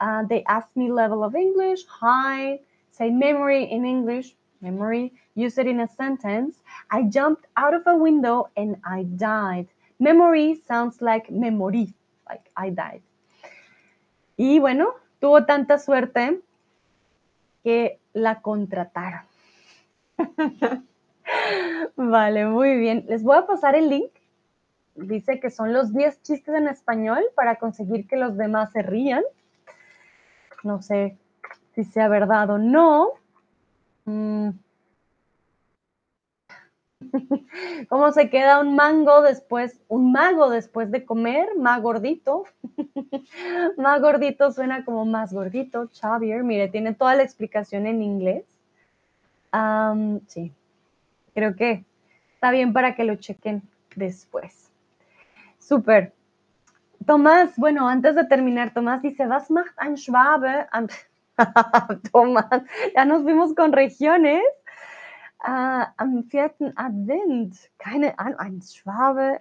Uh, 0.00 0.26
they 0.28 0.42
asked 0.48 0.74
me 0.74 0.90
level 0.90 1.22
of 1.22 1.36
English, 1.36 1.86
hi, 1.86 2.60
say 2.90 3.08
memory 3.08 3.70
in 3.70 3.84
English, 3.84 4.34
memory, 4.60 5.12
use 5.36 5.60
it 5.60 5.68
in 5.68 5.78
a 5.78 5.86
sentence. 5.86 6.60
I 6.90 7.04
jumped 7.04 7.46
out 7.56 7.72
of 7.72 7.86
a 7.86 7.96
window 7.96 8.48
and 8.56 8.78
I 8.84 9.04
died. 9.04 9.68
Memory 10.02 10.56
sounds 10.66 11.00
like 11.00 11.30
memory, 11.30 11.94
like 12.28 12.50
I 12.56 12.70
died. 12.70 13.02
Y 14.36 14.58
bueno, 14.58 14.94
tuvo 15.20 15.44
tanta 15.44 15.78
suerte 15.78 16.40
que 17.62 18.00
la 18.12 18.42
contrataron. 18.42 19.20
vale, 21.96 22.46
muy 22.46 22.78
bien. 22.78 23.04
Les 23.06 23.22
voy 23.22 23.36
a 23.36 23.46
pasar 23.46 23.76
el 23.76 23.90
link. 23.90 24.10
Dice 24.96 25.38
que 25.38 25.50
son 25.50 25.72
los 25.72 25.94
10 25.94 26.20
chistes 26.22 26.52
en 26.52 26.66
español 26.66 27.22
para 27.36 27.60
conseguir 27.60 28.08
que 28.08 28.16
los 28.16 28.36
demás 28.36 28.72
se 28.72 28.82
rían. 28.82 29.22
No 30.64 30.82
sé 30.82 31.16
si 31.76 31.84
sea 31.84 32.08
verdad 32.08 32.50
o 32.50 32.58
no. 32.58 33.10
Mm. 34.06 34.50
¿Cómo 37.88 38.12
se 38.12 38.30
queda 38.30 38.60
un 38.60 38.74
mango 38.74 39.22
después, 39.22 39.80
un 39.88 40.12
mago 40.12 40.50
después 40.50 40.90
de 40.90 41.04
comer? 41.04 41.48
Más 41.56 41.80
gordito. 41.82 42.44
más 43.76 44.00
gordito 44.00 44.52
suena 44.52 44.84
como 44.84 45.04
más 45.04 45.32
gordito. 45.32 45.88
Xavier, 45.92 46.42
mire, 46.42 46.68
tiene 46.68 46.94
toda 46.94 47.14
la 47.14 47.22
explicación 47.22 47.86
en 47.86 48.02
inglés. 48.02 48.44
sí, 50.28 50.52
creo 51.34 51.54
que 51.56 51.84
está 52.34 52.50
bien 52.50 52.72
para 52.72 52.94
que 52.94 53.04
lo 53.04 53.16
chequen 53.16 53.62
después. 53.94 54.70
Súper. 55.58 56.12
Tomás, 57.06 57.56
bueno, 57.56 57.88
antes 57.88 58.14
de 58.14 58.24
terminar, 58.24 58.72
Tomás 58.72 59.02
dice, 59.02 59.26
was 59.26 59.50
macht 59.50 59.76
ein 59.76 59.96
Schwabe? 59.96 60.66
Tomás, 62.12 62.62
ya 62.94 63.04
nos 63.04 63.24
vimos 63.24 63.54
con 63.54 63.72
regiones. 63.72 64.42
Uh, 65.44 65.86
am 65.96 66.22
vierten 66.30 66.72
Advent, 66.76 67.68
keine 67.78 68.16
Ahnung, 68.16 68.38
ein 68.38 68.62
Schwabe. 68.62 69.40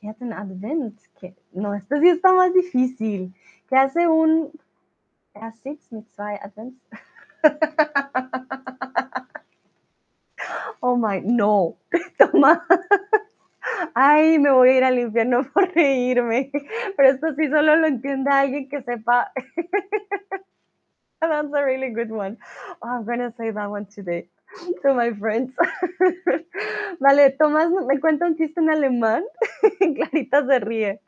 Vierten 0.00 0.32
Advent. 0.32 0.98
No, 1.52 1.74
esto 1.74 2.00
sí 2.00 2.08
está 2.08 2.32
más 2.32 2.50
difícil. 2.54 3.34
¿Qué 3.68 3.76
hace 3.76 4.08
un 4.08 4.50
R6 5.34 5.78
mit 5.90 6.10
zwei 6.14 6.36
Advents? 6.36 6.80
oh 10.80 10.96
my, 10.96 11.20
no. 11.20 11.76
Toma. 12.18 12.66
Ay, 13.92 14.38
me 14.38 14.52
voy 14.52 14.70
a 14.70 14.76
ir 14.78 14.84
al 14.84 14.98
infierno 15.00 15.44
por 15.52 15.70
reírme. 15.74 16.50
Pero 16.96 17.10
esto 17.10 17.34
sí 17.34 17.46
solo 17.48 17.76
lo 17.76 17.86
entiende 17.86 18.30
alguien 18.30 18.70
que 18.70 18.82
sepa 18.82 19.32
That's 21.28 21.52
a 21.54 21.64
really 21.64 21.90
good 21.90 22.10
one. 22.10 22.38
Oh, 22.82 22.88
I'm 22.88 23.04
going 23.04 23.18
to 23.18 23.32
say 23.36 23.50
that 23.50 23.70
one 23.70 23.86
today 23.86 24.26
to 24.82 24.94
my 24.94 25.12
friends. 25.12 25.52
vale, 27.00 27.36
Tomás 27.38 27.70
me 27.86 28.00
cuenta 28.00 28.24
un 28.24 28.36
chiste 28.36 28.58
en 28.58 28.70
alemán. 28.70 29.24
Clarita 29.78 30.46
se 30.46 30.58
ríe. 30.60 31.00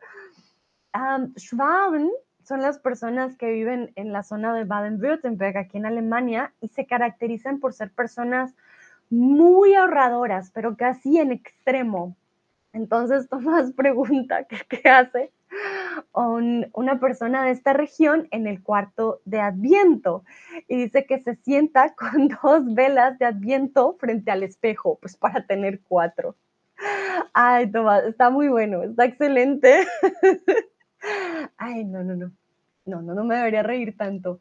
Um, 0.94 1.32
Schwaben 1.38 2.10
son 2.44 2.60
las 2.60 2.78
personas 2.78 3.36
que 3.38 3.50
viven 3.50 3.92
en 3.96 4.12
la 4.12 4.22
zona 4.22 4.54
de 4.54 4.64
Baden-Württemberg, 4.64 5.56
aquí 5.56 5.78
en 5.78 5.86
Alemania, 5.86 6.52
y 6.60 6.68
se 6.68 6.84
caracterizan 6.84 7.58
por 7.58 7.72
ser 7.72 7.90
personas 7.90 8.54
muy 9.08 9.74
ahorradoras, 9.74 10.50
pero 10.52 10.76
casi 10.76 11.18
en 11.18 11.32
extremo. 11.32 12.16
Entonces 12.74 13.30
Tomás 13.30 13.72
pregunta 13.72 14.44
qué 14.44 14.88
hace 14.90 15.30
una 16.12 17.01
persona 17.01 17.45
de 17.45 17.51
esta 17.51 17.72
región 17.72 18.28
en 18.30 18.47
el 18.47 18.62
cuarto 18.62 19.20
de 19.24 19.40
Adviento 19.40 20.24
y 20.68 20.76
dice 20.76 21.07
que 21.07 21.22
se 21.22 21.36
sienta 21.36 21.95
con 21.97 22.28
dos 22.28 22.74
velas 22.74 23.18
de 23.18 23.26
Adviento 23.26 23.97
frente 23.99 24.30
al 24.30 24.43
espejo, 24.43 24.99
pues 25.01 25.16
para 25.16 25.47
tener 25.47 25.80
cuatro. 25.88 26.36
Ay, 27.32 27.70
Tomás, 27.70 28.05
está 28.05 28.30
muy 28.30 28.49
bueno, 28.49 28.82
está 28.82 29.05
excelente. 29.05 29.86
Ay, 31.57 31.84
no, 31.84 32.03
no, 32.03 32.16
no. 32.16 32.32
No, 32.84 33.01
no, 33.01 33.14
no 33.14 33.24
me 33.24 33.36
debería 33.36 33.62
reír 33.62 33.97
tanto. 33.97 34.40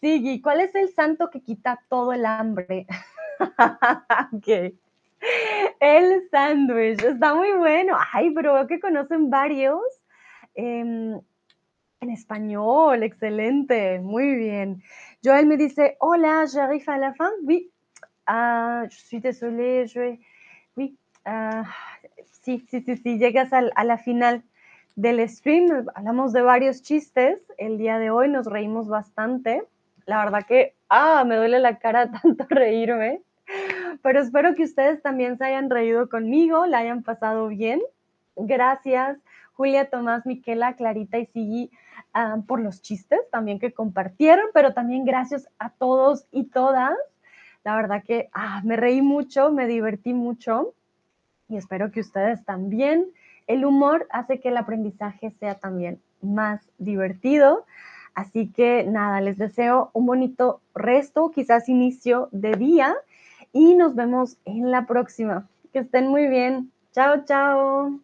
Sí, 0.00 0.40
¿cuál 0.42 0.60
es 0.60 0.74
el 0.74 0.88
santo 0.90 1.30
que 1.30 1.40
quita 1.40 1.80
todo 1.88 2.12
el 2.12 2.26
hambre? 2.26 2.86
ok. 4.32 4.74
El 5.80 6.28
sándwich, 6.30 7.02
está 7.02 7.34
muy 7.34 7.52
bueno. 7.52 7.96
Ay, 8.12 8.30
pero 8.30 8.54
veo 8.54 8.66
que 8.66 8.80
conocen 8.80 9.30
varios. 9.30 9.82
Em, 10.54 11.20
en 12.00 12.10
español, 12.10 13.02
excelente, 13.02 14.00
muy 14.00 14.34
bien. 14.34 14.82
Joël 15.22 15.46
me 15.46 15.56
dice, 15.56 15.96
hola, 16.00 16.46
j'arrive 16.46 16.88
à 16.88 16.96
la 16.98 17.12
fin. 17.12 17.30
Oui, 17.42 17.70
uh, 18.28 18.88
je 18.88 18.96
suis 18.96 19.20
désolée, 19.20 19.86
je... 19.86 20.18
Oui, 20.76 20.96
uh, 21.26 21.62
sí, 22.42 22.64
sí, 22.70 22.80
sí, 22.80 22.96
sí, 22.96 23.18
llegas 23.18 23.52
al, 23.52 23.70
a 23.76 23.84
la 23.84 23.98
final 23.98 24.42
del 24.96 25.28
stream. 25.28 25.88
Hablamos 25.94 26.32
de 26.32 26.42
varios 26.42 26.82
chistes. 26.82 27.38
El 27.58 27.76
día 27.76 27.98
de 27.98 28.10
hoy 28.10 28.28
nos 28.28 28.46
reímos 28.46 28.88
bastante. 28.88 29.62
La 30.06 30.24
verdad 30.24 30.46
que, 30.46 30.74
ah, 30.88 31.24
me 31.26 31.36
duele 31.36 31.58
la 31.58 31.78
cara 31.78 32.10
tanto 32.22 32.46
reírme. 32.48 33.22
Pero 34.02 34.20
espero 34.20 34.54
que 34.54 34.62
ustedes 34.62 35.02
también 35.02 35.36
se 35.36 35.44
hayan 35.44 35.68
reído 35.68 36.08
conmigo, 36.08 36.64
la 36.66 36.78
hayan 36.78 37.02
pasado 37.02 37.48
bien. 37.48 37.80
Gracias 38.36 39.18
Julia, 39.60 39.90
Tomás, 39.90 40.24
Miquela, 40.24 40.72
Clarita 40.72 41.18
y 41.18 41.26
Sigi 41.26 41.70
ah, 42.14 42.38
por 42.46 42.60
los 42.60 42.80
chistes 42.80 43.20
también 43.30 43.58
que 43.58 43.74
compartieron, 43.74 44.46
pero 44.54 44.72
también 44.72 45.04
gracias 45.04 45.50
a 45.58 45.68
todos 45.68 46.24
y 46.32 46.44
todas. 46.44 46.96
La 47.62 47.76
verdad 47.76 48.02
que 48.02 48.30
ah, 48.32 48.62
me 48.64 48.76
reí 48.76 49.02
mucho, 49.02 49.52
me 49.52 49.66
divertí 49.66 50.14
mucho 50.14 50.72
y 51.46 51.58
espero 51.58 51.90
que 51.90 52.00
ustedes 52.00 52.42
también. 52.46 53.04
El 53.46 53.66
humor 53.66 54.06
hace 54.12 54.40
que 54.40 54.48
el 54.48 54.56
aprendizaje 54.56 55.30
sea 55.32 55.56
también 55.56 56.00
más 56.22 56.66
divertido. 56.78 57.66
Así 58.14 58.48
que 58.50 58.84
nada, 58.84 59.20
les 59.20 59.36
deseo 59.36 59.90
un 59.92 60.06
bonito 60.06 60.62
resto, 60.74 61.30
quizás 61.32 61.68
inicio 61.68 62.30
de 62.32 62.52
día 62.52 62.96
y 63.52 63.74
nos 63.74 63.94
vemos 63.94 64.38
en 64.46 64.70
la 64.70 64.86
próxima. 64.86 65.46
Que 65.70 65.80
estén 65.80 66.08
muy 66.08 66.28
bien. 66.28 66.72
Chao, 66.92 67.26
chao. 67.26 68.00